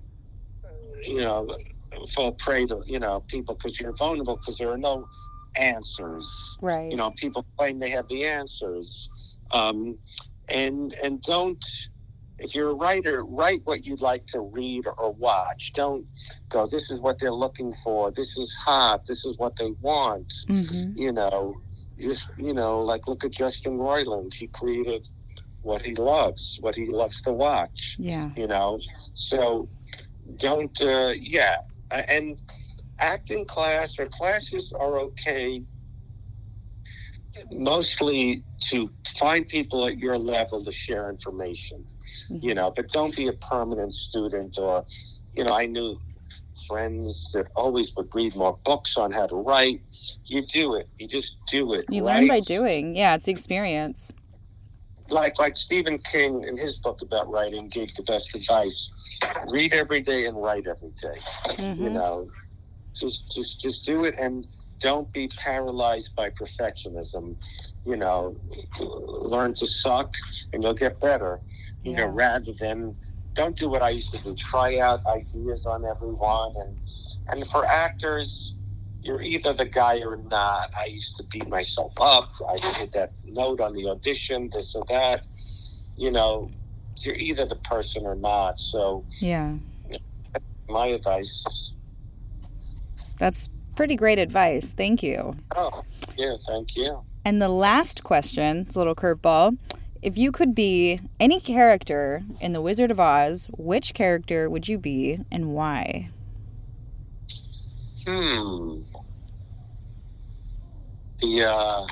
you 1.05 1.21
know, 1.21 1.55
fall 2.13 2.31
prey 2.33 2.65
to 2.65 2.81
you 2.85 2.99
know 2.99 3.23
people 3.27 3.55
because 3.55 3.79
you're 3.79 3.95
vulnerable 3.95 4.37
because 4.37 4.57
there 4.57 4.71
are 4.71 4.77
no 4.77 5.07
answers. 5.55 6.57
Right. 6.61 6.89
You 6.89 6.97
know, 6.97 7.11
people 7.17 7.45
claim 7.57 7.79
they 7.79 7.89
have 7.89 8.07
the 8.07 8.25
answers, 8.25 9.09
um, 9.51 9.97
and 10.49 10.95
and 11.03 11.21
don't. 11.21 11.63
If 12.41 12.55
you're 12.55 12.71
a 12.71 12.75
writer, 12.75 13.23
write 13.23 13.61
what 13.65 13.85
you'd 13.85 14.01
like 14.01 14.25
to 14.27 14.41
read 14.41 14.85
or 14.97 15.13
watch. 15.13 15.73
Don't 15.75 16.05
go. 16.49 16.67
This 16.67 16.89
is 16.89 16.99
what 17.01 17.19
they're 17.19 17.31
looking 17.31 17.73
for. 17.83 18.11
This 18.11 18.37
is 18.37 18.53
hot. 18.53 19.05
This 19.05 19.25
is 19.25 19.37
what 19.37 19.55
they 19.57 19.71
want. 19.79 20.33
hmm 20.47 20.91
You 20.95 21.13
know, 21.13 21.55
just 21.99 22.27
you 22.37 22.53
know, 22.53 22.81
like 22.81 23.07
look 23.07 23.23
at 23.23 23.31
Justin 23.31 23.77
Roiland. 23.77 24.33
He 24.33 24.47
created 24.47 25.07
what 25.61 25.81
he 25.83 25.95
loves, 25.95 26.57
what 26.61 26.75
he 26.75 26.87
loves 26.87 27.21
to 27.23 27.31
watch. 27.31 27.95
Yeah. 27.99 28.31
You 28.35 28.47
know, 28.47 28.79
so 29.13 29.69
don't. 30.37 30.79
Uh, 30.81 31.13
yeah, 31.19 31.57
and 31.91 32.41
acting 32.99 33.45
class 33.45 33.99
or 33.99 34.07
classes 34.07 34.73
are 34.79 34.99
okay. 34.99 35.63
Mostly 37.51 38.43
to 38.69 38.91
find 39.17 39.47
people 39.47 39.87
at 39.87 39.97
your 39.97 40.17
level 40.17 40.63
to 40.65 40.71
share 40.71 41.09
information, 41.09 41.85
you 42.41 42.53
know, 42.53 42.71
but 42.75 42.89
don't 42.91 43.15
be 43.15 43.27
a 43.27 43.33
permanent 43.33 43.93
student 43.93 44.57
or, 44.59 44.85
you 45.33 45.43
know, 45.43 45.53
I 45.53 45.65
knew 45.65 45.97
friends 46.67 47.31
that 47.33 47.47
always 47.55 47.91
would 47.97 48.07
read 48.13 48.35
more 48.35 48.57
books 48.65 48.97
on 48.97 49.11
how 49.11 49.27
to 49.27 49.35
write. 49.35 49.81
You 50.25 50.41
do 50.41 50.75
it. 50.75 50.89
You 50.97 51.07
just 51.07 51.35
do 51.49 51.73
it. 51.73 51.85
You 51.89 52.03
right? 52.03 52.03
learn 52.03 52.27
by 52.27 52.39
doing. 52.39 52.95
Yeah, 52.95 53.15
it's 53.15 53.25
the 53.25 53.31
experience. 53.31 54.11
like 55.09 55.39
like 55.39 55.57
Stephen 55.57 55.99
King 55.99 56.43
in 56.43 56.57
his 56.57 56.77
book 56.79 57.01
about 57.01 57.29
writing 57.29 57.69
gave 57.69 57.93
the 57.95 58.03
best 58.03 58.33
advice: 58.35 58.89
read 59.47 59.73
every 59.73 60.01
day 60.01 60.25
and 60.25 60.41
write 60.41 60.67
every 60.67 60.93
day. 61.01 61.19
You 61.77 61.89
hmm 61.89 61.91
know, 61.91 62.29
just 62.95 63.31
just 63.31 63.61
just 63.61 63.85
do 63.85 64.05
it 64.05 64.15
and 64.17 64.47
don't 64.81 65.11
be 65.13 65.29
paralyzed 65.37 66.15
by 66.15 66.29
perfectionism. 66.31 67.35
You 67.85 67.95
know, 67.95 68.35
learn 68.79 69.53
to 69.55 69.67
suck 69.67 70.15
and 70.51 70.61
you'll 70.61 70.73
get 70.73 70.99
better. 70.99 71.39
You 71.83 71.93
know, 71.95 72.07
rather 72.07 72.51
than 72.59 72.95
don't 73.33 73.55
do 73.57 73.69
what 73.69 73.81
I 73.81 73.89
used 73.91 74.13
to 74.13 74.21
do. 74.21 74.35
Try 74.35 74.79
out 74.79 75.05
ideas 75.05 75.65
on 75.65 75.85
everyone 75.85 76.53
and 76.57 76.77
and 77.29 77.47
for 77.49 77.65
actors. 77.65 78.55
You're 79.03 79.21
either 79.21 79.53
the 79.53 79.65
guy 79.65 80.01
or 80.01 80.17
not. 80.17 80.69
I 80.77 80.85
used 80.85 81.15
to 81.15 81.23
beat 81.23 81.47
myself 81.47 81.93
up. 81.99 82.29
I 82.47 82.59
did 82.77 82.91
that 82.93 83.13
note 83.25 83.59
on 83.59 83.73
the 83.73 83.87
audition, 83.87 84.49
this 84.53 84.75
or 84.75 84.85
that. 84.89 85.25
You 85.97 86.11
know, 86.11 86.51
you're 86.99 87.15
either 87.15 87.45
the 87.47 87.55
person 87.55 88.05
or 88.05 88.15
not. 88.15 88.59
So 88.59 89.03
Yeah. 89.19 89.57
my 90.69 90.87
advice. 90.87 91.73
That's 93.17 93.49
pretty 93.75 93.95
great 93.95 94.19
advice. 94.19 94.73
Thank 94.73 95.03
you. 95.03 95.35
Oh, 95.55 95.83
yeah, 96.17 96.35
thank 96.47 96.75
you. 96.75 97.03
And 97.23 97.41
the 97.41 97.49
last 97.49 98.03
question, 98.03 98.59
it's 98.59 98.75
a 98.75 98.79
little 98.79 98.95
curveball. 98.95 99.57
If 100.01 100.17
you 100.17 100.31
could 100.31 100.55
be 100.55 100.99
any 101.19 101.39
character 101.39 102.23
in 102.39 102.53
The 102.53 102.61
Wizard 102.61 102.89
of 102.89 102.99
Oz, 102.99 103.47
which 103.55 103.93
character 103.93 104.49
would 104.49 104.67
you 104.67 104.79
be 104.79 105.19
and 105.31 105.53
why? 105.53 106.09
Hmm. 108.05 108.81
The 111.21 111.45
uh, 111.45 111.87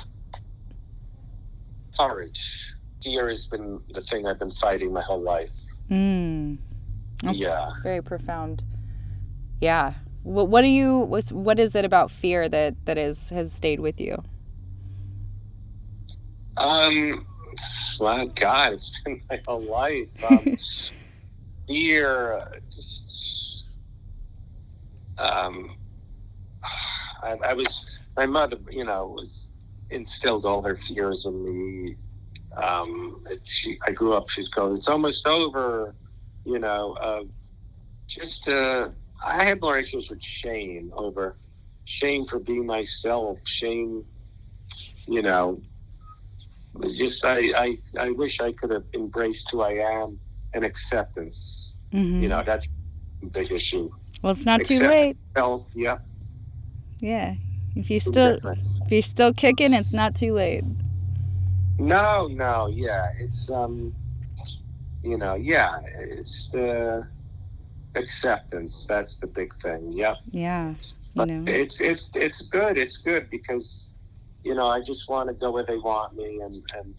courage. 1.96 2.74
Fear 3.02 3.28
has 3.28 3.46
been 3.46 3.80
the 3.94 4.02
thing 4.02 4.26
I've 4.26 4.40
been 4.40 4.50
fighting 4.50 4.92
my 4.92 5.02
whole 5.02 5.22
life. 5.22 5.50
Hmm. 5.88 6.56
Yeah. 7.22 7.70
very 7.82 8.02
profound. 8.02 8.62
Yeah. 9.60 9.94
What, 10.22 10.48
what 10.48 10.62
do 10.62 10.68
you 10.68 10.98
what's, 10.98 11.32
what 11.32 11.58
is 11.58 11.74
it 11.74 11.84
about 11.84 12.10
fear 12.10 12.48
that 12.48 12.74
that 12.84 12.98
is 12.98 13.30
has 13.30 13.52
stayed 13.52 13.80
with 13.80 14.00
you? 14.00 14.22
Um. 16.56 17.26
My 18.00 18.26
God, 18.26 18.74
it's 18.74 19.00
been 19.04 19.20
my 19.28 19.40
whole 19.46 19.60
life. 19.62 20.08
Um, 20.30 20.56
fear. 21.68 22.34
uh, 22.34 22.44
Just. 22.70 23.66
Um. 25.18 25.76
I, 27.22 27.36
I 27.44 27.54
was. 27.54 27.86
My 28.16 28.26
mother, 28.26 28.58
you 28.70 28.84
know, 28.84 29.06
was 29.08 29.50
instilled 29.90 30.44
all 30.44 30.62
her 30.62 30.76
fears 30.76 31.24
in 31.24 31.44
me. 31.44 31.96
Um, 32.56 33.22
she, 33.44 33.78
I 33.86 33.92
grew 33.92 34.12
up. 34.14 34.28
She's 34.28 34.48
going. 34.48 34.74
It's 34.74 34.88
almost 34.88 35.26
over. 35.26 35.94
You 36.44 36.58
know, 36.58 36.96
of 37.00 37.28
just. 38.06 38.48
Uh, 38.48 38.90
I 39.24 39.44
had 39.44 39.60
more 39.60 39.76
issues 39.76 40.10
with 40.10 40.22
shame 40.22 40.92
over 40.96 41.36
shame 41.84 42.24
for 42.24 42.38
being 42.38 42.66
myself. 42.66 43.46
Shame. 43.46 44.04
You 45.06 45.22
know, 45.22 45.60
just 46.92 47.24
I, 47.24 47.38
I 47.56 47.78
I 47.98 48.10
wish 48.12 48.40
I 48.40 48.52
could 48.52 48.70
have 48.70 48.84
embraced 48.94 49.50
who 49.50 49.60
I 49.60 49.72
am 49.72 50.18
and 50.54 50.64
acceptance. 50.64 51.78
Mm-hmm. 51.92 52.22
You 52.22 52.28
know, 52.28 52.42
that's 52.44 52.68
a 53.22 53.26
big 53.26 53.50
issue. 53.50 53.90
well, 54.22 54.32
it's 54.32 54.46
not 54.46 54.64
too 54.64 54.78
late. 54.78 55.16
Health, 55.34 55.66
yeah. 55.74 55.98
Yeah. 57.00 57.34
If 57.76 57.90
you 57.90 57.98
still 57.98 58.38
if 58.44 58.92
you're 58.92 59.02
still 59.02 59.32
kicking, 59.32 59.74
it's 59.74 59.92
not 59.92 60.14
too 60.14 60.34
late. 60.34 60.64
No, 61.78 62.28
no, 62.28 62.68
yeah. 62.68 63.12
It's 63.18 63.50
um 63.50 63.94
you 65.02 65.16
know, 65.16 65.34
yeah, 65.34 65.78
it's 65.98 66.46
the 66.48 67.06
acceptance. 67.94 68.86
That's 68.86 69.16
the 69.16 69.26
big 69.26 69.54
thing. 69.56 69.92
Yep. 69.92 70.16
Yeah. 70.30 70.74
But 71.14 71.28
know. 71.28 71.44
it's 71.46 71.80
it's 71.80 72.10
it's 72.14 72.42
good. 72.42 72.78
It's 72.78 72.96
good 72.96 73.28
because 73.30 73.90
you 74.44 74.54
know, 74.54 74.66
I 74.66 74.80
just 74.80 75.08
want 75.08 75.28
to 75.28 75.34
go 75.34 75.50
where 75.50 75.64
they 75.64 75.76
want 75.76 76.16
me 76.16 76.40
and 76.40 76.62
and 76.76 76.94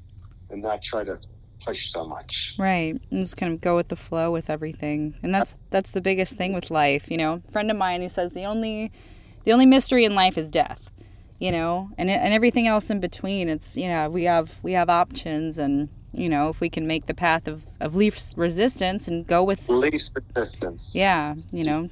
and 0.49 0.61
not 0.61 0.81
try 0.81 1.03
to 1.03 1.19
push 1.63 1.91
so 1.91 2.05
much. 2.05 2.55
Right. 2.57 2.99
And 3.11 3.23
just 3.23 3.37
kind 3.37 3.53
of 3.53 3.61
go 3.61 3.75
with 3.75 3.87
the 3.87 3.95
flow 3.95 4.31
with 4.31 4.49
everything. 4.49 5.15
And 5.23 5.33
that's 5.33 5.55
that's 5.69 5.91
the 5.91 6.01
biggest 6.01 6.35
thing 6.37 6.53
with 6.53 6.69
life, 6.69 7.09
you 7.09 7.17
know. 7.17 7.41
A 7.47 7.51
friend 7.51 7.71
of 7.71 7.77
mine 7.77 8.01
who 8.01 8.09
says 8.09 8.33
the 8.33 8.45
only 8.45 8.91
the 9.45 9.53
only 9.53 9.65
mystery 9.65 10.05
in 10.05 10.15
life 10.15 10.37
is 10.37 10.51
death. 10.51 10.91
You 11.39 11.51
know, 11.51 11.89
and 11.97 12.09
and 12.09 12.33
everything 12.33 12.67
else 12.67 12.91
in 12.91 12.99
between. 12.99 13.49
It's 13.49 13.75
you 13.75 13.87
know, 13.87 14.09
we 14.09 14.25
have 14.25 14.59
we 14.61 14.73
have 14.73 14.89
options 14.89 15.57
and 15.57 15.89
you 16.13 16.29
know, 16.29 16.49
if 16.49 16.59
we 16.59 16.69
can 16.69 16.87
make 16.87 17.05
the 17.05 17.13
path 17.13 17.47
of, 17.47 17.65
of 17.79 17.95
least 17.95 18.37
resistance 18.37 19.07
and 19.07 19.25
go 19.25 19.43
with 19.43 19.69
Least 19.69 20.11
resistance. 20.13 20.93
yeah, 20.95 21.35
you 21.51 21.63
know. 21.63 21.89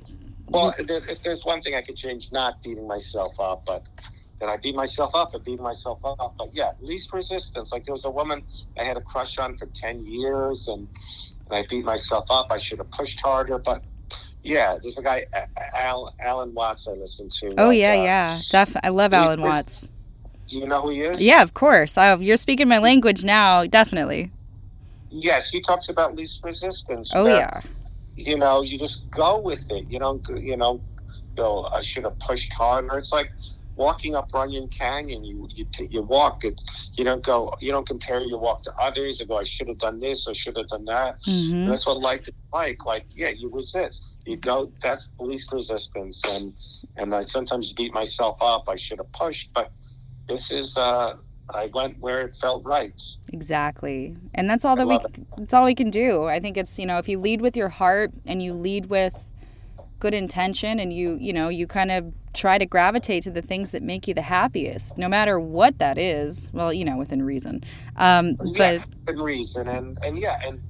Well, 0.48 0.74
if 0.78 0.90
if 1.10 1.22
there's 1.24 1.46
one 1.46 1.62
thing 1.62 1.76
I 1.76 1.82
could 1.82 1.96
change, 1.96 2.32
not 2.32 2.62
beating 2.64 2.88
myself 2.88 3.40
up, 3.40 3.66
but 3.66 3.88
then 4.40 4.50
I 4.50 4.58
beat 4.58 4.76
myself 4.76 5.12
up 5.14 5.36
and 5.36 5.44
beat 5.44 5.60
myself 5.60 6.00
up. 6.04 6.34
But 6.38 6.54
yeah, 6.54 6.72
least 6.82 7.14
resistance. 7.14 7.72
Like 7.72 7.86
there 7.86 7.94
was 7.94 8.06
a 8.06 8.10
woman 8.10 8.44
I 8.78 8.84
had 8.84 8.98
a 8.98 9.02
crush 9.02 9.38
on 9.38 9.58
for 9.58 9.68
ten 9.68 10.06
years, 10.06 10.68
and, 10.68 10.88
and 11.46 11.54
I 11.56 11.66
beat 11.70 11.86
myself 11.86 12.26
up. 12.30 12.52
I 12.52 12.58
should 12.58 12.80
have 12.80 12.90
pushed 12.92 13.22
harder, 13.22 13.60
but 13.60 13.84
yeah, 14.44 14.78
there's 14.82 14.98
a 14.98 15.04
guy, 15.04 15.26
Al, 15.76 16.14
Alan 16.20 16.54
Watts, 16.54 16.88
I 16.88 16.94
listen 16.94 17.30
to. 17.30 17.54
Oh 17.58 17.68
like, 17.68 17.78
yeah, 17.78 17.92
uh, 17.92 18.04
yeah. 18.04 18.40
Def 18.52 18.76
I 18.84 18.90
love 18.90 19.14
Alan 19.14 19.42
Watts. 19.42 19.90
Do 20.50 20.58
you 20.58 20.68
know 20.68 20.82
who 20.82 20.90
he 20.90 21.02
is? 21.02 21.22
Yeah, 21.22 21.44
of 21.44 21.54
course. 21.54 21.98
I, 21.98 22.16
you're 22.16 22.38
speaking 22.38 22.68
my 22.68 22.80
language 22.80 23.24
now, 23.24 23.66
definitely. 23.66 24.32
Yes, 25.10 25.50
he 25.50 25.62
talks 25.62 25.90
about 25.90 26.16
least 26.16 26.40
resistance. 26.44 27.12
Oh 27.14 27.26
yeah. 27.28 27.62
you 28.16 28.38
know, 28.38 28.62
you 28.62 28.78
just 28.78 29.10
go 29.12 29.42
with 29.42 29.64
it. 29.70 29.86
You 29.90 30.00
don't, 30.00 30.26
you 30.38 30.58
know, 30.58 30.84
go. 31.38 31.68
I 31.76 31.82
should 31.82 32.04
have 32.04 32.20
pushed 32.20 32.54
harder. 32.54 32.98
It's 32.98 33.12
like 33.12 33.32
walking 33.76 34.16
up 34.16 34.30
Runyon 34.34 34.70
Canyon. 34.70 35.24
You 35.24 35.48
you 35.56 35.66
you 35.90 36.04
walk 36.04 36.44
it. 36.44 36.62
You 36.98 37.06
don't 37.06 37.24
go. 37.24 37.52
You 37.62 37.72
don't 37.72 37.88
compare 37.88 38.22
your 38.22 38.40
walk 38.40 38.64
to 38.64 38.74
others. 38.80 39.20
And 39.20 39.30
go. 39.30 39.38
I 39.38 39.44
should 39.44 39.68
have 39.68 39.80
done 39.80 40.00
this. 40.00 40.28
I 40.28 40.34
should 40.34 40.58
have 40.58 40.68
done 40.68 40.86
that. 40.86 41.18
hmm 41.26 41.68
That's 41.68 41.88
what 41.88 42.00
life 42.00 42.28
is 42.28 42.34
like. 42.54 42.86
Like 42.86 43.06
yeah, 43.16 43.30
you 43.30 43.50
resist. 43.54 44.16
You 44.26 44.38
go. 44.38 44.72
That's 44.84 45.10
least 45.20 45.52
resistance. 45.52 46.22
And 46.28 46.54
and 46.98 47.16
I 47.16 47.22
sometimes 47.22 47.74
beat 47.74 47.94
myself 47.94 48.38
up. 48.42 48.66
I 48.68 48.76
should 48.76 49.00
have 49.00 49.12
pushed, 49.14 49.52
but 49.56 49.72
this 50.30 50.52
is. 50.52 50.78
uh 50.78 51.18
I 51.52 51.66
went 51.74 52.00
where 52.00 52.22
it 52.22 52.36
felt 52.36 52.64
right. 52.64 53.02
Exactly. 53.34 54.16
And 54.36 54.48
that's 54.50 54.66
all 54.66 54.76
that 54.76 54.88
we 54.88 54.94
love 54.94 55.06
that's 55.38 55.54
all 55.54 55.66
we 55.66 55.74
can 55.76 55.90
do. 55.90 56.26
I 56.26 56.40
think 56.40 56.58
it's, 56.58 56.78
you 56.78 56.86
know, 56.86 57.00
if 57.00 57.10
you 57.10 57.18
lead 57.20 57.42
with 57.42 57.58
your 57.58 57.70
heart 57.70 58.12
and 58.28 58.42
you 58.42 58.54
lead 58.54 58.86
with 58.86 59.32
good 60.00 60.14
intention 60.14 60.80
and 60.80 60.94
you, 60.94 61.18
you 61.20 61.34
know, 61.34 61.50
you 61.50 61.66
kind 61.66 61.92
of 61.92 62.14
try 62.34 62.60
to 62.60 62.68
gravitate 62.68 63.24
to 63.24 63.32
the 63.32 63.42
things 63.42 63.72
that 63.72 63.82
make 63.82 64.08
you 64.08 64.14
the 64.14 64.22
happiest, 64.22 64.98
no 64.98 65.10
matter 65.10 65.40
what 65.40 65.80
that 65.80 65.98
is. 65.98 66.52
Well, 66.54 66.72
you 66.72 66.86
know, 66.86 66.98
within 66.98 67.24
reason. 67.24 67.64
Um 67.96 68.36
but 68.36 68.48
yeah, 68.56 68.84
good 69.08 69.20
reason, 69.20 69.68
and 69.68 69.98
and 70.06 70.20
yeah, 70.20 70.38
and 70.46 70.62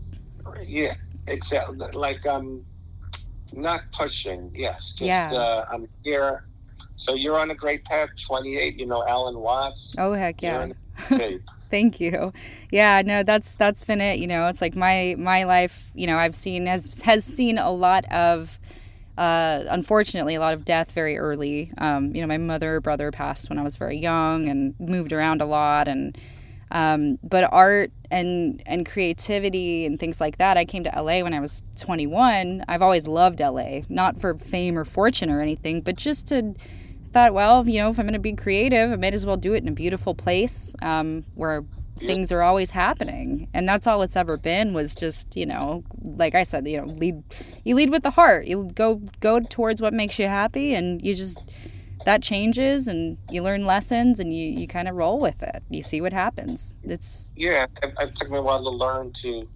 yeah, 0.66 0.94
exactly. 1.28 1.78
Like 1.94 2.26
um, 2.26 2.64
not 3.52 3.82
pushing. 3.92 4.52
Yes, 4.56 4.94
just 4.94 5.02
Yeah. 5.02 5.30
uh, 5.34 5.66
I'm 5.72 5.88
here. 6.04 6.46
So 7.00 7.14
you're 7.16 7.40
on 7.40 7.50
a 7.50 7.56
great 7.56 7.86
path. 7.86 8.10
28. 8.22 8.78
You 8.78 8.86
know 8.86 9.08
Alan 9.08 9.40
Watts. 9.40 9.96
oh 9.98 10.14
heck 10.14 10.42
yeah. 10.42 10.60
on 10.60 10.76
a 11.10 11.16
great. 11.16 11.42
Thank 11.70 12.00
you. 12.00 12.34
Yeah, 12.72 13.02
no, 13.06 13.24
that's 13.24 13.56
that's 13.56 13.84
been 13.84 14.02
it. 14.02 14.20
You 14.20 14.28
know, 14.28 14.48
it's 14.48 14.62
like 14.62 14.76
my 14.76 15.16
my 15.18 15.44
life. 15.44 15.92
You 15.94 16.08
know, 16.08 16.18
I've 16.18 16.36
seen 16.36 16.66
has 16.66 17.00
has 17.02 17.24
seen 17.24 17.58
a 17.58 17.72
lot 17.72 18.06
of. 18.12 18.60
Uh, 19.18 19.66
unfortunately, 19.68 20.36
a 20.36 20.40
lot 20.40 20.54
of 20.54 20.64
death 20.64 20.94
very 20.94 21.18
early. 21.18 21.74
Um, 21.78 22.16
you 22.16 22.22
know, 22.22 22.28
my 22.28 22.38
mother, 22.38 22.80
brother 22.80 23.12
passed 23.12 23.50
when 23.50 23.60
I 23.60 23.64
was 23.64 23.76
very 23.76 23.98
young 23.98 24.48
and 24.48 24.74
moved 24.80 25.12
around 25.12 25.42
a 25.42 25.46
lot. 25.46 25.90
And 25.90 26.18
um, 26.72 27.20
but 27.22 27.52
art 27.52 27.92
and 28.12 28.64
and 28.66 28.86
creativity 28.86 29.86
and 29.86 30.00
things 30.00 30.22
like 30.22 30.38
that. 30.38 30.58
I 30.58 30.64
came 30.64 30.86
to 30.86 30.92
LA 30.96 31.22
when 31.22 31.34
I 31.34 31.40
was 31.42 31.64
21. 31.76 32.64
I've 32.68 32.82
always 32.82 33.08
loved 33.08 33.42
LA, 33.42 33.82
not 33.90 34.20
for 34.20 34.36
fame 34.36 34.78
or 34.78 34.86
fortune 34.86 35.30
or 35.30 35.42
anything, 35.42 35.82
but 35.82 35.98
just 35.98 36.28
to 36.30 36.56
thought, 37.12 37.34
well, 37.34 37.68
you 37.68 37.80
know, 37.80 37.90
if 37.90 38.00
I'm 38.00 38.06
going 38.06 38.14
to 38.14 38.20
be 38.20 38.34
creative, 38.34 38.92
I 38.92 38.96
might 38.96 39.14
as 39.14 39.26
well 39.26 39.38
do 39.38 39.54
it 39.54 39.64
in 39.64 39.70
a 39.70 39.74
beautiful 39.74 40.16
place 40.16 40.76
um, 40.82 41.24
where 41.36 41.64
things 42.00 42.32
are 42.32 42.42
always 42.42 42.72
happening. 42.72 43.48
And 43.54 43.68
that's 43.68 43.88
all 43.88 44.02
it's 44.02 44.16
ever 44.16 44.38
been 44.38 44.74
was 44.74 44.96
just, 44.96 45.36
you 45.36 45.46
know, 45.46 45.84
like 46.02 46.36
I 46.36 46.44
said, 46.44 46.68
you 46.68 46.78
know, 46.82 46.86
lead 46.94 47.22
you 47.64 47.76
lead 47.76 47.90
with 47.90 48.04
the 48.04 48.12
heart. 48.12 48.48
You 48.48 48.70
go 48.74 48.96
go 49.20 49.40
towards 49.40 49.82
what 49.82 49.94
makes 49.94 50.18
you 50.18 50.28
happy 50.28 50.74
and 50.74 51.04
you 51.06 51.14
just 51.14 51.40
that 52.06 52.24
changes 52.24 52.88
and 52.88 53.18
you 53.30 53.44
learn 53.44 53.66
lessons 53.66 54.20
and 54.20 54.34
you, 54.34 54.48
you 54.48 54.68
kind 54.68 54.88
of 54.88 54.96
roll 54.96 55.20
with 55.20 55.44
it. 55.44 55.62
You 55.70 55.82
see 55.82 56.02
what 56.02 56.14
happens. 56.14 56.78
It's 56.84 57.28
yeah. 57.36 57.66
It, 57.84 57.94
it 58.00 58.16
took 58.16 58.30
me 58.30 58.38
a 58.38 58.42
while 58.42 58.64
to 58.64 58.70
learn 58.70 59.12
to 59.22 59.48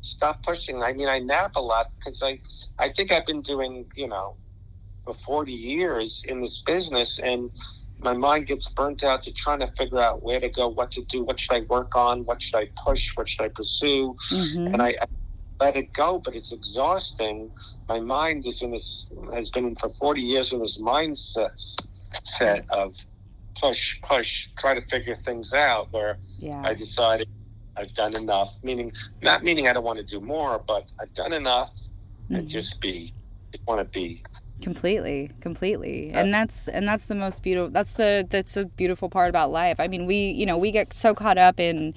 stop 0.00 0.42
pushing. 0.42 0.82
I 0.82 0.92
mean, 0.92 1.08
I 1.08 1.18
nap 1.18 1.52
a 1.56 1.62
lot 1.62 1.90
because 1.98 2.22
I 2.22 2.38
I 2.78 2.90
think 2.90 3.12
I've 3.12 3.26
been 3.26 3.42
doing 3.42 3.86
you 3.96 4.08
know 4.08 4.36
for 5.04 5.14
40 5.14 5.52
years 5.52 6.24
in 6.26 6.40
this 6.40 6.62
business 6.64 7.18
and 7.18 7.50
my 8.04 8.12
mind 8.12 8.46
gets 8.46 8.68
burnt 8.68 9.02
out 9.02 9.22
to 9.22 9.32
trying 9.32 9.60
to 9.60 9.66
figure 9.68 9.98
out 9.98 10.22
where 10.22 10.38
to 10.38 10.48
go, 10.48 10.68
what 10.68 10.90
to 10.92 11.02
do, 11.02 11.24
what 11.24 11.40
should 11.40 11.54
I 11.54 11.60
work 11.60 11.96
on, 11.96 12.24
what 12.24 12.42
should 12.42 12.56
I 12.56 12.68
push, 12.84 13.16
what 13.16 13.28
should 13.28 13.42
I 13.42 13.48
pursue, 13.48 14.14
mm-hmm. 14.30 14.74
and 14.74 14.82
I, 14.82 14.88
I, 15.00 15.06
let 15.60 15.76
it 15.76 15.92
go. 15.92 16.18
But 16.18 16.34
it's 16.34 16.52
exhausting. 16.52 17.50
My 17.88 18.00
mind 18.00 18.46
is 18.46 18.62
in 18.62 18.72
this 18.72 19.10
has 19.32 19.50
been 19.50 19.74
for 19.76 19.88
forty 19.88 20.20
years 20.20 20.52
in 20.52 20.58
this 20.58 20.80
mindset 20.80 21.58
set 22.24 22.68
of 22.70 22.94
push, 23.60 24.00
push, 24.02 24.48
try 24.58 24.74
to 24.74 24.82
figure 24.82 25.14
things 25.14 25.54
out. 25.54 25.92
Where 25.92 26.18
yeah. 26.38 26.60
I 26.62 26.74
decided 26.74 27.28
I've 27.76 27.94
done 27.94 28.14
enough. 28.14 28.52
Meaning, 28.62 28.92
not 29.22 29.42
meaning 29.42 29.68
I 29.68 29.72
don't 29.72 29.84
want 29.84 29.98
to 29.98 30.04
do 30.04 30.20
more, 30.20 30.58
but 30.58 30.90
I've 31.00 31.14
done 31.14 31.32
enough, 31.32 31.70
mm-hmm. 31.70 32.34
and 32.34 32.48
just 32.48 32.80
be 32.80 33.14
want 33.66 33.80
to 33.80 33.84
be 33.84 34.22
completely 34.64 35.30
completely. 35.40 36.10
And 36.12 36.32
that's 36.32 36.68
and 36.68 36.88
that's 36.88 37.06
the 37.06 37.14
most 37.14 37.42
beautiful 37.42 37.70
that's 37.70 37.94
the 37.94 38.26
that's 38.28 38.56
a 38.56 38.64
beautiful 38.64 39.08
part 39.08 39.28
about 39.28 39.50
life. 39.50 39.78
I 39.78 39.86
mean 39.88 40.06
we 40.06 40.30
you 40.30 40.46
know 40.46 40.58
we 40.58 40.70
get 40.72 40.92
so 40.92 41.14
caught 41.14 41.38
up 41.38 41.60
in 41.60 41.94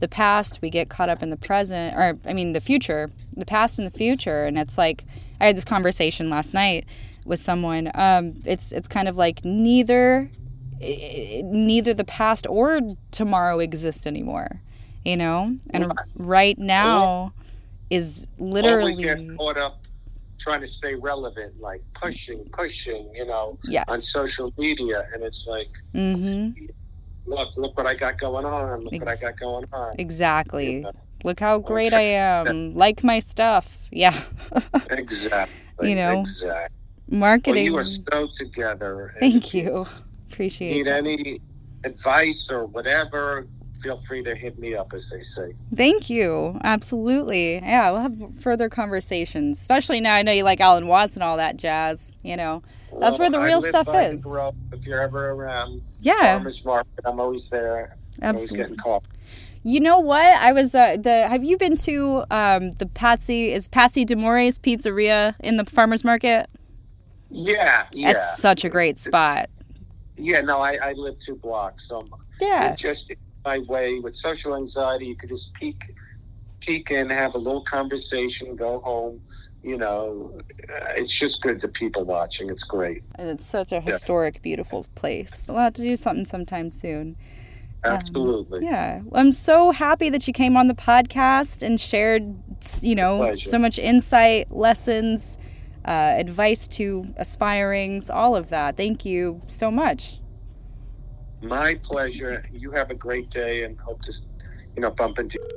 the 0.00 0.08
past 0.08 0.60
we 0.62 0.70
get 0.70 0.88
caught 0.88 1.08
up 1.08 1.22
in 1.22 1.28
the 1.28 1.36
present 1.36 1.94
or 1.94 2.18
i 2.26 2.32
mean 2.32 2.54
the 2.54 2.60
future 2.60 3.10
the 3.36 3.46
past 3.46 3.78
and 3.78 3.86
the 3.86 3.96
future. 3.96 4.44
And 4.44 4.58
it's 4.58 4.76
like 4.76 5.04
i 5.40 5.46
had 5.46 5.56
this 5.56 5.64
conversation 5.64 6.28
last 6.28 6.52
night 6.52 6.84
with 7.24 7.40
someone. 7.40 7.90
Um 7.94 8.34
it's 8.44 8.72
it's 8.72 8.88
kind 8.88 9.08
of 9.08 9.16
like 9.16 9.44
neither 9.44 10.30
neither 10.80 11.94
the 11.94 12.04
past 12.04 12.46
or 12.48 12.80
tomorrow 13.10 13.60
exist 13.60 14.06
anymore 14.06 14.60
you 15.04 15.16
know? 15.16 15.56
And 15.70 15.92
right 16.16 16.58
now 16.58 17.32
is 17.88 18.26
literally 18.38 18.96
we 18.96 19.02
get 19.02 19.36
caught 19.36 19.56
up 19.56 19.80
trying 20.40 20.60
to 20.60 20.66
stay 20.66 20.94
relevant, 20.94 21.60
like 21.60 21.82
pushing, 21.94 22.44
pushing, 22.52 23.10
you 23.14 23.26
know, 23.26 23.58
yes. 23.64 23.84
on 23.88 24.00
social 24.00 24.52
media, 24.58 25.06
and 25.12 25.22
it's 25.22 25.46
like, 25.46 25.68
mm-hmm. 25.94 26.66
look, 27.26 27.56
look 27.56 27.76
what 27.76 27.86
I 27.86 27.94
got 27.94 28.18
going 28.18 28.44
on. 28.44 28.82
Look 28.82 28.94
Ex- 28.94 29.04
what 29.04 29.08
I 29.08 29.16
got 29.16 29.38
going 29.38 29.66
on. 29.72 29.92
Exactly. 29.98 30.74
You 30.74 30.80
know? 30.80 30.92
Look 31.22 31.38
how 31.38 31.58
great 31.58 31.92
I 31.92 32.00
am. 32.00 32.74
like 32.74 33.04
my 33.04 33.18
stuff. 33.18 33.88
Yeah. 33.92 34.20
exactly. 34.90 35.56
You 35.82 35.94
know, 35.94 36.20
exactly. 36.20 36.76
Marketing. 37.08 37.72
Well, 37.72 37.72
you 37.72 37.78
are 37.78 37.82
so 37.82 38.28
together. 38.30 39.14
Thank 39.18 39.54
you. 39.54 39.86
Appreciate. 40.30 40.72
It. 40.72 40.74
Need 40.74 40.88
any 40.88 41.40
advice 41.84 42.50
or 42.50 42.66
whatever? 42.66 43.46
Feel 43.82 43.98
free 44.06 44.22
to 44.24 44.34
hit 44.34 44.58
me 44.58 44.74
up, 44.74 44.92
as 44.92 45.10
they 45.10 45.20
say. 45.20 45.54
Thank 45.74 46.10
you. 46.10 46.58
Absolutely. 46.64 47.54
Yeah, 47.54 47.90
we'll 47.90 48.02
have 48.02 48.40
further 48.40 48.68
conversations, 48.68 49.58
especially 49.58 50.00
now 50.00 50.14
I 50.14 50.22
know 50.22 50.32
you 50.32 50.44
like 50.44 50.60
Alan 50.60 50.86
Watts 50.86 51.14
and 51.14 51.22
all 51.22 51.38
that 51.38 51.56
jazz. 51.56 52.16
You 52.22 52.36
know, 52.36 52.62
that's 53.00 53.18
well, 53.18 53.30
where 53.30 53.30
the 53.30 53.40
real 53.40 53.60
stuff 53.60 53.88
is. 53.94 54.26
if 54.72 54.86
you're 54.86 55.00
ever 55.00 55.30
around, 55.30 55.82
yeah, 56.00 56.34
farmers 56.34 56.64
market, 56.64 57.04
I'm 57.04 57.20
always 57.20 57.48
there. 57.48 57.96
Absolutely. 58.20 58.74
Always 58.84 59.02
getting 59.02 59.12
You 59.62 59.80
know 59.80 59.98
what? 59.98 60.26
I 60.26 60.52
was 60.52 60.74
uh, 60.74 60.96
the. 60.98 61.26
Have 61.26 61.44
you 61.44 61.56
been 61.56 61.76
to 61.78 62.24
um, 62.30 62.72
the 62.72 62.86
Patsy? 62.86 63.52
Is 63.52 63.66
Patsy 63.66 64.04
D'Amore's 64.04 64.58
Pizzeria 64.58 65.34
in 65.40 65.56
the 65.56 65.64
farmers 65.64 66.04
market? 66.04 66.50
Yeah, 67.30 67.86
yeah. 67.92 68.10
It's 68.10 68.38
such 68.38 68.64
a 68.64 68.68
great 68.68 68.98
spot. 68.98 69.48
Yeah, 70.16 70.42
no, 70.42 70.58
I, 70.58 70.76
I 70.82 70.92
live 70.92 71.18
two 71.18 71.36
blocks, 71.36 71.88
so 71.88 72.06
yeah, 72.40 72.74
just 72.74 73.12
my 73.44 73.58
way 73.60 74.00
with 74.00 74.14
social 74.14 74.56
anxiety. 74.56 75.06
You 75.06 75.16
could 75.16 75.28
just 75.28 75.52
peek, 75.54 75.94
peek 76.60 76.90
in, 76.90 77.10
have 77.10 77.34
a 77.34 77.38
little 77.38 77.62
conversation, 77.64 78.56
go 78.56 78.80
home. 78.80 79.20
You 79.62 79.76
know, 79.76 80.40
it's 80.96 81.12
just 81.12 81.42
good 81.42 81.60
to 81.60 81.68
people 81.68 82.04
watching. 82.04 82.48
It's 82.48 82.64
great. 82.64 83.02
And 83.16 83.28
it's 83.28 83.44
such 83.44 83.72
a 83.72 83.80
historic, 83.80 84.36
yeah. 84.36 84.40
beautiful 84.42 84.86
place. 84.94 85.48
We'll 85.48 85.58
have 85.58 85.74
to 85.74 85.82
do 85.82 85.96
something 85.96 86.24
sometime 86.24 86.70
soon. 86.70 87.16
Absolutely. 87.84 88.60
Um, 88.60 88.64
yeah. 88.64 89.00
I'm 89.12 89.32
so 89.32 89.70
happy 89.70 90.08
that 90.10 90.26
you 90.26 90.32
came 90.32 90.56
on 90.56 90.66
the 90.66 90.74
podcast 90.74 91.62
and 91.62 91.78
shared, 91.80 92.34
you 92.80 92.94
know, 92.94 93.34
so 93.34 93.58
much 93.58 93.78
insight, 93.78 94.50
lessons, 94.50 95.38
uh, 95.84 96.14
advice 96.16 96.68
to 96.68 97.06
aspirings, 97.16 98.10
all 98.10 98.36
of 98.36 98.50
that. 98.50 98.76
Thank 98.76 99.04
you 99.04 99.42
so 99.46 99.70
much. 99.70 100.20
My 101.42 101.74
pleasure. 101.82 102.44
You 102.52 102.70
have 102.72 102.90
a 102.90 102.94
great 102.94 103.30
day 103.30 103.64
and 103.64 103.78
hope 103.78 104.02
to, 104.02 104.12
you 104.76 104.82
know, 104.82 104.90
bump 104.90 105.18
into. 105.18 105.38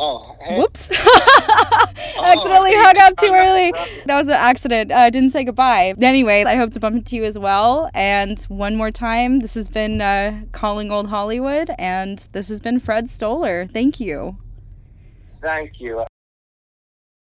Oh, 0.00 0.36
hey. 0.40 0.58
whoops! 0.58 0.90
Accidentally 2.22 2.70
oh, 2.74 2.82
hung 2.84 2.98
up 2.98 3.16
too 3.16 3.32
early. 3.32 3.72
That 4.06 4.16
was 4.16 4.28
an 4.28 4.34
accident. 4.34 4.92
I 4.92 5.08
uh, 5.08 5.10
didn't 5.10 5.30
say 5.30 5.42
goodbye. 5.42 5.94
Anyway, 6.00 6.44
I 6.44 6.54
hope 6.54 6.70
to 6.72 6.80
bump 6.80 6.94
into 6.94 7.16
you 7.16 7.24
as 7.24 7.36
well. 7.36 7.90
And 7.94 8.38
one 8.44 8.76
more 8.76 8.92
time, 8.92 9.40
this 9.40 9.54
has 9.54 9.68
been 9.68 10.00
uh, 10.00 10.42
Calling 10.52 10.92
Old 10.92 11.08
Hollywood, 11.08 11.70
and 11.78 12.28
this 12.30 12.48
has 12.48 12.60
been 12.60 12.78
Fred 12.78 13.10
Stoller. 13.10 13.66
Thank 13.66 13.98
you. 13.98 14.36
Thank 15.40 15.80
you. 15.80 16.04